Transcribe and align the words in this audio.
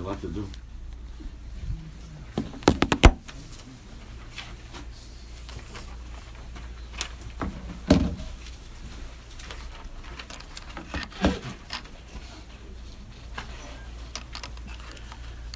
To 0.00 0.26
do. 0.26 0.46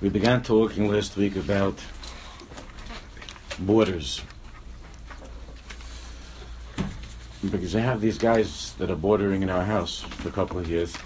We 0.01 0.09
began 0.09 0.43
talking 0.43 0.91
last 0.91 1.17
week 1.17 1.37
about 1.37 1.79
borders. 3.59 4.23
Because 7.51 7.75
I 7.75 7.81
have 7.81 8.01
these 8.01 8.19
guys 8.19 8.75
that 8.75 8.91
are 8.91 8.97
bordering 8.97 9.43
in 9.43 9.51
our 9.51 9.65
house 9.65 10.03
for 10.03 10.29
a 10.29 10.33
couple 10.33 10.59
of 10.59 10.71
years. 10.71 10.97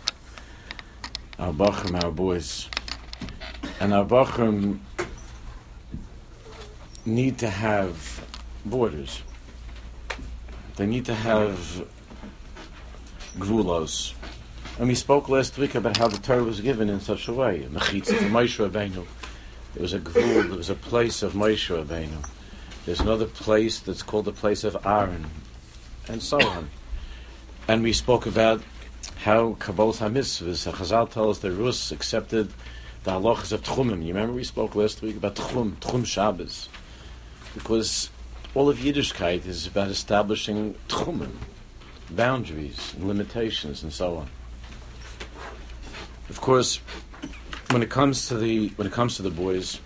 Our 1.38 1.52
Bachram, 1.52 2.04
our 2.04 2.10
boys. 2.10 2.68
And 3.80 3.94
our 3.94 4.04
Bachram 4.04 4.80
need 7.06 7.38
to 7.38 7.48
have 7.48 8.24
borders. 8.64 9.22
They 10.76 10.86
need 10.86 11.04
to 11.06 11.14
have 11.14 11.86
gvulos. 13.38 14.14
And 14.78 14.88
we 14.88 14.94
spoke 14.94 15.28
last 15.28 15.58
week 15.58 15.74
about 15.74 15.96
how 15.96 16.08
the 16.08 16.18
Torah 16.18 16.44
was 16.44 16.60
given 16.60 16.88
in 16.88 17.00
such 17.00 17.28
a 17.28 17.32
way. 17.32 17.66
Mechitza 17.70 18.16
for 18.16 18.24
Moshe 18.24 18.68
Rabbeinu. 18.68 19.06
Was 19.76 19.92
a 19.92 20.00
gvul, 20.00 20.48
there 20.48 20.56
was 20.56 20.70
a 20.70 20.74
place 20.74 21.22
of 21.22 21.34
Moshe 21.34 21.68
Rabbeinu. 21.68 22.28
There's 22.84 23.00
another 23.00 23.26
place 23.26 23.78
that's 23.78 24.02
called 24.02 24.24
the 24.24 24.32
place 24.32 24.64
of 24.64 24.76
Aaron, 24.84 25.26
and 26.08 26.20
so 26.20 26.40
on. 26.40 26.70
And 27.68 27.82
we 27.82 27.92
spoke 27.92 28.26
about 28.26 28.62
how 29.24 29.54
Kabbalah 29.60 29.92
HaMitzvahs, 29.92 30.72
Chazal 30.72 31.10
tells 31.10 31.40
the 31.40 31.52
Rus 31.52 31.92
accepted 31.92 32.52
the 33.04 33.12
halachas 33.12 33.52
of 33.52 33.62
Tchumim. 33.62 34.02
You 34.02 34.14
remember 34.14 34.32
we 34.34 34.44
spoke 34.44 34.74
last 34.74 35.02
week 35.02 35.16
about 35.16 35.36
Tchum, 35.36 35.76
Tchum 35.76 36.04
Shabbos. 36.04 36.68
Because 37.54 38.10
all 38.54 38.68
of 38.68 38.78
Yiddishkeit 38.78 39.46
is 39.46 39.66
about 39.66 39.88
establishing 39.88 40.74
Tchumim, 40.88 41.32
boundaries 42.10 42.94
limitations 42.98 43.82
and 43.82 43.92
so 43.92 44.16
on. 44.16 44.28
Of 46.28 46.40
course, 46.40 46.80
when 47.70 47.82
it 47.82 47.90
comes 47.90 48.28
to 48.28 48.36
the 48.36 48.68
when 48.76 48.86
it 48.86 48.92
comes 48.92 49.16
to 49.16 49.22
the 49.22 49.30
boys, 49.30 49.80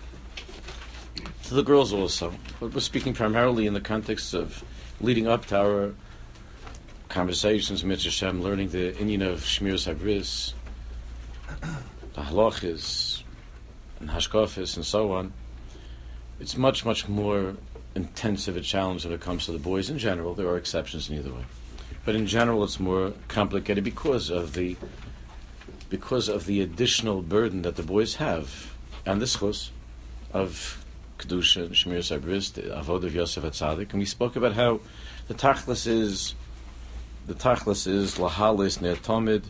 to 1.43 1.53
the 1.53 1.63
girls 1.63 1.93
also, 1.93 2.33
but 2.59 2.73
we're 2.73 2.81
speaking 2.81 3.13
primarily 3.13 3.67
in 3.67 3.73
the 3.73 3.81
context 3.81 4.33
of 4.33 4.63
leading 4.99 5.27
up 5.27 5.45
to 5.47 5.57
our 5.57 5.93
conversations 7.09 7.83
with 7.83 8.03
Hashem, 8.03 8.41
learning 8.41 8.69
the 8.69 8.97
Indian 8.97 9.21
of 9.21 9.41
Shmir 9.41 9.73
Sabris, 9.73 10.53
the 12.13 12.21
halachis, 12.21 13.23
and 13.99 14.09
hashkafis, 14.09 14.75
and 14.75 14.85
so 14.85 15.11
on. 15.13 15.33
It's 16.39 16.57
much, 16.57 16.85
much 16.85 17.07
more 17.07 17.55
intensive 17.95 18.57
a 18.57 18.61
challenge 18.61 19.05
when 19.05 19.13
it 19.13 19.21
comes 19.21 19.45
to 19.45 19.51
the 19.51 19.59
boys 19.59 19.89
in 19.89 19.97
general. 19.97 20.33
There 20.33 20.47
are 20.47 20.57
exceptions 20.57 21.09
in 21.09 21.17
either 21.17 21.33
way. 21.33 21.45
But 22.05 22.15
in 22.15 22.27
general, 22.27 22.63
it's 22.63 22.79
more 22.79 23.13
complicated 23.27 23.83
because 23.83 24.29
of 24.29 24.53
the 24.53 24.75
because 25.89 26.27
of 26.27 26.47
the 26.47 26.59
additional 26.59 27.21
burden 27.21 27.61
that 27.61 27.75
the 27.75 27.83
boys 27.83 28.15
have 28.15 28.73
and 29.05 29.21
the 29.21 29.25
schus 29.25 29.69
of 30.33 30.83
kedusha 31.19 31.65
and 31.65 31.75
shmir 31.75 31.99
sabris, 31.99 32.53
the 32.53 32.63
avod 32.63 33.03
of 33.03 33.13
Yosef 33.13 33.43
Atzadik, 33.43 33.91
and 33.91 33.99
we 33.99 34.05
spoke 34.05 34.35
about 34.35 34.53
how 34.53 34.79
the 35.27 35.35
tachlis 35.35 35.85
is 35.85 36.33
the 37.27 37.35
tachlis 37.35 37.87
is 37.87 38.15
lahalis 38.15 38.79
ne'atomid 38.79 39.43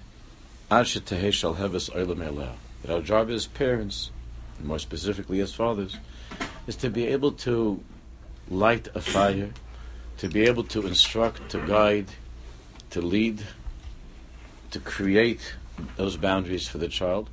That 0.74 2.58
our 2.90 3.02
job 3.02 3.30
as 3.30 3.46
parents, 3.46 4.10
and 4.58 4.68
more 4.68 4.80
specifically 4.80 5.40
as 5.40 5.54
fathers, 5.54 5.98
is 6.66 6.76
to 6.78 6.90
be 6.90 7.06
able 7.06 7.34
to 7.34 7.80
light 8.50 8.88
a 8.96 9.02
fire, 9.02 9.52
to 10.18 10.28
be 10.30 10.46
able 10.46 10.64
to 10.64 10.88
instruct, 10.88 11.50
to 11.50 11.60
guide, 11.68 12.08
to 12.90 13.02
lead, 13.02 13.44
to 14.72 14.80
create 14.80 15.54
those 15.96 16.18
boundaries 16.18 16.68
for 16.68 16.80
the 16.80 16.88
child, 16.88 17.30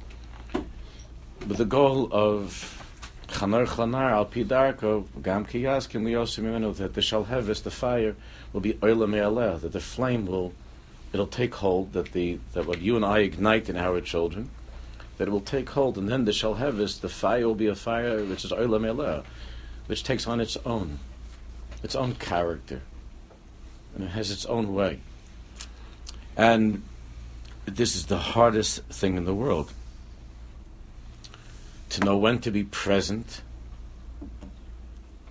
But 0.53 1.57
the 1.57 1.65
goal 1.65 2.11
of 2.13 2.85
chanar 3.29 3.67
chanar 3.67 4.11
al 4.11 4.27
pidarko 4.27 5.07
gam 5.23 5.47
kiyas 5.47 5.89
kim 5.89 6.05
liyos 6.05 6.77
that 6.77 6.93
the 6.93 7.01
shalhevis, 7.01 7.63
the 7.63 7.71
fire, 7.71 8.17
will 8.53 8.61
be 8.61 8.75
oila 8.75 9.09
me'aleh, 9.09 9.59
that 9.63 9.73
the 9.73 9.81
flame 9.81 10.27
will, 10.27 10.53
it'll 11.13 11.27
take 11.27 11.55
hold, 11.57 11.93
that 11.93 12.13
the 12.13 12.39
that 12.53 12.67
what 12.67 12.81
you 12.81 12.97
and 12.97 13.05
I 13.05 13.19
ignite 13.19 13.69
in 13.69 13.77
our 13.77 14.01
children, 14.01 14.51
that 15.19 15.29
it 15.29 15.31
will 15.31 15.41
take 15.41 15.71
hold, 15.71 15.99
and 15.99 16.09
then 16.09 16.25
the 16.25 16.33
shalhevis, 16.33 17.01
the 17.01 17.09
fire 17.09 17.47
will 17.47 17.55
be 17.55 17.67
a 17.67 17.75
fire 17.75 18.25
which 18.25 18.45
is 18.45 18.53
oila 18.53 18.81
me'aleh, 18.81 19.25
which 19.87 20.05
takes 20.05 20.27
on 20.27 20.41
its 20.41 20.57
own, 20.65 20.99
its 21.83 21.95
own 21.95 22.15
character, 22.15 22.83
and 23.95 24.05
it 24.05 24.11
has 24.11 24.31
its 24.31 24.47
own 24.47 24.75
way. 24.75 25.01
And 26.37 26.83
this 27.67 27.95
is 27.95 28.07
the 28.07 28.19
hardest 28.19 28.85
thing 28.85 29.17
in 29.17 29.25
the 29.25 29.35
world. 29.35 29.73
To 31.91 32.05
know 32.05 32.17
when 32.17 32.39
to 32.41 32.51
be 32.51 32.65
present, 32.65 33.43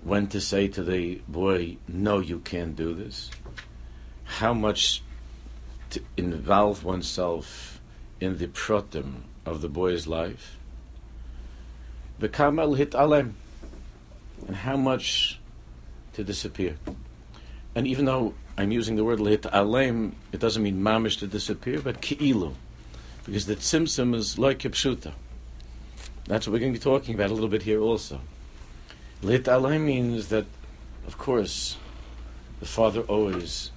when 0.03 0.28
to 0.28 0.41
say 0.41 0.68
to 0.68 0.84
the 0.84 1.22
boy, 1.28 1.78
no, 1.88 2.19
you 2.19 2.39
can't 2.39 2.75
do 2.75 2.94
this, 2.94 3.29
how 4.25 4.53
much 4.53 5.01
to 5.89 6.01
involve 6.17 6.83
oneself 6.83 7.81
in 8.19 8.38
the 8.38 8.47
protem 8.47 9.22
of 9.45 9.61
the 9.61 9.69
boy's 9.69 10.07
life, 10.07 10.57
the 12.19 12.29
kamal 12.29 12.73
hit 12.73 12.94
alem, 12.94 13.35
and 14.47 14.55
how 14.57 14.77
much 14.77 15.39
to 16.13 16.23
disappear. 16.23 16.77
And 17.75 17.88
even 17.88 18.05
though 18.05 18.33
I'm 18.57 18.72
using 18.72 18.95
the 18.95 19.05
word 19.05 19.19
lit 19.19 19.45
alem, 19.45 20.16
it 20.31 20.39
doesn't 20.39 20.61
mean 20.61 20.81
mamish 20.81 21.19
to 21.19 21.27
disappear, 21.27 21.79
but 21.79 22.01
ki'ilu. 22.01 22.53
Because 23.25 23.45
the 23.45 23.56
tzimtzum 23.56 24.16
is 24.16 24.38
like 24.38 24.59
kipshuta. 24.59 25.13
That's 26.25 26.45
what 26.45 26.53
we're 26.53 26.59
going 26.59 26.73
to 26.73 26.79
be 26.79 26.83
talking 26.83 27.16
about 27.16 27.29
a 27.29 27.33
little 27.33 27.50
bit 27.50 27.63
here 27.63 27.79
also. 27.79 28.19
Lit 29.21 29.47
alem 29.47 29.85
means 29.85 30.27
that, 30.27 30.45
of 31.07 31.17
course, 31.17 31.77
the 32.59 32.66
father 32.66 33.01
always 33.01 33.71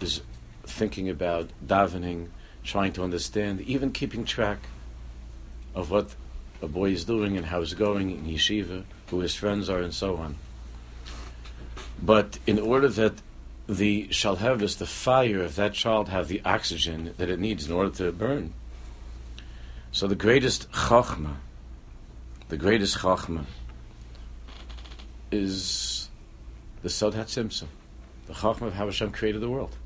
is 0.00 0.20
thinking 0.66 1.08
about 1.08 1.50
davening, 1.64 2.28
trying 2.62 2.92
to 2.94 3.02
understand, 3.02 3.60
even 3.62 3.92
keeping 3.92 4.24
track 4.24 4.58
of 5.74 5.90
what 5.90 6.14
a 6.62 6.68
boy 6.68 6.90
is 6.90 7.04
doing 7.04 7.36
and 7.36 7.46
how 7.46 7.60
he's 7.60 7.74
going 7.74 8.10
in 8.10 8.24
yeshiva, 8.24 8.84
who 9.08 9.20
his 9.20 9.34
friends 9.34 9.68
are, 9.68 9.80
and 9.80 9.94
so 9.94 10.16
on. 10.16 10.36
But 12.02 12.38
in 12.46 12.58
order 12.58 12.88
that 12.88 13.14
the 13.68 14.08
shalhevis, 14.08 14.78
the 14.78 14.86
fire 14.86 15.42
of 15.42 15.56
that 15.56 15.74
child, 15.74 16.08
have 16.08 16.28
the 16.28 16.40
oxygen 16.44 17.14
that 17.16 17.30
it 17.30 17.38
needs 17.38 17.66
in 17.66 17.72
order 17.72 17.90
to 17.96 18.12
burn. 18.12 18.52
So 19.92 20.06
the 20.06 20.14
greatest 20.14 20.70
chachma, 20.72 21.36
the 22.48 22.56
greatest 22.56 22.98
chachma, 22.98 23.44
is 25.30 26.08
the 26.82 26.90
Sod 26.90 27.14
HaTzimtzum, 27.14 27.68
the 28.26 28.34
chachma 28.34 28.62
of 28.68 28.74
how 28.74 28.86
Hashem 28.86 29.12
created 29.12 29.40
the 29.40 29.48
world, 29.48 29.76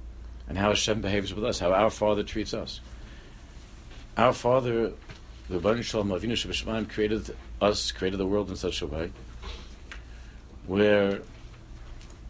and 0.49 0.57
how 0.57 0.69
Hashem 0.69 1.01
behaves 1.01 1.35
with 1.35 1.45
us, 1.45 1.59
how 1.59 1.73
our 1.73 1.91
Father 1.91 2.23
treats 2.23 2.55
us. 2.55 2.81
Our 4.17 4.33
Father, 4.33 4.93
the 5.49 5.59
Baruch 5.59 5.85
Shalom 5.85 6.09
Avinu 6.09 6.33
Shebeshmaim, 6.33 6.89
created 6.89 7.35
us, 7.61 7.93
created 7.93 8.17
the 8.17 8.27
world 8.27 8.51
in 8.51 8.57
such 8.57 8.83
a 8.83 8.87
way 8.87 9.13
where 10.67 11.21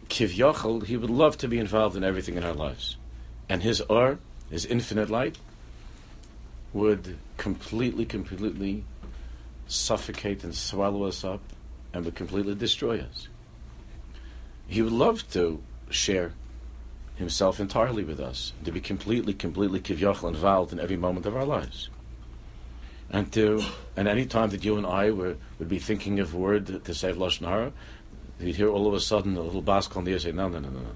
Kivyachal, 0.09 0.85
he 0.85 0.97
would 0.97 1.09
love 1.09 1.37
to 1.37 1.47
be 1.47 1.59
involved 1.59 1.95
in 1.95 2.03
everything 2.03 2.35
in 2.35 2.43
our 2.43 2.53
lives. 2.53 2.97
And 3.47 3.61
his 3.61 3.81
Or, 3.81 4.19
his 4.49 4.65
infinite 4.65 5.09
light, 5.09 5.37
would 6.73 7.17
completely, 7.37 8.05
completely 8.05 8.83
suffocate 9.67 10.43
and 10.43 10.55
swallow 10.55 11.03
us 11.03 11.23
up 11.23 11.41
and 11.93 12.05
would 12.05 12.15
completely 12.15 12.55
destroy 12.55 12.99
us. 12.99 13.27
He 14.67 14.81
would 14.81 14.93
love 14.93 15.29
to 15.31 15.61
share 15.89 16.33
himself 17.19 17.59
entirely 17.59 18.03
with 18.03 18.19
us, 18.19 18.53
to 18.65 18.71
be 18.71 18.81
completely, 18.81 19.33
completely 19.33 19.79
kivyachal 19.79 20.29
involved 20.29 20.73
in 20.73 20.79
every 20.79 20.97
moment 20.97 21.27
of 21.27 21.35
our 21.35 21.45
lives. 21.45 21.89
And 23.11 23.31
to, 23.33 23.61
and 23.95 24.07
any 24.07 24.25
time 24.25 24.49
that 24.49 24.63
you 24.63 24.77
and 24.77 24.85
I 24.85 25.11
were, 25.11 25.35
would 25.59 25.69
be 25.69 25.79
thinking 25.79 26.19
of 26.19 26.33
a 26.33 26.37
word 26.37 26.85
to 26.85 26.93
save 26.93 27.17
Lashon 27.17 27.47
Hara, 27.47 27.73
You'd 28.39 28.55
hear 28.55 28.69
all 28.69 28.87
of 28.87 28.93
a 28.93 28.99
sudden 28.99 29.35
a 29.35 29.41
little 29.41 29.61
bask 29.61 29.95
on 29.97 30.05
the 30.05 30.11
ear 30.11 30.19
say, 30.19 30.31
no, 30.31 30.47
no, 30.47 30.59
no, 30.59 30.69
no, 30.69 30.79
no. 30.79 30.91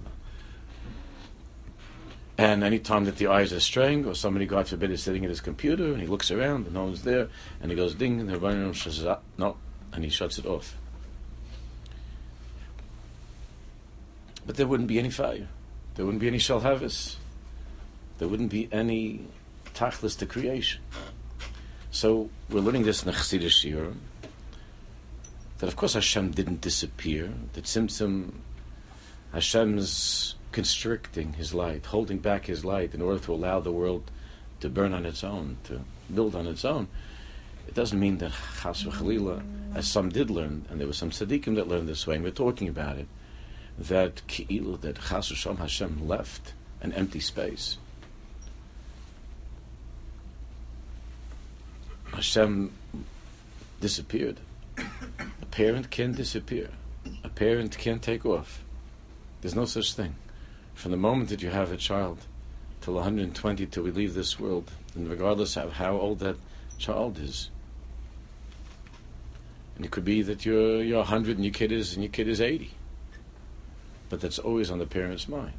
And 2.38 2.64
any 2.64 2.80
time 2.80 3.06
that 3.06 3.18
the 3.18 3.28
eyes 3.28 3.54
are 3.54 3.60
straying, 3.60 4.06
or 4.06 4.16
somebody, 4.16 4.46
God 4.46 4.68
forbid, 4.68 4.92
is 4.92 5.04
sitting 5.04 5.24
at 5.24 5.30
his 5.30 5.42
computer 5.42 5.92
and 5.92 6.02
he 6.02 6.08
looks 6.08 6.32
around 6.32 6.66
and 6.66 6.74
no 6.74 6.86
one's 6.86 7.04
there, 7.04 7.28
and 7.62 7.70
he 7.70 7.76
goes 7.76 7.94
ding, 7.94 8.20
and 8.20 8.30
the 8.30 8.38
Rebbeinu 8.38 8.76
says, 8.76 9.06
ah, 9.06 9.20
no, 9.38 9.58
and 9.92 10.04
he 10.04 10.10
shuts 10.10 10.40
it 10.40 10.46
off. 10.46 10.78
But 14.46 14.56
there 14.56 14.68
wouldn't 14.68 14.90
be 14.90 15.00
any 15.00 15.12
fire. 15.12 15.48
There 15.96 16.06
wouldn't 16.06 16.22
be 16.22 16.28
any 16.28 16.40
shalhavis. 16.40 17.18
There 18.18 18.28
wouldn't 18.28 18.50
be 18.50 18.68
any 18.72 19.28
tachlis 19.74 20.18
to 20.20 20.26
creation. 20.26 20.82
So 21.92 22.30
we're 22.50 22.62
learning 22.62 22.84
this 22.84 23.04
in 23.04 23.12
the 23.12 23.18
Chassidish 23.18 23.94
that 25.60 25.68
of 25.68 25.76
course 25.76 25.94
Hashem 25.94 26.32
didn't 26.32 26.60
disappear, 26.60 27.32
that 27.54 27.64
Tzimtzum, 27.64 28.32
Hashem's 29.32 30.36
constricting 30.52 31.34
his 31.34 31.54
light, 31.54 31.86
holding 31.86 32.18
back 32.18 32.48
his 32.48 32.66
light 32.66 32.94
in 32.94 33.02
order 33.02 33.20
to 33.20 33.34
allow 33.34 33.60
the 33.60 33.72
world 33.72 34.12
to 34.60 34.70
burn 34.70 34.94
on 34.94 35.06
its 35.06 35.24
own, 35.24 35.58
to 35.64 35.82
build 36.14 36.36
on 36.36 36.48
its 36.48 36.66
own. 36.66 36.88
It 37.68 37.76
doesn't 37.76 38.00
mean 38.00 38.18
that 38.18 38.34
Chas 38.62 38.84
v'chalila, 38.84 39.42
as 39.74 39.88
some 39.88 40.10
did 40.10 40.30
learn, 40.30 40.66
and 40.70 40.80
there 40.80 40.88
were 40.88 40.94
some 40.94 41.12
tzaddikim 41.12 41.56
that 41.56 41.68
learned 41.68 41.88
this 41.88 42.06
way, 42.06 42.16
and 42.16 42.24
we're 42.24 42.32
talking 42.32 42.68
about 42.68 42.98
it, 42.98 43.08
that 43.78 44.22
ki'ilu, 44.28 44.80
that 44.82 44.96
Chas 44.96 45.32
v'sham 45.32 45.58
Hashem 45.58 46.08
left 46.08 46.54
an 46.82 46.94
empty 46.94 47.20
space. 47.20 47.78
Hashem 52.14 52.72
disappeared. 53.82 54.40
A 54.78 55.46
parent 55.52 55.90
can 55.90 56.14
disappear. 56.14 56.70
A 57.24 57.30
parent 57.30 57.78
can 57.78 58.00
take 58.00 58.26
off. 58.26 58.64
There's 59.42 59.56
no 59.56 59.66
such 59.66 59.94
thing. 59.94 60.16
From 60.74 60.92
the 60.92 60.98
moment 60.98 61.30
that 61.30 61.42
you 61.42 61.50
have 61.50 61.72
a 61.72 61.78
child 61.78 62.20
till 62.82 62.96
120 62.96 63.66
till 63.68 63.84
we 63.84 63.92
leave 63.92 64.14
this 64.14 64.40
world, 64.40 64.72
and 64.96 65.10
regardless 65.10 65.58
of 65.58 65.74
how 65.74 65.98
old 65.98 66.20
that 66.20 66.36
child 66.78 67.18
is, 67.20 67.50
and 69.76 69.86
it 69.86 69.92
could 69.92 70.06
be 70.06 70.22
that 70.22 70.46
you're 70.46 70.84
you're 70.84 71.00
100 71.00 71.38
and 71.38 71.46
your 71.46 71.54
kid 71.54 71.72
is 71.72 71.94
and 71.94 72.04
your 72.04 72.12
kid 72.12 72.28
is 72.28 72.40
80, 72.40 72.72
but 74.14 74.22
that's 74.22 74.38
always 74.38 74.70
on 74.70 74.78
the 74.78 74.86
parent's 74.86 75.28
mind. 75.28 75.54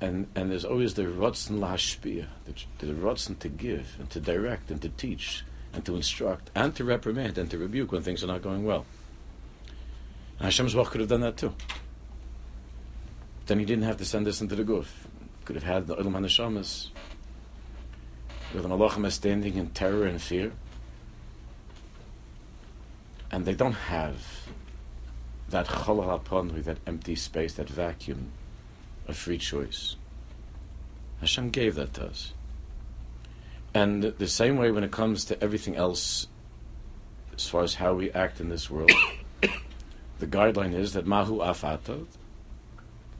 And 0.00 0.28
and 0.36 0.52
there's 0.52 0.64
always 0.64 0.94
the 0.94 1.02
rotzen 1.02 1.58
lashpia, 1.58 2.26
the, 2.44 2.86
the 2.86 2.92
rotzen 2.92 3.36
to 3.40 3.48
give 3.48 3.96
and 3.98 4.08
to 4.10 4.20
direct 4.20 4.70
and 4.70 4.80
to 4.82 4.88
teach 4.88 5.42
and 5.72 5.84
to 5.84 5.96
instruct 5.96 6.48
and 6.54 6.76
to 6.76 6.84
reprimand 6.84 7.38
and 7.38 7.50
to 7.50 7.58
rebuke 7.58 7.90
when 7.90 8.04
things 8.04 8.22
are 8.22 8.28
not 8.28 8.40
going 8.40 8.64
well. 8.64 8.86
And 10.38 10.46
Hashem's 10.46 10.76
Wach 10.76 10.92
could 10.92 11.00
have 11.00 11.10
done 11.10 11.22
that 11.22 11.38
too. 11.38 11.54
Then 13.46 13.58
he 13.58 13.64
didn't 13.64 13.82
have 13.82 13.96
to 13.96 14.04
send 14.04 14.28
us 14.28 14.40
into 14.40 14.54
the 14.54 14.62
guf. 14.62 14.86
Could 15.44 15.56
have 15.56 15.64
had 15.64 15.88
the 15.88 15.96
Ilm 15.96 16.12
HaNeshamas 16.12 16.90
with 18.54 18.62
the 18.62 18.68
Malachim 18.68 19.10
standing 19.10 19.56
in 19.56 19.70
terror 19.70 20.06
and 20.06 20.22
fear. 20.22 20.52
And 23.32 23.44
they 23.44 23.54
don't 23.54 23.72
have 23.72 24.24
that 25.52 25.66
chalal 25.66 26.52
with 26.52 26.64
that 26.64 26.78
empty 26.86 27.14
space, 27.14 27.54
that 27.54 27.68
vacuum 27.68 28.32
of 29.06 29.16
free 29.16 29.38
choice. 29.38 29.96
Hashem 31.20 31.50
gave 31.50 31.74
that 31.76 31.94
to 31.94 32.06
us. 32.06 32.32
And 33.74 34.02
the 34.02 34.28
same 34.28 34.56
way 34.56 34.70
when 34.70 34.82
it 34.82 34.90
comes 34.90 35.26
to 35.26 35.42
everything 35.42 35.76
else, 35.76 36.26
as 37.34 37.46
far 37.46 37.62
as 37.62 37.74
how 37.74 37.94
we 37.94 38.10
act 38.12 38.40
in 38.40 38.48
this 38.48 38.70
world, 38.70 38.92
the 40.18 40.26
guideline 40.26 40.74
is 40.74 40.94
that 40.94 41.06
mahu 41.06 41.38
afata, 41.38 42.06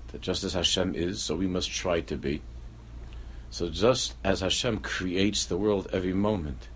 that 0.08 0.20
just 0.20 0.42
as 0.42 0.54
Hashem 0.54 0.94
is, 0.94 1.22
so 1.22 1.36
we 1.36 1.46
must 1.46 1.70
try 1.70 2.00
to 2.00 2.16
be. 2.16 2.42
So 3.50 3.68
just 3.68 4.14
as 4.24 4.40
Hashem 4.40 4.78
creates 4.78 5.44
the 5.44 5.58
world 5.58 5.88
every 5.92 6.14
moment, 6.14 6.68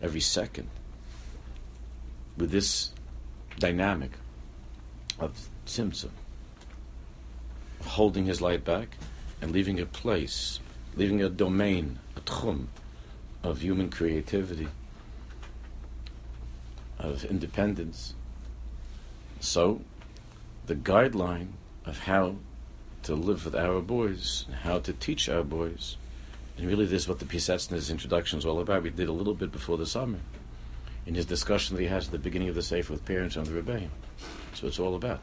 every 0.00 0.20
second, 0.20 0.68
with 2.36 2.52
this 2.52 2.92
dynamic 3.58 4.12
of 5.20 5.48
tzimtzum, 5.66 6.10
holding 7.84 8.26
his 8.26 8.40
light 8.40 8.64
back 8.64 8.96
and 9.40 9.52
leaving 9.52 9.78
a 9.78 9.86
place, 9.86 10.60
leaving 10.96 11.22
a 11.22 11.28
domain, 11.28 11.98
a 12.16 12.20
tchum, 12.20 12.66
of 13.42 13.62
human 13.62 13.90
creativity, 13.90 14.68
of 16.98 17.24
independence. 17.24 18.14
So, 19.40 19.82
the 20.66 20.74
guideline 20.74 21.52
of 21.86 22.00
how 22.00 22.36
to 23.04 23.14
live 23.14 23.46
with 23.46 23.54
our 23.54 23.80
boys, 23.80 24.44
and 24.46 24.56
how 24.56 24.78
to 24.80 24.92
teach 24.92 25.28
our 25.28 25.42
boys, 25.42 25.96
and 26.58 26.66
really 26.66 26.84
this 26.84 27.02
is 27.02 27.08
what 27.08 27.18
the 27.18 27.24
Piasetzner's 27.24 27.90
introduction 27.90 28.38
is 28.38 28.44
all 28.44 28.60
about. 28.60 28.82
We 28.82 28.90
did 28.90 29.08
a 29.08 29.12
little 29.12 29.34
bit 29.34 29.50
before 29.50 29.78
the 29.78 29.86
summer, 29.86 30.18
in 31.10 31.16
his 31.16 31.26
discussion 31.26 31.74
that 31.74 31.82
he 31.82 31.88
has 31.88 32.06
at 32.06 32.12
the 32.12 32.18
beginning 32.20 32.48
of 32.48 32.54
the 32.54 32.62
Sefer 32.62 32.92
with 32.92 33.04
parents 33.04 33.36
on 33.36 33.42
the 33.42 33.50
Rebbeim. 33.50 33.88
So 34.54 34.68
it's 34.68 34.78
all 34.78 34.94
about. 34.94 35.18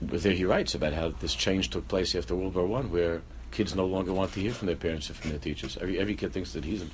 But 0.00 0.24
there 0.24 0.32
he 0.32 0.44
writes 0.44 0.74
about 0.74 0.94
how 0.94 1.10
this 1.10 1.32
change 1.32 1.70
took 1.70 1.86
place 1.86 2.16
after 2.16 2.34
World 2.34 2.56
War 2.56 2.66
One, 2.66 2.90
where 2.90 3.22
kids 3.52 3.76
no 3.76 3.86
longer 3.86 4.12
want 4.12 4.32
to 4.32 4.40
hear 4.40 4.52
from 4.52 4.66
their 4.66 4.74
parents 4.74 5.08
or 5.10 5.14
from 5.14 5.30
their 5.30 5.38
teachers. 5.38 5.78
Every, 5.80 5.96
every 6.00 6.16
kid 6.16 6.32
thinks 6.32 6.52
that 6.54 6.64
he's 6.64 6.82
a, 6.82 6.86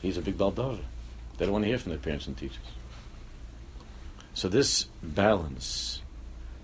he's 0.00 0.16
a 0.16 0.22
big 0.22 0.38
baldaver. 0.38 0.80
They 1.36 1.44
don't 1.44 1.52
want 1.52 1.64
to 1.64 1.68
hear 1.68 1.76
from 1.76 1.90
their 1.90 1.98
parents 1.98 2.26
and 2.26 2.38
teachers. 2.38 2.56
So 4.32 4.48
this 4.48 4.84
balance 5.02 6.00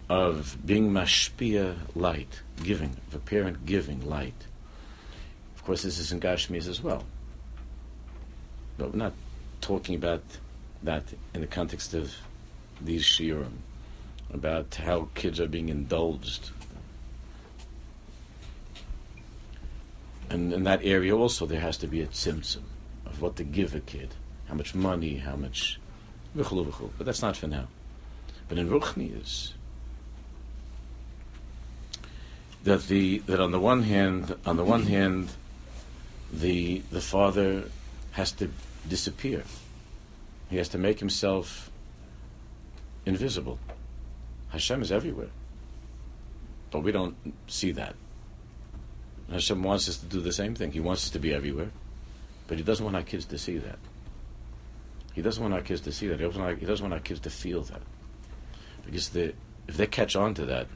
of 0.08 0.56
being 0.64 0.90
mashpia 0.90 1.76
light, 1.94 2.40
giving, 2.62 2.96
of 3.08 3.14
a 3.14 3.18
parent 3.18 3.66
giving 3.66 4.08
light. 4.08 4.46
Of 5.54 5.64
course, 5.64 5.82
this 5.82 5.98
is 5.98 6.12
in 6.12 6.18
Gashmis 6.18 6.66
as 6.66 6.82
well. 6.82 7.04
But 8.78 8.94
not 8.94 9.12
talking 9.60 9.94
about 9.94 10.22
that 10.82 11.04
in 11.34 11.40
the 11.40 11.46
context 11.46 11.94
of 11.94 12.14
these 12.80 13.04
shiurim, 13.04 13.58
about 14.32 14.74
how 14.74 15.08
kids 15.14 15.38
are 15.40 15.48
being 15.48 15.68
indulged 15.68 16.50
And 20.30 20.52
in 20.52 20.62
that 20.62 20.80
area 20.84 21.14
also, 21.14 21.44
there 21.44 21.60
has 21.60 21.76
to 21.78 21.88
be 21.88 22.00
a 22.00 22.06
tzimtzum 22.06 22.62
of 23.04 23.20
what 23.20 23.34
to 23.36 23.44
give 23.44 23.74
a 23.74 23.80
kid, 23.80 24.14
how 24.46 24.54
much 24.54 24.76
money, 24.76 25.16
how 25.16 25.34
much, 25.34 25.80
but 26.34 27.04
that's 27.04 27.20
not 27.20 27.36
for 27.36 27.48
now. 27.48 27.66
But 28.48 28.56
in 28.56 28.70
Ruchni 28.70 29.20
is 29.20 29.54
that 32.62 32.86
the 32.86 33.18
that 33.26 33.40
on 33.40 33.50
the 33.50 33.58
one 33.58 33.82
hand, 33.82 34.36
on 34.46 34.56
the 34.56 34.64
one 34.64 34.84
hand, 34.84 35.30
the 36.32 36.82
the 36.92 37.00
father 37.00 37.64
has 38.12 38.30
to 38.32 38.50
disappear. 38.90 39.44
He 40.50 40.58
has 40.58 40.68
to 40.70 40.78
make 40.78 40.98
himself 40.98 41.70
invisible. 43.06 43.58
Hashem 44.50 44.82
is 44.82 44.92
everywhere, 44.92 45.30
but 46.70 46.80
we 46.80 46.92
don't 46.92 47.16
see 47.46 47.70
that. 47.72 47.94
Hashem 49.30 49.62
wants 49.62 49.88
us 49.88 49.96
to 49.98 50.06
do 50.06 50.20
the 50.20 50.32
same 50.32 50.56
thing. 50.56 50.72
He 50.72 50.80
wants 50.80 51.04
us 51.04 51.10
to 51.10 51.20
be 51.20 51.32
everywhere, 51.32 51.70
but 52.48 52.58
He 52.58 52.64
doesn't 52.64 52.84
want 52.84 52.96
our 52.96 53.04
kids 53.04 53.24
to 53.26 53.38
see 53.38 53.58
that. 53.58 53.78
He 55.14 55.22
doesn't 55.22 55.42
want 55.42 55.54
our 55.54 55.62
kids 55.62 55.80
to 55.82 55.92
see 55.92 56.08
that. 56.08 56.18
He 56.18 56.26
doesn't 56.26 56.82
want 56.82 56.92
our, 56.92 57.00
kids 57.00 57.20
to 57.20 57.30
feel 57.30 57.62
that, 57.62 57.82
because 58.84 59.14
if 59.14 59.76
they 59.76 59.86
catch 59.86 60.16
on 60.16 60.34
to 60.34 60.44
that, 60.46 60.66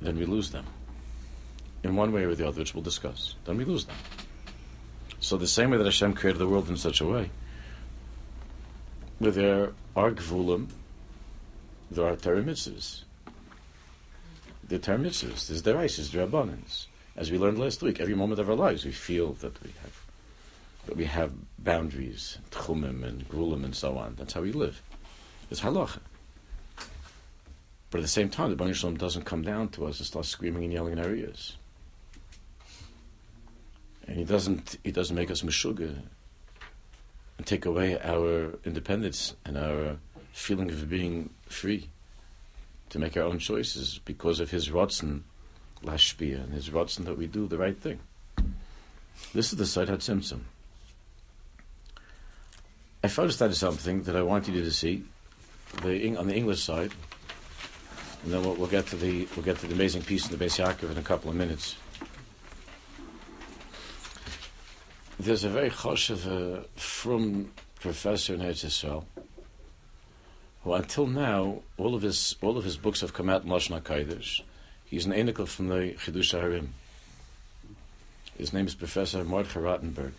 then 0.00 0.16
we 0.16 0.26
lose 0.26 0.50
them. 0.50 0.66
In 1.82 1.96
one 1.96 2.12
way 2.12 2.22
or 2.24 2.34
the 2.34 2.46
other, 2.46 2.60
which 2.60 2.74
we'll 2.74 2.82
discuss, 2.82 3.34
then 3.44 3.56
we 3.56 3.64
lose 3.64 3.84
them. 3.84 3.96
So 5.24 5.38
the 5.38 5.46
same 5.46 5.70
way 5.70 5.78
that 5.78 5.86
Hashem 5.86 6.12
created 6.12 6.38
the 6.38 6.46
world 6.46 6.68
in 6.68 6.76
such 6.76 7.00
a 7.00 7.06
way, 7.06 7.30
where 9.18 9.30
there 9.30 9.72
are 9.96 10.10
gvulim, 10.10 10.68
there 11.90 12.04
are 12.04 12.14
Torah 12.14 12.42
mitzvahs. 12.42 13.04
The 14.68 14.78
Torah 14.78 14.98
mitzvahs, 14.98 15.48
there's 15.48 15.62
the 15.62 15.74
rices, 15.74 16.10
the 16.10 16.18
rabbanans. 16.18 16.88
As 17.16 17.30
we 17.30 17.38
learned 17.38 17.58
last 17.58 17.80
week, 17.80 18.00
every 18.00 18.14
moment 18.14 18.38
of 18.38 18.50
our 18.50 18.54
lives 18.54 18.84
we 18.84 18.92
feel 18.92 19.32
that 19.34 19.62
we 19.62 19.70
have 19.80 20.04
that 20.84 20.96
we 20.98 21.06
have 21.06 21.32
boundaries, 21.58 22.36
tchumim 22.50 23.02
and 23.02 23.26
grulim 23.26 23.64
and 23.64 23.74
so 23.74 23.96
on. 23.96 24.16
That's 24.18 24.34
how 24.34 24.42
we 24.42 24.52
live. 24.52 24.82
It's 25.50 25.62
halacha. 25.62 26.00
But 27.88 28.00
at 28.00 28.02
the 28.02 28.08
same 28.08 28.28
time, 28.28 28.50
the 28.50 28.56
Baruch 28.56 28.98
doesn't 28.98 29.24
come 29.24 29.40
down 29.40 29.70
to 29.70 29.86
us 29.86 30.00
and 30.00 30.06
start 30.06 30.26
screaming 30.26 30.64
and 30.64 30.72
yelling 30.74 30.92
in 30.92 30.98
our 30.98 31.14
ears. 31.14 31.56
And 34.06 34.16
he 34.16 34.24
doesn't 34.24 34.78
he 34.84 34.92
doesn't 34.92 35.16
make 35.16 35.30
us 35.30 35.42
meshuga 35.42 35.96
and 37.38 37.46
take 37.46 37.66
away 37.66 37.98
our 38.00 38.58
independence 38.64 39.34
and 39.44 39.56
our 39.56 39.96
feeling 40.32 40.70
of 40.70 40.88
being 40.88 41.30
free 41.46 41.88
to 42.90 42.98
make 42.98 43.16
our 43.16 43.24
own 43.24 43.38
choices 43.38 44.00
because 44.04 44.40
of 44.40 44.50
his 44.50 44.68
rotzen 44.68 45.22
lashpia 45.82 46.42
and 46.42 46.52
his 46.52 46.70
rotzen 46.70 47.04
that 47.04 47.18
we 47.18 47.26
do 47.26 47.46
the 47.46 47.58
right 47.58 47.78
thing. 47.78 48.00
This 49.32 49.52
is 49.52 49.58
the 49.58 49.66
side 49.66 49.88
Tzimtzum. 49.88 50.40
I 53.02 53.08
first 53.08 53.36
started 53.36 53.54
something 53.54 54.04
that 54.04 54.16
I 54.16 54.22
wanted 54.22 54.54
you 54.54 54.64
to 54.64 54.72
see 54.72 55.04
the, 55.82 56.16
on 56.16 56.26
the 56.26 56.34
English 56.34 56.62
side, 56.62 56.92
and 58.22 58.32
then 58.32 58.42
we'll, 58.42 58.54
we'll, 58.54 58.68
get 58.68 58.86
to 58.88 58.96
the 58.96 59.28
we'll 59.36 59.44
get 59.44 59.58
to 59.58 59.66
the 59.66 59.74
amazing 59.74 60.02
piece 60.02 60.30
in 60.30 60.36
the 60.36 60.42
Beis 60.42 60.58
Yaakov 60.58 60.90
in 60.90 60.98
a 60.98 61.02
couple 61.02 61.30
of 61.30 61.36
minutes. 61.36 61.76
There's 65.18 65.44
a 65.44 65.48
very 65.48 65.70
choshev 65.70 66.66
from 66.74 67.52
professor 67.80 68.34
in 68.34 68.40
Eretz 68.40 69.04
who 70.62 70.72
until 70.72 71.06
now 71.06 71.62
all 71.76 71.94
of 71.94 72.02
his 72.02 72.36
all 72.42 72.58
of 72.58 72.64
his 72.64 72.76
books 72.76 73.00
have 73.00 73.12
come 73.12 73.28
out 73.28 73.44
in 73.44 73.48
Lashon 73.48 73.80
Hakodesh 73.80 74.40
He's 74.84 75.06
an 75.06 75.12
Enikel 75.12 75.46
from 75.46 75.68
the 75.68 75.94
Chidush 75.98 76.32
Harim. 76.32 76.74
His 78.36 78.52
name 78.52 78.66
is 78.66 78.74
Professor 78.74 79.24
Mordechai 79.24 79.60
Rotenberg. 79.60 80.12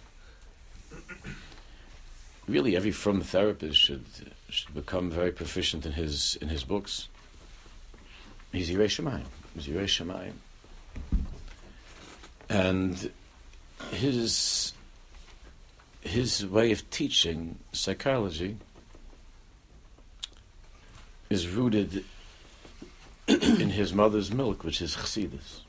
Really, 2.47 2.75
every 2.75 2.91
from 2.91 3.21
therapist 3.21 3.79
should 3.79 4.05
should 4.49 4.73
become 4.73 5.09
very 5.09 5.31
proficient 5.31 5.85
in 5.85 5.91
his 5.91 6.37
in 6.41 6.47
his 6.49 6.63
books. 6.63 7.09
He's 8.51 8.69
Yirei. 8.69 9.23
He's 9.55 9.67
Yirei. 9.67 10.31
And 12.49 13.11
his 13.91 14.73
his 16.05 16.45
way 16.45 16.71
of 16.71 16.89
teaching 16.89 17.57
psychology 17.71 18.57
is 21.29 21.47
rooted 21.47 22.05
in 23.27 23.71
his 23.71 23.93
mother's 23.93 24.31
milk, 24.31 24.63
which 24.63 24.81
is 24.81 24.95
Chassidus. 24.95 25.61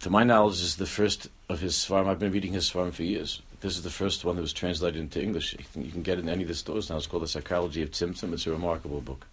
To 0.00 0.10
my 0.10 0.24
knowledge, 0.24 0.54
this 0.54 0.62
is 0.62 0.76
the 0.76 0.86
first 0.86 1.28
of 1.48 1.60
his 1.60 1.74
Svarim. 1.74 2.06
I've 2.06 2.18
been 2.18 2.32
reading 2.32 2.52
his 2.52 2.70
Svarim 2.70 2.92
for 2.92 3.02
years. 3.02 3.42
This 3.60 3.76
is 3.76 3.82
the 3.82 3.90
first 3.90 4.24
one 4.24 4.36
that 4.36 4.42
was 4.42 4.52
translated 4.52 5.00
into 5.00 5.22
English. 5.22 5.56
You 5.76 5.90
can 5.90 6.02
get 6.02 6.18
it 6.18 6.22
in 6.22 6.28
any 6.28 6.42
of 6.42 6.48
the 6.48 6.54
stores 6.54 6.90
now. 6.90 6.96
It's 6.96 7.06
called 7.06 7.22
The 7.22 7.28
Psychology 7.28 7.82
of 7.82 7.90
Tzimtzum. 7.90 8.32
It's 8.32 8.46
a 8.46 8.50
remarkable 8.50 9.00
book. 9.00 9.26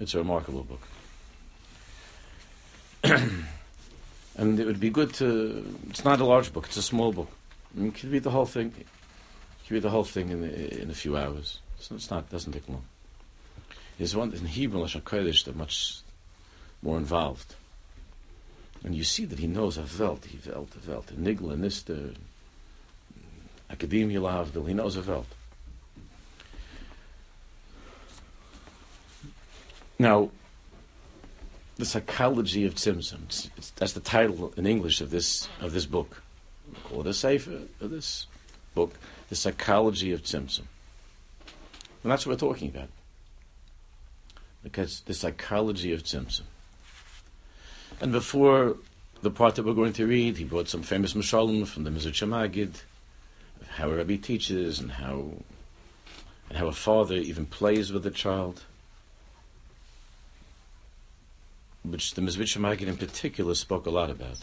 It's 0.00 0.14
a 0.14 0.18
remarkable 0.18 0.64
book. 0.64 0.80
and 4.36 4.58
it 4.58 4.66
would 4.66 4.80
be 4.80 4.90
good 4.90 5.12
to. 5.14 5.64
It's 5.90 6.04
not 6.04 6.20
a 6.20 6.24
large 6.24 6.52
book. 6.52 6.66
It's 6.66 6.76
a 6.76 6.82
small 6.82 7.12
book. 7.12 7.30
You 7.74 7.90
can 7.90 8.10
read 8.10 8.22
the 8.22 8.30
whole 8.30 8.46
thing. 8.46 8.72
You 8.76 8.84
can 9.66 9.74
read 9.74 9.82
the 9.82 9.90
whole 9.90 10.04
thing 10.04 10.30
in 10.30 10.44
in 10.44 10.90
a 10.90 10.94
few 10.94 11.16
hours. 11.16 11.60
It's, 11.78 11.90
it's 11.90 12.10
not. 12.10 12.24
It 12.24 12.30
doesn't 12.30 12.52
take 12.52 12.68
long. 12.68 12.84
There's 13.98 14.16
one 14.16 14.32
in 14.32 14.46
Hebrew, 14.46 14.80
Lashon 14.80 15.02
Kodesh, 15.02 15.44
they're 15.44 15.54
much 15.54 16.00
more 16.82 16.96
involved. 16.96 17.54
And 18.84 18.94
you 18.94 19.04
see 19.04 19.24
that 19.26 19.38
he 19.38 19.46
knows 19.46 19.78
a 19.78 19.84
Welt, 19.98 20.24
he 20.24 20.38
Welt, 20.50 20.70
a 20.74 20.90
Welt. 20.90 21.06
Nigla, 21.16 21.56
Nister, 21.56 22.16
Academia 23.70 24.20
Lahavdil, 24.20 24.66
he 24.66 24.74
knows 24.74 24.96
a 24.96 25.02
Welt. 25.02 25.28
Now, 29.98 30.30
the 31.82 31.86
psychology 31.86 32.64
of 32.64 32.76
Tzimtzum. 32.76 33.24
It's, 33.24 33.50
it's, 33.56 33.70
that's 33.70 33.92
the 33.92 33.98
title 33.98 34.54
in 34.56 34.66
English 34.66 35.00
of 35.00 35.10
this 35.10 35.48
of 35.60 35.72
this 35.72 35.84
book. 35.84 36.22
We 36.70 36.78
call 36.84 37.00
it 37.00 37.08
a 37.08 37.12
sefer 37.12 37.56
of 37.80 37.82
uh, 37.82 37.86
this 37.88 38.28
book, 38.72 38.92
the 39.28 39.34
psychology 39.34 40.12
of 40.12 40.22
Tzimtzum. 40.22 40.66
And 42.02 42.12
that's 42.12 42.24
what 42.24 42.34
we're 42.34 42.48
talking 42.48 42.68
about. 42.68 42.88
Because 44.62 45.00
the 45.00 45.12
psychology 45.12 45.92
of 45.92 46.04
Tzimtzum. 46.04 46.46
And 48.00 48.12
before 48.12 48.76
the 49.22 49.32
part 49.32 49.56
that 49.56 49.64
we're 49.64 49.74
going 49.74 49.94
to 49.94 50.06
read, 50.06 50.36
he 50.36 50.44
brought 50.44 50.68
some 50.68 50.82
famous 50.82 51.14
mashalim 51.14 51.66
from 51.66 51.82
the 51.82 51.90
Mezritch 51.90 52.24
Magid, 52.24 52.80
how 53.70 53.90
a 53.90 53.96
rabbi 53.96 54.14
teaches 54.14 54.78
and 54.78 54.92
how 54.92 55.32
and 56.48 56.58
how 56.58 56.68
a 56.68 56.72
father 56.72 57.16
even 57.16 57.44
plays 57.44 57.90
with 57.90 58.06
a 58.06 58.10
child 58.12 58.62
which 61.82 62.14
the 62.14 62.22
Mezritch 62.22 62.56
Maggid 62.58 62.88
in 62.88 62.96
particular 62.96 63.54
spoke 63.54 63.86
a 63.86 63.90
lot 63.90 64.10
about. 64.10 64.38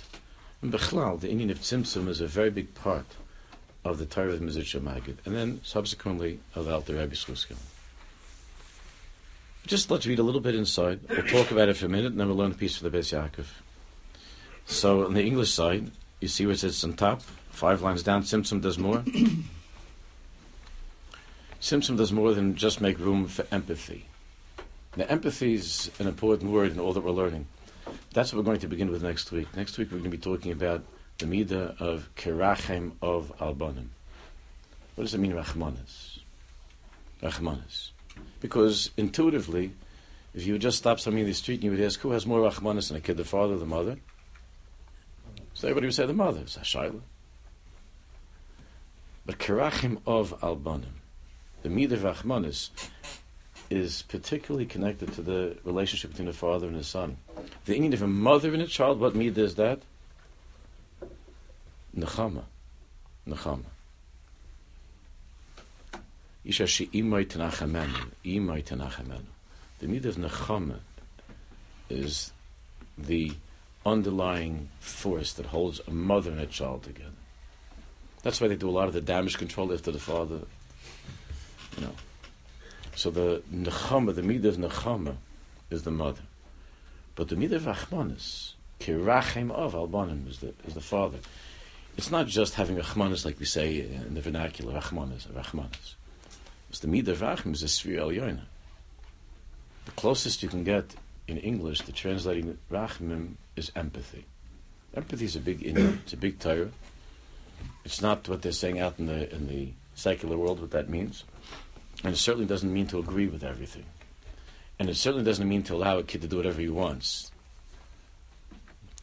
And 0.61 0.71
Bechlal, 0.73 1.19
the 1.19 1.29
Indian 1.29 1.49
of 1.49 1.59
Tzimtzum 1.59 2.07
is 2.07 2.21
a 2.21 2.27
very 2.27 2.49
big 2.49 2.73
part 2.73 3.05
of 3.85 3.97
the 3.97 4.05
Torah 4.05 4.33
of 4.33 4.41
Mezritch 4.41 4.79
Maggid, 4.81 5.19
and 5.25 5.35
then 5.35 5.61
subsequently 5.63 6.39
of 6.53 6.67
Alter 6.67 6.95
Rebbe 6.95 7.15
Schuskel. 7.15 7.57
Just 9.65 9.89
let's 9.91 10.05
read 10.07 10.19
a 10.19 10.23
little 10.23 10.41
bit 10.41 10.55
inside. 10.55 10.99
We'll 11.09 11.23
talk 11.23 11.51
about 11.51 11.69
it 11.69 11.77
for 11.77 11.85
a 11.85 11.89
minute, 11.89 12.11
and 12.11 12.19
then 12.19 12.27
we'll 12.27 12.37
learn 12.37 12.51
a 12.51 12.55
piece 12.55 12.75
for 12.77 12.89
the 12.89 12.97
Beis 12.97 13.13
Yaakov. 13.13 13.45
So 14.65 15.05
on 15.05 15.13
the 15.13 15.23
English 15.23 15.51
side, 15.51 15.91
you 16.19 16.27
see 16.27 16.45
where 16.45 16.53
it 16.53 16.59
says 16.59 16.83
on 16.83 16.93
top, 16.93 17.21
five 17.49 17.81
lines 17.81 18.03
down, 18.03 18.23
Tzimtzum 18.23 18.61
does 18.61 18.77
more. 18.77 19.03
Tzimtzum 21.61 21.97
does 21.97 22.11
more 22.11 22.33
than 22.33 22.55
just 22.55 22.81
make 22.81 22.99
room 22.99 23.27
for 23.27 23.45
empathy. 23.51 24.05
Now, 24.99 25.05
empathy 25.07 25.53
is 25.53 25.89
an 25.99 26.07
important 26.07 26.51
word 26.51 26.73
in 26.73 26.79
all 26.81 26.91
that 26.91 26.99
we're 26.99 27.11
learning. 27.11 27.47
That's 28.13 28.33
what 28.33 28.39
we're 28.39 28.43
going 28.43 28.59
to 28.59 28.67
begin 28.67 28.91
with 28.91 29.01
next 29.01 29.31
week. 29.31 29.47
Next 29.55 29.77
week, 29.77 29.93
we're 29.93 29.99
going 29.99 30.11
to 30.11 30.17
be 30.17 30.21
talking 30.21 30.51
about 30.51 30.83
the 31.19 31.25
midah 31.25 31.79
of 31.79 32.09
kerachem 32.17 32.91
of 33.01 33.31
albanim. 33.39 33.87
What 34.95 35.05
does 35.05 35.13
it 35.13 35.19
mean, 35.19 35.31
rachmanis? 35.31 36.19
Rachmanis. 37.23 37.91
Because 38.41 38.91
intuitively, 38.97 39.71
if 40.33 40.45
you 40.45 40.51
would 40.51 40.61
just 40.61 40.79
stop 40.79 40.99
somebody 40.99 41.21
in 41.21 41.27
the 41.29 41.33
street 41.33 41.61
and 41.61 41.63
you 41.63 41.71
would 41.71 41.79
ask, 41.79 42.01
who 42.01 42.11
has 42.11 42.25
more 42.25 42.41
rachmanis 42.41 42.89
than 42.89 42.97
a 42.97 42.99
kid, 42.99 43.15
the 43.15 43.23
father 43.23 43.53
or 43.53 43.57
the 43.57 43.65
mother? 43.65 43.95
So 45.53 45.69
everybody 45.69 45.87
would 45.87 45.95
say 45.95 46.07
the 46.07 46.13
mother. 46.13 46.41
It's 46.41 46.57
Hashayla. 46.57 46.99
But 49.25 49.37
kerachim 49.37 50.01
of 50.05 50.37
albanim, 50.41 50.99
the 51.63 51.69
midah 51.69 51.93
of 51.93 51.99
rachmanis, 52.01 52.71
is 53.69 54.01
particularly 54.03 54.65
connected 54.65 55.13
to 55.13 55.21
the 55.21 55.57
relationship 55.63 56.11
between 56.11 56.27
a 56.27 56.33
father 56.33 56.67
and 56.67 56.75
his 56.75 56.87
son. 56.87 57.17
The 57.65 57.75
Indian 57.75 57.93
of 57.93 58.01
a 58.01 58.07
mother 58.07 58.53
and 58.53 58.61
a 58.61 58.67
child, 58.67 58.99
what 58.99 59.13
midah 59.13 59.37
is 59.37 59.55
that? 59.55 59.81
Nechama. 61.95 62.43
Nechama. 63.27 63.65
Isha 66.45 66.65
she 66.67 66.87
imay 66.87 67.27
tenachamenu. 67.27 68.11
Imay 68.25 68.63
tenachamenu. 68.63 69.21
The 69.79 69.87
midah 69.87 70.05
of 70.05 70.15
nechama 70.15 70.79
is 71.89 72.31
the 72.97 73.31
underlying 73.85 74.69
force 74.79 75.33
that 75.33 75.47
holds 75.47 75.79
a 75.87 75.91
mother 75.91 76.31
and 76.31 76.39
a 76.39 76.45
child 76.45 76.83
together. 76.83 77.11
That's 78.23 78.41
why 78.41 78.47
they 78.47 78.55
do 78.55 78.69
a 78.69 78.71
lot 78.71 78.87
of 78.87 78.93
the 78.93 79.01
damage 79.01 79.37
control 79.37 79.71
after 79.73 79.91
the 79.91 79.99
father. 79.99 80.41
You 81.77 81.85
know, 81.85 81.95
so 82.99 83.09
the 83.09 83.41
nechama, 83.49 84.13
the 84.13 84.21
midah 84.21 84.45
of 84.45 84.57
nechama, 84.57 85.15
is 85.69 85.83
the 85.83 85.91
mother, 85.91 86.23
but 87.15 87.29
the 87.29 87.35
midah 87.35 87.53
of 87.53 87.63
achmanis, 87.63 88.55
kirachem 88.81 89.51
of 89.51 89.73
albanim, 89.73 90.27
is 90.29 90.39
the 90.39 90.53
is 90.67 90.73
the 90.73 90.81
father. 90.81 91.19
It's 91.97 92.11
not 92.11 92.27
just 92.27 92.55
having 92.55 92.75
achmanis 92.75 93.23
like 93.23 93.39
we 93.39 93.45
say 93.45 93.79
in 93.79 94.15
the 94.15 94.21
vernacular, 94.21 94.73
achmanis, 94.73 95.27
achmanis. 95.27 95.93
It's 96.69 96.79
the 96.79 96.89
midah 96.89 97.09
of 97.09 97.23
achim 97.23 97.53
is 97.53 97.61
the 97.61 97.69
sphere 97.69 98.01
elyoina. 98.01 98.41
The 99.85 99.91
closest 99.91 100.43
you 100.43 100.49
can 100.49 100.65
get 100.65 100.93
in 101.25 101.37
English 101.37 101.79
to 101.81 101.93
translating 101.93 102.57
rachmim 102.69 103.35
is 103.55 103.71
empathy. 103.77 104.25
Empathy 104.93 105.23
is 105.23 105.37
a 105.37 105.39
big 105.39 105.63
in, 105.63 106.01
it's 106.03 106.11
a 106.11 106.17
big 106.17 106.37
Torah. 106.39 106.71
It's 107.85 108.01
not 108.01 108.27
what 108.27 108.41
they're 108.41 108.51
saying 108.51 108.77
out 108.77 108.99
in 108.99 109.05
the 109.05 109.33
in 109.33 109.47
the 109.47 109.71
secular 109.95 110.37
world 110.37 110.59
what 110.59 110.71
that 110.71 110.89
means. 110.89 111.23
And 112.03 112.13
it 112.13 112.17
certainly 112.17 112.47
doesn't 112.47 112.71
mean 112.71 112.87
to 112.87 112.99
agree 112.99 113.27
with 113.27 113.43
everything. 113.43 113.85
And 114.79 114.89
it 114.89 114.95
certainly 114.95 115.25
doesn't 115.25 115.47
mean 115.47 115.63
to 115.63 115.75
allow 115.75 115.97
a 115.97 116.03
kid 116.03 116.21
to 116.21 116.27
do 116.27 116.37
whatever 116.37 116.61
he 116.61 116.69
wants. 116.69 117.31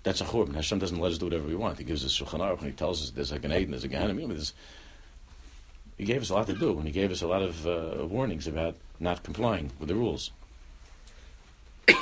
That's 0.02 0.20
a 0.20 0.24
churban. 0.24 0.54
Hashem 0.54 0.78
doesn't 0.78 0.98
let 0.98 1.12
us 1.12 1.18
do 1.18 1.26
whatever 1.26 1.46
we 1.46 1.56
want. 1.56 1.78
He 1.78 1.84
gives 1.84 2.04
us 2.04 2.18
Shulchan 2.18 2.40
Aruch 2.40 2.58
and 2.58 2.68
he 2.68 2.72
tells 2.72 3.02
us 3.02 3.10
there's 3.10 3.32
like 3.32 3.44
an 3.44 3.50
Aiden, 3.50 3.70
there's 3.70 3.84
a 3.84 3.88
Gehenna. 3.88 4.14
He 5.98 6.04
gave 6.04 6.22
us 6.22 6.30
a 6.30 6.34
lot 6.34 6.46
to 6.46 6.52
do, 6.52 6.78
and 6.78 6.86
he 6.86 6.92
gave 6.92 7.10
us 7.10 7.22
a 7.22 7.26
lot 7.26 7.42
of 7.42 7.66
uh, 7.66 8.06
warnings 8.06 8.46
about 8.46 8.76
not 9.00 9.22
complying 9.22 9.72
with 9.78 9.88
the 9.88 9.94
rules. 9.94 10.30
but 11.86 11.96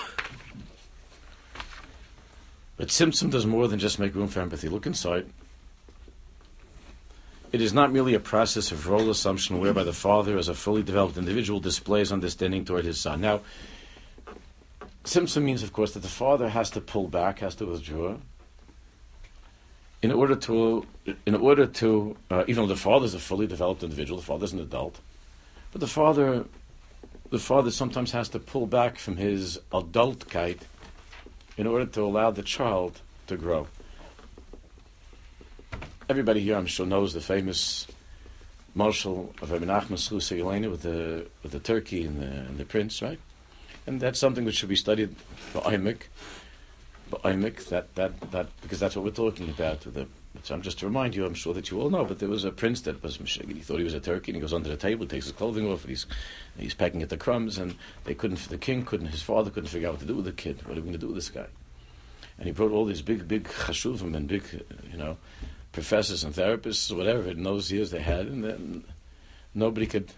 Tzimtzum 2.88 3.30
does 3.30 3.46
more 3.46 3.68
than 3.68 3.78
just 3.78 3.98
make 3.98 4.14
room 4.14 4.28
for 4.28 4.40
empathy. 4.40 4.68
Look 4.68 4.86
inside. 4.86 5.26
It 7.54 7.60
is 7.60 7.72
not 7.72 7.92
merely 7.92 8.14
a 8.14 8.18
process 8.18 8.72
of 8.72 8.88
role 8.88 9.08
assumption 9.10 9.60
whereby 9.60 9.84
the 9.84 9.92
father, 9.92 10.36
as 10.38 10.48
a 10.48 10.54
fully 10.54 10.82
developed 10.82 11.16
individual, 11.16 11.60
displays 11.60 12.10
understanding 12.10 12.64
toward 12.64 12.84
his 12.84 12.98
son. 12.98 13.20
Now, 13.20 13.42
Tzimtzum 15.04 15.44
means, 15.44 15.62
of 15.62 15.72
course, 15.72 15.94
that 15.94 16.00
the 16.00 16.08
father 16.08 16.48
has 16.48 16.68
to 16.70 16.80
pull 16.80 17.06
back, 17.06 17.38
has 17.38 17.54
to 17.54 17.66
withdraw, 17.66 18.16
in 20.02 20.10
order 20.10 20.34
to, 20.34 20.84
in 21.26 21.36
order 21.36 21.64
to, 21.64 22.16
uh, 22.28 22.42
even 22.48 22.64
though 22.64 22.74
the 22.74 22.80
father 22.80 23.04
is 23.04 23.14
a 23.14 23.20
fully 23.20 23.46
developed 23.46 23.84
individual, 23.84 24.18
the 24.18 24.26
father 24.26 24.46
is 24.46 24.52
an 24.52 24.58
adult, 24.58 24.98
but 25.70 25.80
the 25.80 25.86
father, 25.86 26.46
the 27.30 27.38
father 27.38 27.70
sometimes 27.70 28.10
has 28.10 28.28
to 28.30 28.40
pull 28.40 28.66
back 28.66 28.98
from 28.98 29.16
his 29.16 29.60
adultkeit 29.70 30.62
in 31.56 31.68
order 31.68 31.86
to 31.86 32.02
allow 32.02 32.32
the 32.32 32.42
child 32.42 33.00
to 33.28 33.36
grow 33.36 33.68
everybody 36.08 36.40
here, 36.40 36.56
I'm 36.56 36.66
sure, 36.66 36.86
knows 36.86 37.14
the 37.14 37.20
famous 37.20 37.86
marshal 38.74 39.32
of 39.40 39.50
Rabbi 39.50 39.64
Nachman 39.64 40.40
Elena 40.40 40.70
with 40.70 40.82
the 40.82 41.26
with 41.42 41.52
the 41.52 41.60
turkey 41.60 42.04
and 42.04 42.20
the, 42.20 42.26
and 42.26 42.58
the 42.58 42.64
prince, 42.64 43.02
right? 43.02 43.18
And 43.86 44.00
that's 44.00 44.18
something 44.18 44.44
that 44.46 44.54
should 44.54 44.68
be 44.68 44.76
studied 44.76 45.14
for 45.52 45.60
Imik, 45.62 46.04
for 47.10 47.18
Imik, 47.20 47.68
that, 47.68 47.94
that, 47.96 48.18
that, 48.30 48.48
because 48.62 48.80
that's 48.80 48.96
what 48.96 49.04
we're 49.04 49.10
talking 49.10 49.50
about. 49.50 49.82
The, 49.82 50.06
so 50.42 50.54
I'm 50.54 50.62
just 50.62 50.78
to 50.78 50.86
remind 50.86 51.14
you, 51.14 51.26
I'm 51.26 51.34
sure 51.34 51.52
that 51.52 51.70
you 51.70 51.80
all 51.80 51.90
know, 51.90 52.04
but 52.04 52.18
there 52.18 52.28
was 52.28 52.44
a 52.44 52.50
prince 52.50 52.80
that 52.82 53.02
was 53.02 53.16
He 53.16 53.60
thought 53.60 53.78
he 53.78 53.84
was 53.84 53.94
a 53.94 54.00
turkey, 54.00 54.32
and 54.32 54.36
he 54.36 54.40
goes 54.40 54.54
under 54.54 54.70
the 54.70 54.76
table, 54.76 55.06
takes 55.06 55.26
his 55.26 55.34
clothing 55.34 55.70
off, 55.70 55.82
and 55.82 55.90
he's 55.90 56.06
he's 56.58 56.74
pecking 56.74 57.02
at 57.02 57.10
the 57.10 57.16
crumbs, 57.16 57.58
and 57.58 57.76
they 58.04 58.14
couldn't. 58.14 58.48
The 58.48 58.58
king 58.58 58.84
couldn't. 58.84 59.08
His 59.08 59.22
father 59.22 59.50
couldn't 59.50 59.68
figure 59.68 59.88
out 59.88 59.94
what 59.94 60.00
to 60.00 60.06
do 60.06 60.16
with 60.16 60.24
the 60.24 60.32
kid. 60.32 60.66
What 60.66 60.72
are 60.72 60.80
we 60.80 60.88
going 60.88 60.92
to 60.92 60.98
do 60.98 61.08
with 61.08 61.16
this 61.16 61.30
guy? 61.30 61.46
and 62.38 62.46
he 62.46 62.52
brought 62.52 62.72
all 62.72 62.84
these 62.84 63.02
big, 63.02 63.28
big 63.28 63.44
chashuvim 63.44 64.14
and 64.14 64.26
big, 64.26 64.42
you 64.90 64.98
know, 64.98 65.16
professors 65.74 66.24
and 66.24 66.32
therapists, 66.32 66.96
whatever, 66.96 67.28
in 67.28 67.42
those 67.42 67.70
years 67.70 67.90
they 67.90 68.00
had, 68.00 68.26
and 68.26 68.44
then 68.44 68.84
nobody 69.54 69.86
could 69.86 70.12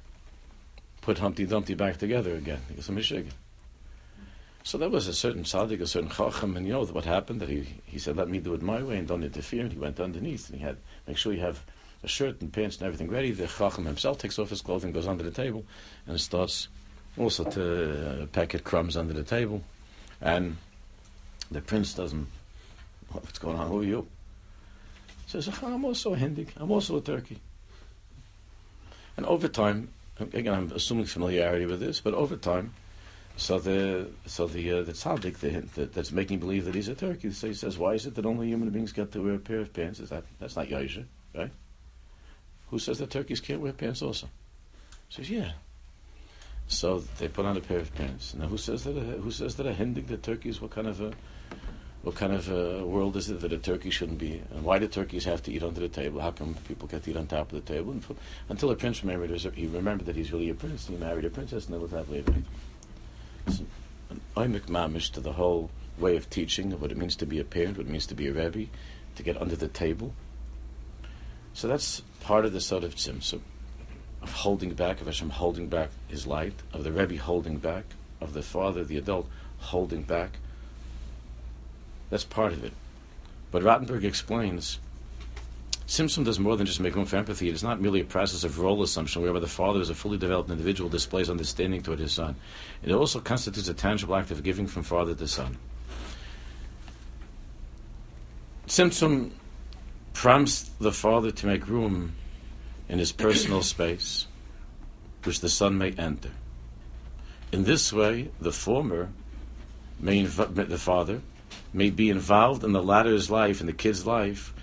put 1.00 1.18
Humpty 1.18 1.46
Dumpty 1.46 1.75
back 1.75 1.96
together 1.96 2.34
again. 2.34 2.60
He 2.68 2.76
was 2.76 2.88
a. 2.88 3.25
So 4.62 4.76
there 4.78 4.90
was 4.90 5.06
a 5.06 5.14
certain 5.14 5.44
tzaddik, 5.44 5.80
a 5.80 5.86
certain 5.86 6.10
chacham, 6.10 6.56
and 6.56 6.66
you 6.66 6.72
know 6.72 6.84
what 6.84 7.04
happened? 7.04 7.40
That 7.40 7.48
he, 7.48 7.66
he 7.86 7.98
said, 7.98 8.16
let 8.16 8.28
me 8.28 8.38
do 8.38 8.52
it 8.54 8.62
my 8.62 8.82
way 8.82 8.98
and 8.98 9.08
don't 9.08 9.22
interfere. 9.22 9.62
And 9.62 9.72
he 9.72 9.78
went 9.78 10.00
underneath 10.00 10.50
and 10.50 10.58
he 10.58 10.64
had, 10.64 10.76
make 11.06 11.16
sure 11.16 11.32
you 11.32 11.40
have 11.40 11.62
a 12.02 12.08
shirt 12.08 12.40
and 12.40 12.52
pants 12.52 12.78
and 12.78 12.86
everything 12.86 13.08
ready. 13.08 13.30
The 13.30 13.46
chacham 13.46 13.86
himself 13.86 14.18
takes 14.18 14.38
off 14.38 14.50
his 14.50 14.62
clothing, 14.62 14.92
goes 14.92 15.06
under 15.06 15.22
the 15.22 15.30
table, 15.30 15.64
and 16.06 16.20
starts 16.20 16.68
also 17.16 17.44
to 17.44 18.22
uh, 18.22 18.26
packet 18.26 18.64
crumbs 18.64 18.96
under 18.96 19.14
the 19.14 19.22
table. 19.22 19.62
And 20.20 20.56
the 21.50 21.60
prince 21.60 21.94
doesn't, 21.94 22.26
what's 23.12 23.38
going 23.38 23.56
on? 23.56 23.68
Who 23.68 23.80
are 23.80 23.84
you? 23.84 24.08
Says, 25.26 25.50
I'm 25.62 25.85
also 25.85 26.14
a 26.14 26.16
Hindik. 26.16 26.50
I'm 26.56 26.71
also 26.71 26.97
a 26.97 27.00
Turkey. 27.00 27.38
And 29.16 29.26
over 29.26 29.49
time, 29.49 29.88
again, 30.21 30.54
I'm 30.54 30.73
assuming 30.73 31.06
familiarity 31.06 31.66
with 31.66 31.80
this, 31.80 32.00
but 32.00 32.14
over 32.14 32.37
time, 32.37 32.75
so 33.37 33.59
the 33.59 34.09
so 34.25 34.47
the 34.47 34.73
uh, 34.73 34.83
the 34.83 34.92
tzaddik 34.92 35.38
the, 35.38 35.61
the, 35.75 35.87
that's 35.87 36.11
making 36.11 36.38
believe 36.38 36.64
that 36.64 36.75
he's 36.75 36.88
a 36.88 36.95
Turkey. 36.95 37.30
So 37.33 37.49
he 37.49 37.54
says, 37.54 37.76
why 37.76 37.92
is 37.95 38.06
it 38.06 38.14
that 38.14 38.25
only 38.25 38.49
human 38.49 38.71
beings 38.71 38.92
get 38.92 39.12
to 39.12 39.23
wear 39.23 39.35
a 39.35 39.38
pair 39.38 39.61
of 39.61 39.75
pants? 39.75 40.00
Is 40.00 40.09
that 40.09 40.25
that's 40.38 40.56
not 40.56 40.68
Yaisha, 40.68 41.04
right? 41.35 41.50
Who 42.71 42.78
says 42.78 42.99
that 42.99 43.11
turkeys 43.11 43.40
can't 43.40 43.61
wear 43.61 43.73
pants 43.73 44.00
also? 44.00 44.28
He 45.09 45.16
says, 45.16 45.30
yeah. 45.30 45.52
So 46.66 47.00
they 47.18 47.28
put 47.28 47.45
on 47.47 47.56
a 47.56 47.61
pair 47.61 47.78
of 47.78 47.95
pants. 47.95 48.35
Now, 48.35 48.47
who 48.47 48.56
says 48.56 48.85
that? 48.85 48.97
A, 48.97 49.00
who 49.00 49.30
says 49.30 49.54
that 49.56 49.66
a 49.66 49.73
Hindik, 49.73 50.09
the 50.09 50.16
turkeys, 50.16 50.61
what 50.61 50.71
kind 50.71 50.87
of 50.87 51.00
a 51.00 51.12
what 52.03 52.15
kind 52.15 52.33
of 52.33 52.49
a 52.49 52.85
world 52.87 53.17
is 53.17 53.29
it 53.31 53.41
that 53.41 53.53
a 53.53 53.59
turkey 53.59 53.91
shouldn't 53.91 54.19
be? 54.19 54.41
And 54.55 54.62
why 54.62 54.79
do 54.79 54.87
turkeys 54.87 55.25
have 55.25 55.43
to 55.45 55.53
eat 55.53 55.62
under 55.62 55.81
the 55.81 55.88
table? 55.88 56.21
How 56.21 56.31
come 56.31 56.55
people 56.69 56.87
get 56.87 57.03
to 57.05 57.11
eat 57.11 57.17
on 57.17 57.26
top 57.26 57.53
of 57.53 57.65
the 57.65 57.73
table? 57.73 57.91
And 57.91 58.05
until 58.49 58.71
a 58.71 58.76
prince 58.76 59.03
remembered, 59.03 59.31
he 59.31 59.67
remembered 59.67 60.07
that 60.07 60.15
he's 60.15 60.33
really 60.33 60.50
a 60.50 60.55
prince, 60.55 60.88
and 60.88 60.99
he 60.99 61.05
married 61.05 61.25
a 61.25 61.31
princess, 61.31 61.67
and 61.67 61.75
they 61.75 61.79
lived 61.79 61.95
happily 61.95 62.19
ever 62.21 62.35
It's 63.47 63.61
an 64.11 64.21
oimik 64.37 65.12
to 65.12 65.21
the 65.21 65.33
whole 65.33 65.71
way 65.99 66.17
of 66.17 66.31
teaching 66.31 66.73
of 66.73 66.81
what 66.81 66.93
it 66.93 66.97
means 66.97 67.17
to 67.17 67.26
be 67.26 67.41
a 67.41 67.45
parent, 67.45 67.76
what 67.76 67.87
it 67.87 67.91
means 67.91 68.07
to 68.07 68.15
be 68.15 68.29
a 68.29 68.33
rebbe, 68.33 68.67
to 69.17 69.23
get 69.23 69.41
under 69.41 69.57
the 69.57 69.69
table. 69.69 70.15
So 71.55 71.67
that's 71.69 72.03
part 72.21 72.45
of 72.45 72.53
the 72.53 72.61
sort 72.61 72.85
of 72.85 72.95
tzimtzum, 72.95 73.41
of 74.23 74.33
holding 74.33 74.75
back, 74.75 75.00
of 75.00 75.07
Hashem 75.07 75.31
holding 75.31 75.69
back 75.69 75.91
his 76.07 76.26
light, 76.26 76.55
of 76.73 76.85
the 76.85 76.93
rebbe 76.93 77.17
holding 77.17 77.59
back, 77.59 77.85
of 78.21 78.33
the 78.33 78.43
father, 78.43 78.85
the 78.85 78.99
adult, 78.99 79.29
holding 79.59 80.03
back 80.03 80.38
that's 82.10 82.25
part 82.25 82.52
of 82.52 82.64
it. 82.64 82.72
But 83.50 83.62
Rotenberg 83.62 84.04
explains 84.04 84.78
Tzimtzum 85.86 86.25
does 86.25 86.40
more 86.40 86.56
than 86.56 86.66
just 86.66 86.80
make 86.80 86.96
room 86.96 87.06
for 87.06 87.16
empathy. 87.16 87.48
It 87.48 87.54
is 87.54 87.62
not 87.62 87.80
merely 87.80 88.00
a 88.00 88.04
process 88.04 88.42
of 88.42 88.58
role 88.58 88.82
assumption 88.82 89.22
whereby 89.22 89.38
the 89.38 89.46
father 89.46 89.80
is 89.80 89.88
a 89.88 89.94
fully 89.94 90.18
developed 90.18 90.50
individual 90.50 90.90
displays 90.90 91.30
understanding 91.30 91.80
toward 91.80 92.00
his 92.00 92.12
son. 92.12 92.34
It 92.82 92.90
also 92.90 93.20
constitutes 93.20 93.68
a 93.68 93.75
tangible 93.75 94.16
act 94.16 94.32
of 94.32 94.42
giving 94.42 94.66
from 94.66 94.82
father 94.82 95.14
to 95.14 95.28
son. 95.28 95.56
Tzimtzum 98.66 99.30
prompts 100.12 100.70
the 100.80 100.90
father 100.90 101.30
to 101.30 101.46
make 101.46 101.68
room 101.68 102.16
in 102.88 102.98
his 102.98 103.12
personal 103.12 103.62
space, 103.75 104.26
which 105.22 105.38
the 105.40 105.48
son 105.48 105.78
may 105.78 105.92
enter. 105.92 106.30
In 107.52 107.62
this 107.62 107.92
way, 107.92 108.30
the 108.40 108.50
former 108.50 109.10
may 110.00 110.25
inv- 110.25 110.68
the 110.68 110.78
father 110.78 111.20
may 111.76 111.90
be 111.90 112.09
involved 112.09 112.64
in 112.64 112.73
the 112.73 112.83
latter's 112.83 113.30
life, 113.30 113.61
in 113.61 113.66
the 113.66 113.73
kid's 113.73 114.06
life, 114.06 114.54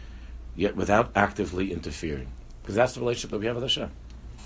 yet 0.56 0.76
without 0.76 1.12
actively 1.16 1.72
interfering. 1.72 2.28
Because 2.62 2.74
that's 2.74 2.94
the 2.94 3.02
relationship 3.02 3.30
that 3.30 3.40
we 3.40 3.46
have 3.46 3.56
with 3.56 3.64
Hashem. 3.64 3.92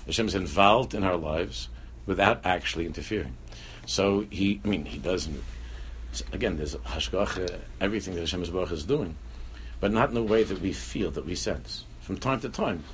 Hashem 0.04 0.26
is 0.26 0.34
involved 0.34 0.94
in 0.94 1.02
our 1.02 1.16
lives 1.16 1.70
without 2.04 2.44
actually 2.44 2.84
interfering. 2.84 3.34
So 3.86 4.26
he, 4.28 4.60
I 4.64 4.68
mean, 4.68 4.84
he 4.84 4.98
doesn't. 4.98 5.42
Again, 6.32 6.58
there's 6.58 6.76
hashgacha, 6.76 7.54
uh, 7.54 7.58
everything 7.80 8.14
that 8.14 8.20
Hashem 8.20 8.42
is 8.42 8.84
doing, 8.84 9.16
but 9.80 9.90
not 9.90 10.10
in 10.10 10.14
the 10.14 10.22
way 10.22 10.42
that 10.42 10.60
we 10.60 10.72
feel, 10.72 11.10
that 11.12 11.24
we 11.24 11.34
sense. 11.34 11.84
From 12.02 12.18
time 12.18 12.40
to 12.40 12.50
time, 12.50 12.84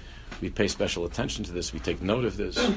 we 0.40 0.50
pay 0.50 0.68
special 0.68 1.04
attention 1.04 1.44
to 1.44 1.52
this, 1.52 1.72
we 1.72 1.80
take 1.80 2.00
note 2.00 2.24
of 2.24 2.36
this, 2.36 2.72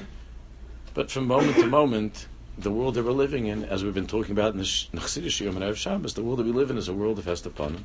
but 0.94 1.12
from 1.12 1.28
moment 1.28 1.58
to 1.58 1.68
moment, 1.68 2.28
the 2.58 2.72
world 2.72 2.96
that 2.96 3.04
we're 3.04 3.12
living 3.12 3.48
in, 3.48 3.64
as 3.66 3.84
we've 3.84 3.94
been 3.94 4.08
talking 4.08 4.32
about 4.32 4.54
in 4.54 4.58
the 4.58 4.64
Chassidish 4.64 5.46
and 5.46 5.78
Shabbos, 5.78 6.16
the 6.16 6.24
world 6.24 6.40
that 6.40 6.46
we 6.46 6.52
live 6.52 6.72
in 6.72 6.78
is 6.78 6.88
a 6.88 6.94
world 6.94 7.20
of 7.20 7.26
Hestapanim. 7.26 7.84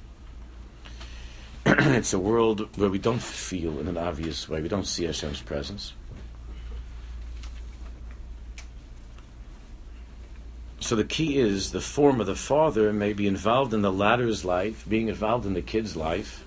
it's 1.66 2.12
a 2.12 2.18
world 2.18 2.68
where 2.76 2.88
we 2.88 2.98
don't 2.98 3.22
feel 3.22 3.78
in 3.78 3.86
an 3.86 3.98
obvious 3.98 4.48
way, 4.48 4.62
we 4.62 4.68
don't 4.68 4.86
see 4.86 5.04
Hashem's 5.04 5.42
presence. 5.42 5.92
So 10.80 10.96
the 10.96 11.04
key 11.04 11.38
is 11.38 11.70
the 11.70 11.80
form 11.80 12.20
of 12.20 12.26
the 12.26 12.34
father 12.34 12.92
may 12.92 13.12
be 13.12 13.28
involved 13.28 13.72
in 13.72 13.82
the 13.82 13.92
latter's 13.92 14.44
life, 14.44 14.84
being 14.88 15.08
involved 15.08 15.46
in 15.46 15.54
the 15.54 15.62
kid's 15.62 15.96
life, 15.96 16.44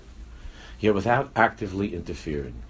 yet 0.78 0.94
without 0.94 1.30
actively 1.34 1.94
interfering. 1.94 2.62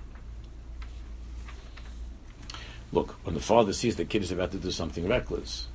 Look, 2.97 3.11
when 3.25 3.35
the 3.35 3.43
father 3.43 3.75
sees 3.75 3.97
the 3.97 4.07
kid 4.07 4.23
is 4.23 4.33
about 4.33 4.53
to 4.53 4.57
do 4.57 4.71
something 4.71 5.07
reckless, 5.07 5.69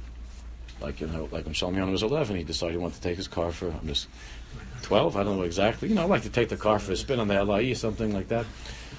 like 0.82 1.00
you 1.02 1.06
know, 1.06 1.30
like 1.32 1.46
when 1.46 1.54
Shalmion 1.54 1.92
was 1.92 2.02
eleven, 2.02 2.36
he 2.36 2.44
decided 2.44 2.72
he 2.72 2.78
wanted 2.80 2.96
to 2.96 3.02
take 3.02 3.18
his 3.18 3.28
car 3.28 3.52
for 3.52 3.68
I'm 3.68 3.88
just 3.88 4.08
twelve. 4.82 5.16
I 5.16 5.24
don't 5.24 5.38
know 5.38 5.44
exactly. 5.44 5.90
You 5.90 5.94
know, 5.94 6.02
I'd 6.02 6.10
like 6.10 6.24
to 6.24 6.32
take 6.32 6.50
the 6.50 6.58
car 6.58 6.80
for 6.80 6.94
a 6.94 6.96
spin 6.96 7.20
on 7.20 7.28
the 7.28 7.44
LIE, 7.44 7.74
something 7.74 8.12
like 8.12 8.30
that. 8.30 8.48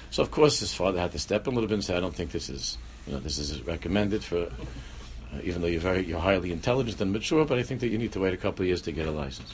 So 0.09 0.23
of 0.23 0.31
course, 0.31 0.61
his 0.61 0.73
father 0.73 1.01
had 1.01 1.11
to 1.11 1.19
step 1.19 1.47
in 1.47 1.51
a 1.51 1.55
little 1.55 1.67
bit 1.67 1.73
and 1.73 1.83
say, 1.83 1.97
"I 1.97 1.99
don't 1.99 2.15
think 2.15 2.31
this 2.31 2.49
is, 2.49 2.77
you 3.05 3.11
know, 3.11 3.19
this 3.19 3.37
is 3.37 3.61
recommended 3.63 4.23
for." 4.23 4.43
Uh, 4.43 5.41
even 5.43 5.61
though 5.61 5.67
you're 5.67 5.81
very, 5.81 6.05
you're 6.05 6.21
highly 6.21 6.53
intelligent 6.53 7.01
and 7.01 7.11
mature, 7.11 7.43
but 7.43 7.59
I 7.59 7.63
think 7.63 7.81
that 7.81 7.89
you 7.89 7.97
need 7.97 8.13
to 8.13 8.21
wait 8.21 8.33
a 8.33 8.37
couple 8.37 8.63
of 8.63 8.67
years 8.67 8.83
to 8.83 8.93
get 8.93 9.05
a 9.05 9.11
license. 9.11 9.53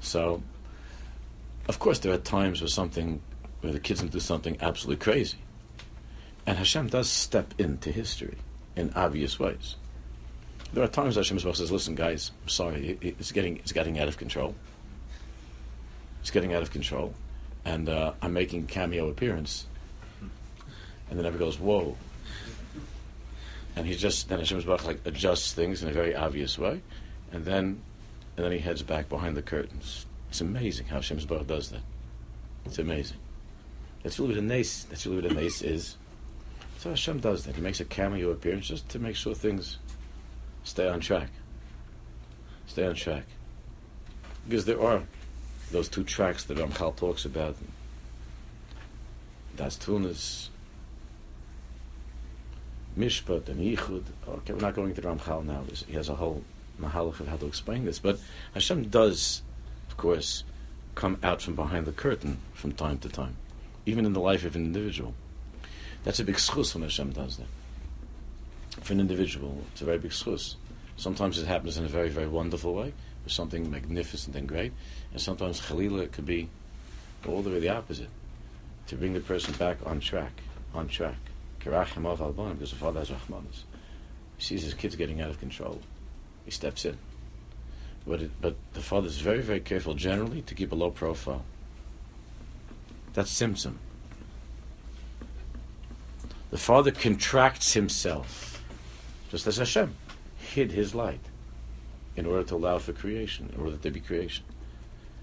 So, 0.00 0.42
of 1.68 1.78
course, 1.78 2.00
there 2.00 2.12
are 2.12 2.18
times 2.18 2.60
where 2.60 2.68
something, 2.68 3.22
where 3.62 3.72
the 3.72 3.80
kids 3.80 4.00
can 4.00 4.10
do 4.10 4.20
something 4.20 4.58
absolutely 4.60 5.02
crazy. 5.02 5.38
And 6.48 6.56
Hashem 6.56 6.86
does 6.86 7.10
step 7.10 7.52
into 7.58 7.92
history 7.92 8.38
in 8.74 8.90
obvious 8.96 9.38
ways. 9.38 9.76
There 10.72 10.82
are 10.82 10.88
times 10.88 11.16
Hashem 11.16 11.38
says, 11.40 11.70
"Listen, 11.70 11.94
guys, 11.94 12.30
I'm 12.42 12.48
sorry, 12.48 12.96
it's 13.02 13.32
getting 13.32 13.58
it's 13.58 13.72
getting 13.72 13.98
out 13.98 14.08
of 14.08 14.16
control. 14.16 14.54
It's 16.22 16.30
getting 16.30 16.54
out 16.54 16.62
of 16.62 16.70
control, 16.70 17.12
and 17.66 17.90
uh, 17.90 18.14
I'm 18.22 18.32
making 18.32 18.66
cameo 18.66 19.10
appearance." 19.10 19.66
And 21.10 21.18
then 21.18 21.26
everybody 21.26 21.50
goes, 21.50 21.60
"Whoa!" 21.60 21.98
And 23.76 23.86
he 23.86 23.94
just 23.94 24.30
then 24.30 24.38
Hashem 24.38 24.64
like 24.64 25.00
adjusts 25.04 25.52
things 25.52 25.82
in 25.82 25.90
a 25.90 25.92
very 25.92 26.16
obvious 26.16 26.58
way, 26.58 26.80
and 27.30 27.44
then 27.44 27.82
and 28.38 28.44
then 28.46 28.52
he 28.52 28.58
heads 28.58 28.82
back 28.82 29.10
behind 29.10 29.36
the 29.36 29.42
curtains. 29.42 30.06
It's 30.30 30.40
amazing 30.40 30.86
how 30.86 30.96
Hashem 30.96 31.18
does 31.18 31.68
that. 31.68 31.82
It's 32.64 32.78
amazing. 32.78 33.18
That's 34.02 34.18
really 34.18 34.36
what 34.36 34.42
a 34.42 34.46
nace. 34.46 34.84
That's 34.84 35.04
really 35.04 35.20
what 35.20 35.32
a 35.32 35.34
nace 35.34 35.60
is. 35.60 35.96
So 36.78 36.90
Hashem 36.90 37.18
does 37.18 37.44
that. 37.44 37.56
He 37.56 37.60
makes 37.60 37.80
a 37.80 37.84
cameo 37.84 38.30
appearance 38.30 38.68
just 38.68 38.88
to 38.90 39.00
make 39.00 39.16
sure 39.16 39.34
things 39.34 39.78
stay 40.62 40.88
on 40.88 41.00
track. 41.00 41.28
Stay 42.68 42.86
on 42.86 42.94
track. 42.94 43.24
Because 44.46 44.64
there 44.64 44.80
are 44.80 45.02
those 45.72 45.88
two 45.88 46.04
tracks 46.04 46.44
that 46.44 46.56
Ramchal 46.56 46.94
talks 46.94 47.24
about. 47.24 47.56
Das 49.56 49.74
Tunis, 49.74 50.50
Mishpat, 52.96 53.48
and 53.48 53.60
Yichud. 53.60 54.04
Okay, 54.28 54.52
we're 54.52 54.60
not 54.60 54.76
going 54.76 54.94
to 54.94 55.02
Ramchal 55.02 55.44
now. 55.44 55.64
He 55.88 55.94
has 55.94 56.08
a 56.08 56.14
whole 56.14 56.44
mahalach 56.80 57.18
of 57.18 57.26
how 57.26 57.36
to 57.38 57.46
explain 57.46 57.86
this. 57.86 57.98
But 57.98 58.20
Hashem 58.54 58.84
does, 58.84 59.42
of 59.90 59.96
course, 59.96 60.44
come 60.94 61.18
out 61.24 61.42
from 61.42 61.56
behind 61.56 61.86
the 61.86 61.92
curtain 61.92 62.38
from 62.54 62.70
time 62.70 62.98
to 62.98 63.08
time, 63.08 63.34
even 63.84 64.06
in 64.06 64.12
the 64.12 64.20
life 64.20 64.44
of 64.44 64.54
an 64.54 64.64
individual. 64.64 65.14
That's 66.04 66.20
a 66.20 66.24
big 66.24 66.36
schus 66.36 66.74
when 66.74 66.82
Hashem 66.82 67.10
does 67.12 67.38
that. 67.38 67.46
For 68.84 68.92
an 68.92 69.00
individual, 69.00 69.64
it's 69.72 69.82
a 69.82 69.84
very 69.84 69.98
big 69.98 70.12
schus. 70.12 70.54
Sometimes 70.96 71.38
it 71.38 71.46
happens 71.46 71.76
in 71.76 71.84
a 71.84 71.88
very, 71.88 72.08
very 72.08 72.28
wonderful 72.28 72.74
way, 72.74 72.92
with 73.24 73.32
something 73.32 73.70
magnificent 73.70 74.36
and 74.36 74.48
great, 74.48 74.72
and 75.12 75.20
sometimes 75.20 75.60
Khalila 75.60 76.02
it 76.02 76.12
could 76.12 76.26
be 76.26 76.48
all 77.26 77.42
the 77.42 77.50
way 77.50 77.60
the 77.60 77.68
opposite, 77.68 78.08
to 78.86 78.96
bring 78.96 79.12
the 79.12 79.20
person 79.20 79.54
back 79.54 79.78
on 79.84 80.00
track, 80.00 80.32
on 80.74 80.88
track. 80.88 81.16
Karachimov 81.60 82.20
alban, 82.20 82.54
because 82.54 82.70
the 82.70 82.76
father 82.76 83.00
has 83.00 83.10
Rahmanas. 83.10 83.64
He 84.36 84.44
sees 84.44 84.62
his 84.62 84.74
kids 84.74 84.96
getting 84.96 85.20
out 85.20 85.30
of 85.30 85.40
control. 85.40 85.80
He 86.44 86.50
steps 86.50 86.84
in. 86.84 86.96
But, 88.06 88.22
it, 88.22 88.30
but 88.40 88.56
the 88.72 88.80
father 88.80 89.08
is 89.08 89.18
very, 89.18 89.42
very 89.42 89.60
careful 89.60 89.94
generally 89.94 90.42
to 90.42 90.54
keep 90.54 90.72
a 90.72 90.76
low 90.76 90.90
profile. 90.90 91.44
That's 93.12 93.32
tzimtzum. 93.32 93.74
The 96.50 96.58
Father 96.58 96.90
contracts 96.90 97.74
himself, 97.74 98.62
just 99.30 99.46
as 99.46 99.58
Hashem 99.58 99.94
hid 100.38 100.72
his 100.72 100.94
light 100.94 101.20
in 102.16 102.26
order 102.26 102.42
to 102.44 102.56
allow 102.56 102.78
for 102.78 102.92
creation, 102.92 103.50
in 103.54 103.60
order 103.60 103.72
that 103.72 103.82
there 103.82 103.92
be 103.92 104.00
creation. 104.00 104.44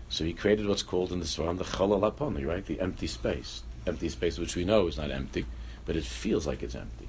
So 0.07 0.23
he 0.23 0.33
created 0.33 0.67
what's 0.67 0.83
called 0.83 1.11
in 1.11 1.19
the 1.19 1.25
Svarim 1.25 1.57
the 1.57 1.63
Chalal 1.63 2.01
Hapani, 2.01 2.45
right? 2.45 2.65
The 2.65 2.79
empty 2.79 3.07
space. 3.07 3.63
Empty 3.88 4.09
space 4.09 4.38
which 4.38 4.55
we 4.55 4.63
know 4.63 4.88
is 4.88 4.97
not 4.97 5.11
empty, 5.11 5.45
but 5.85 5.95
it 5.95 6.05
feels 6.05 6.45
like 6.45 6.63
it's 6.63 6.75
empty. 6.75 7.07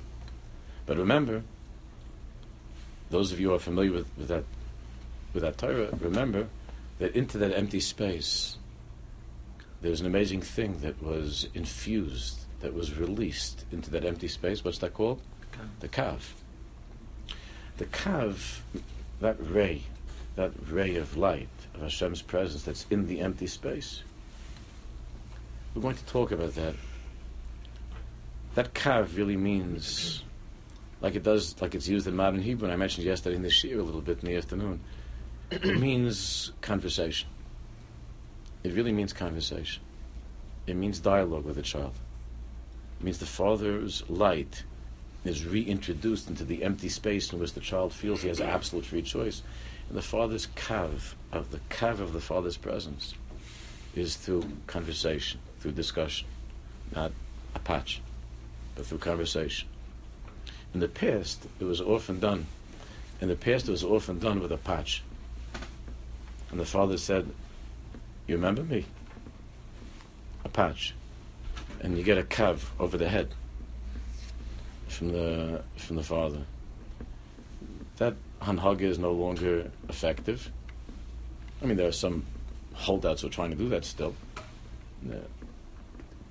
But 0.87 0.96
remember, 0.96 1.42
those 3.11 3.33
of 3.33 3.40
you 3.40 3.50
who 3.50 3.55
are 3.55 3.61
familiar 3.61 3.92
with, 3.92 4.09
with 4.16 4.29
that 4.29 4.44
with 5.33 5.42
that 5.42 5.59
Torah, 5.59 5.90
remember 6.00 6.48
that 6.98 7.14
into 7.14 7.37
that 7.38 7.52
empty 7.52 7.81
space 7.81 8.57
there's 9.83 10.00
an 10.00 10.07
amazing 10.07 10.40
thing 10.40 10.81
that 10.81 11.02
was 11.02 11.48
infused, 11.55 12.46
that 12.61 12.75
was 12.75 12.97
released 12.97 13.64
into 13.71 13.90
that 13.90 14.05
empty 14.05 14.29
space. 14.29 14.64
What's 14.64 14.79
that 14.79 14.95
called? 14.95 15.21
The 15.81 15.88
kav. 15.88 16.21
The 17.79 17.87
kav, 17.87 18.61
that 19.21 19.37
ray, 19.38 19.83
that 20.37 20.53
ray 20.69 20.97
of 20.97 21.16
light 21.16 21.49
of 21.75 21.83
Hashem's 21.83 22.23
presence 22.23 22.62
that's 22.62 22.87
in 22.90 23.07
the 23.07 23.21
empty 23.21 23.47
space. 23.47 24.03
We're 25.75 25.83
going 25.83 25.97
to 25.97 26.07
talk 26.07 26.33
about 26.33 26.55
that. 26.55 26.75
That 28.55 28.73
kav 28.73 29.16
really 29.16 29.37
means, 29.37 30.23
like 31.03 31.14
it 31.14 31.23
does, 31.23 31.61
like 31.61 31.75
it's 31.75 31.88
used 31.88 32.07
in 32.07 32.16
modern 32.16 32.40
Hebrew, 32.40 32.66
and 32.66 32.73
I 32.73 32.77
mentioned 32.77 33.07
yesterday 33.07 33.37
in 33.37 33.42
the 33.42 33.51
Shir 33.51 33.79
a 33.79 33.83
little 33.83 34.01
bit 34.01 34.21
in 34.21 34.29
the 34.29 34.37
afternoon. 34.37 34.81
It 35.51 35.64
means 35.79 36.53
conversation. 36.62 37.29
It 38.64 38.73
really 38.73 38.92
means 38.92 39.12
conversation. 39.12 39.83
It 40.66 40.75
means 40.75 40.99
dialogue 40.99 41.45
with 41.45 41.59
a 41.59 41.62
child. 41.62 41.92
Means 43.07 43.19
the 43.19 43.25
father's 43.25 44.03
light 44.11 44.64
is 45.25 45.47
reintroduced 45.47 46.29
into 46.29 46.42
the 46.42 46.64
empty 46.64 46.88
space 46.88 47.33
in 47.33 47.38
which 47.38 47.53
the 47.53 47.61
child 47.61 47.92
feels 47.92 48.23
he 48.23 48.27
has 48.27 48.40
absolute 48.40 48.85
free 48.85 49.03
choice. 49.03 49.42
And 49.88 49.97
the 49.97 50.03
father's 50.03 50.49
kav, 50.57 51.14
of 51.31 51.53
the 51.53 51.61
kav 51.71 52.01
of 52.01 52.12
the 52.12 52.21
father's 52.21 52.57
presence, 52.57 53.14
is 53.95 54.16
through 54.16 54.42
conversation, 54.66 55.38
through 55.61 55.71
discussion, 55.71 56.27
not 56.97 57.12
a 57.55 57.61
patch, 57.61 58.03
but 58.75 58.87
through 58.87 58.99
conversation. 58.99 59.69
In 60.75 60.81
the 60.81 60.88
past, 60.88 61.47
it 61.61 61.64
was 61.64 61.81
often 61.81 62.19
done. 62.19 62.47
In 63.21 63.29
the 63.29 63.37
past, 63.37 63.69
it 63.69 63.71
was 63.71 63.85
often 63.85 64.19
done 64.19 64.40
with 64.40 64.51
a 64.51 64.59
patch. 64.59 65.05
And 66.51 66.59
the 66.59 66.66
father 66.66 66.99
said, 66.99 67.31
You 68.27 68.35
remember 68.35 68.64
me? 68.64 68.85
A 70.45 70.49
patch. 70.49 70.92
And 71.87 71.96
you 71.96 72.03
get 72.03 72.18
a 72.18 72.25
kav 72.25 72.64
over 72.81 72.99
the 72.99 73.09
head 73.09 73.29
from 74.88 75.12
the 75.12 75.62
from 75.77 75.94
the 75.94 76.03
father. 76.03 76.42
That 77.99 78.16
hanhaga 78.42 78.81
is 78.81 78.99
no 78.99 79.12
longer 79.12 79.70
effective. 79.88 80.51
I 81.62 81.66
mean, 81.66 81.77
there 81.77 81.87
are 81.87 81.92
some 81.92 82.25
holdouts 82.75 83.20
who 83.20 83.29
are 83.29 83.31
trying 83.31 83.51
to 83.51 83.57
do 83.57 83.68
that 83.68 83.85
still. 83.85 84.16
The 85.05 85.20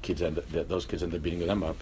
kids 0.02 0.22
end 0.22 0.40
up, 0.40 0.50
those 0.68 0.86
kids 0.86 1.04
end 1.04 1.16
up 1.16 1.24
beating 1.24 1.48
them 1.48 1.64
up. 1.64 1.78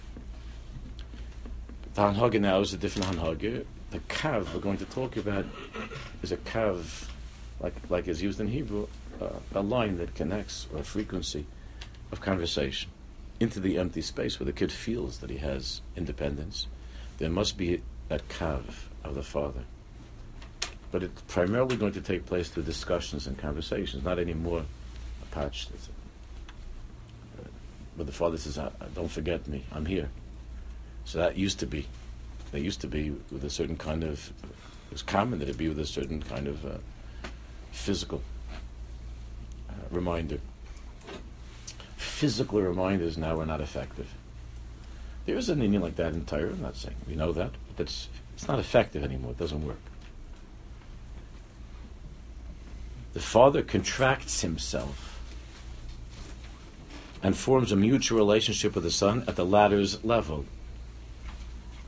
The 1.95 2.01
hanhaga 2.03 2.39
now 2.39 2.59
is 2.59 2.75
a 2.75 2.77
different 2.77 3.07
hanhaga. 3.07 3.65
The 3.89 3.99
kav 4.01 4.53
we're 4.53 4.59
going 4.59 4.77
to 4.77 4.86
talk 4.86 5.17
about 5.17 5.47
is 6.21 6.31
a 6.31 6.38
kav, 6.38 7.07
like 7.59 7.73
like 7.89 8.07
is 8.07 8.21
used 8.21 8.39
in 8.39 8.49
Hebrew, 8.49 8.86
uh, 9.19 9.29
a 9.55 9.63
line 9.63 9.97
that 9.97 10.13
connects 10.13 10.67
or 10.71 10.81
a 10.81 10.83
frequency 10.83 11.47
of 12.12 12.21
conversation 12.21 12.91
into 13.43 13.60
the 13.60 13.77
empty 13.77 14.01
space 14.01 14.39
where 14.39 14.45
the 14.45 14.53
kid 14.53 14.71
feels 14.71 15.19
that 15.19 15.29
he 15.29 15.38
has 15.38 15.82
independence. 15.95 16.67
There 17.19 17.29
must 17.29 17.58
be 17.58 17.82
that 18.10 18.27
kav 18.29 18.63
of 19.03 19.15
the 19.15 19.23
father 19.23 19.65
but 20.93 21.01
it's 21.01 21.21
primarily 21.23 21.75
going 21.75 21.91
to 21.91 22.01
take 22.01 22.23
place 22.27 22.49
through 22.49 22.62
discussions 22.62 23.25
and 23.25 23.36
conversations, 23.36 24.03
not 24.03 24.19
anymore 24.19 24.63
a 25.23 25.36
patch. 25.36 25.67
Uh, 25.73 27.47
but 27.97 28.06
the 28.06 28.12
father 28.12 28.38
says, 28.38 28.60
"Don't 28.93 29.10
forget 29.10 29.47
me. 29.47 29.65
I'm 29.71 29.88
here." 29.88 30.10
So 31.06 31.17
that 31.17 31.36
used 31.36 31.60
to 31.62 31.65
be, 31.65 31.88
they 32.51 32.60
used 32.60 32.79
to 32.82 32.88
be 32.88 33.10
with 33.32 33.43
a 33.43 33.49
certain 33.49 33.75
kind 33.75 34.03
of. 34.03 34.32
It 34.43 34.91
was 34.91 35.01
common 35.01 35.39
that 35.39 35.49
it 35.49 35.58
be 35.58 35.67
with 35.67 35.79
a 35.79 35.86
certain 35.88 36.21
kind 36.21 36.47
of 36.47 36.63
uh, 36.63 36.77
physical 37.71 38.21
uh, 39.67 39.73
reminder. 39.89 40.39
Physical 42.13 42.62
reminders 42.62 43.17
now 43.17 43.39
are 43.39 43.45
not 43.45 43.62
effective. 43.62 44.13
There 45.26 45.36
is 45.36 45.49
an 45.49 45.62
Indian 45.62 45.82
like 45.82 45.95
that 45.95 46.13
in 46.13 46.26
Torah. 46.26 46.52
I'm 46.52 46.62
not 46.62 46.76
saying 46.76 46.95
we 47.08 47.15
know 47.15 47.32
that, 47.32 47.52
but 47.67 47.78
that's 47.78 48.10
it's 48.34 48.47
not 48.47 48.60
effective 48.60 49.04
anymore. 49.04 49.32
It 49.32 49.38
doesn't 49.38 49.65
work. 49.65 49.80
the 53.13 53.19
father 53.19 53.62
contracts 53.62 54.41
himself 54.41 55.19
and 57.21 57.38
forms 57.38 57.71
a 57.71 57.76
mutual 57.76 58.17
relationship 58.17 58.76
with 58.76 58.84
the 58.84 58.91
son 58.91 59.23
at 59.28 59.36
the 59.36 59.45
latter's 59.45 60.04
level. 60.04 60.45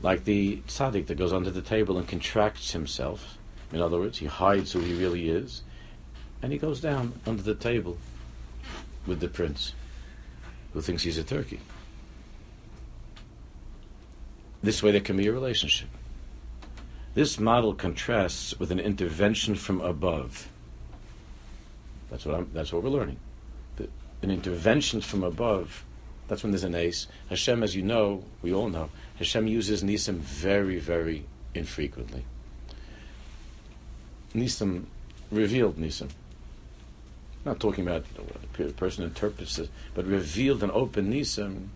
Like 0.00 0.24
the 0.24 0.62
tzaddik 0.68 1.06
that 1.08 1.18
goes 1.18 1.32
under 1.32 1.50
the 1.50 1.62
table 1.62 1.98
and 1.98 2.06
contracts 2.06 2.70
himself. 2.72 3.36
In 3.72 3.82
other 3.82 3.98
words, 3.98 4.18
he 4.18 4.26
hides 4.26 4.72
who 4.72 4.80
he 4.80 4.94
really 4.94 5.28
is, 5.28 5.62
and 6.40 6.52
he 6.52 6.58
goes 6.58 6.80
down 6.80 7.20
under 7.26 7.42
the 7.42 7.54
table 7.54 7.98
with 9.06 9.20
the 9.20 9.28
prince, 9.28 9.72
who 10.76 10.82
thinks 10.82 11.02
he's 11.02 11.16
a 11.16 11.24
turkey. 11.24 11.58
This 14.62 14.82
way, 14.82 14.92
there 14.92 15.00
can 15.00 15.16
be 15.16 15.26
a 15.26 15.32
relationship. 15.32 15.88
This 17.14 17.40
model 17.40 17.72
contrasts 17.72 18.58
with 18.58 18.70
an 18.70 18.78
intervention 18.78 19.54
from 19.54 19.80
above 19.80 20.48
that's 22.10 22.24
what 22.24 22.34
I'm, 22.36 22.50
that's 22.52 22.72
what 22.72 22.82
we're 22.82 22.90
learning. 22.90 23.18
The, 23.76 23.88
an 24.22 24.30
intervention 24.30 25.00
from 25.00 25.24
above. 25.24 25.84
That's 26.28 26.42
when 26.42 26.52
there's 26.52 26.64
an 26.64 26.74
ace. 26.74 27.06
Hashem, 27.30 27.62
as 27.62 27.76
you 27.76 27.82
know, 27.82 28.24
we 28.42 28.52
all 28.52 28.68
know, 28.68 28.90
Hashem 29.18 29.46
uses 29.46 29.82
nisim 29.82 30.16
very, 30.16 30.78
very 30.78 31.24
infrequently. 31.54 32.24
Nisim, 34.34 34.84
revealed 35.30 35.76
nisim. 35.76 36.10
Not 37.46 37.60
talking 37.60 37.86
about 37.86 38.04
a 38.58 38.64
person 38.72 39.04
interprets 39.04 39.58
it, 39.58 39.70
but 39.94 40.04
revealed 40.04 40.62
and 40.62 40.72
open 40.72 41.10
nisim. 41.10 41.46
Um, 41.46 41.70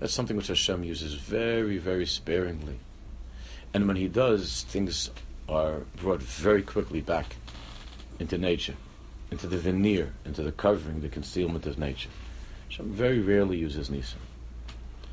that's 0.00 0.14
something 0.14 0.36
which 0.36 0.46
Hashem 0.46 0.84
uses 0.84 1.14
very, 1.14 1.76
very 1.76 2.06
sparingly. 2.06 2.78
And 3.74 3.86
when 3.86 3.96
He 3.96 4.08
does, 4.08 4.64
things 4.68 5.10
are 5.48 5.80
brought 5.96 6.22
very 6.22 6.62
quickly 6.62 7.00
back 7.00 7.36
into 8.18 8.38
nature 8.38 8.76
into 9.30 9.46
the 9.46 9.58
veneer, 9.58 10.14
into 10.24 10.42
the 10.42 10.52
covering, 10.52 11.00
the 11.00 11.08
concealment 11.08 11.66
of 11.66 11.78
nature. 11.78 12.08
Hashem 12.68 12.90
very 12.90 13.20
rarely 13.20 13.58
uses 13.58 13.88
nisim. 13.88 14.16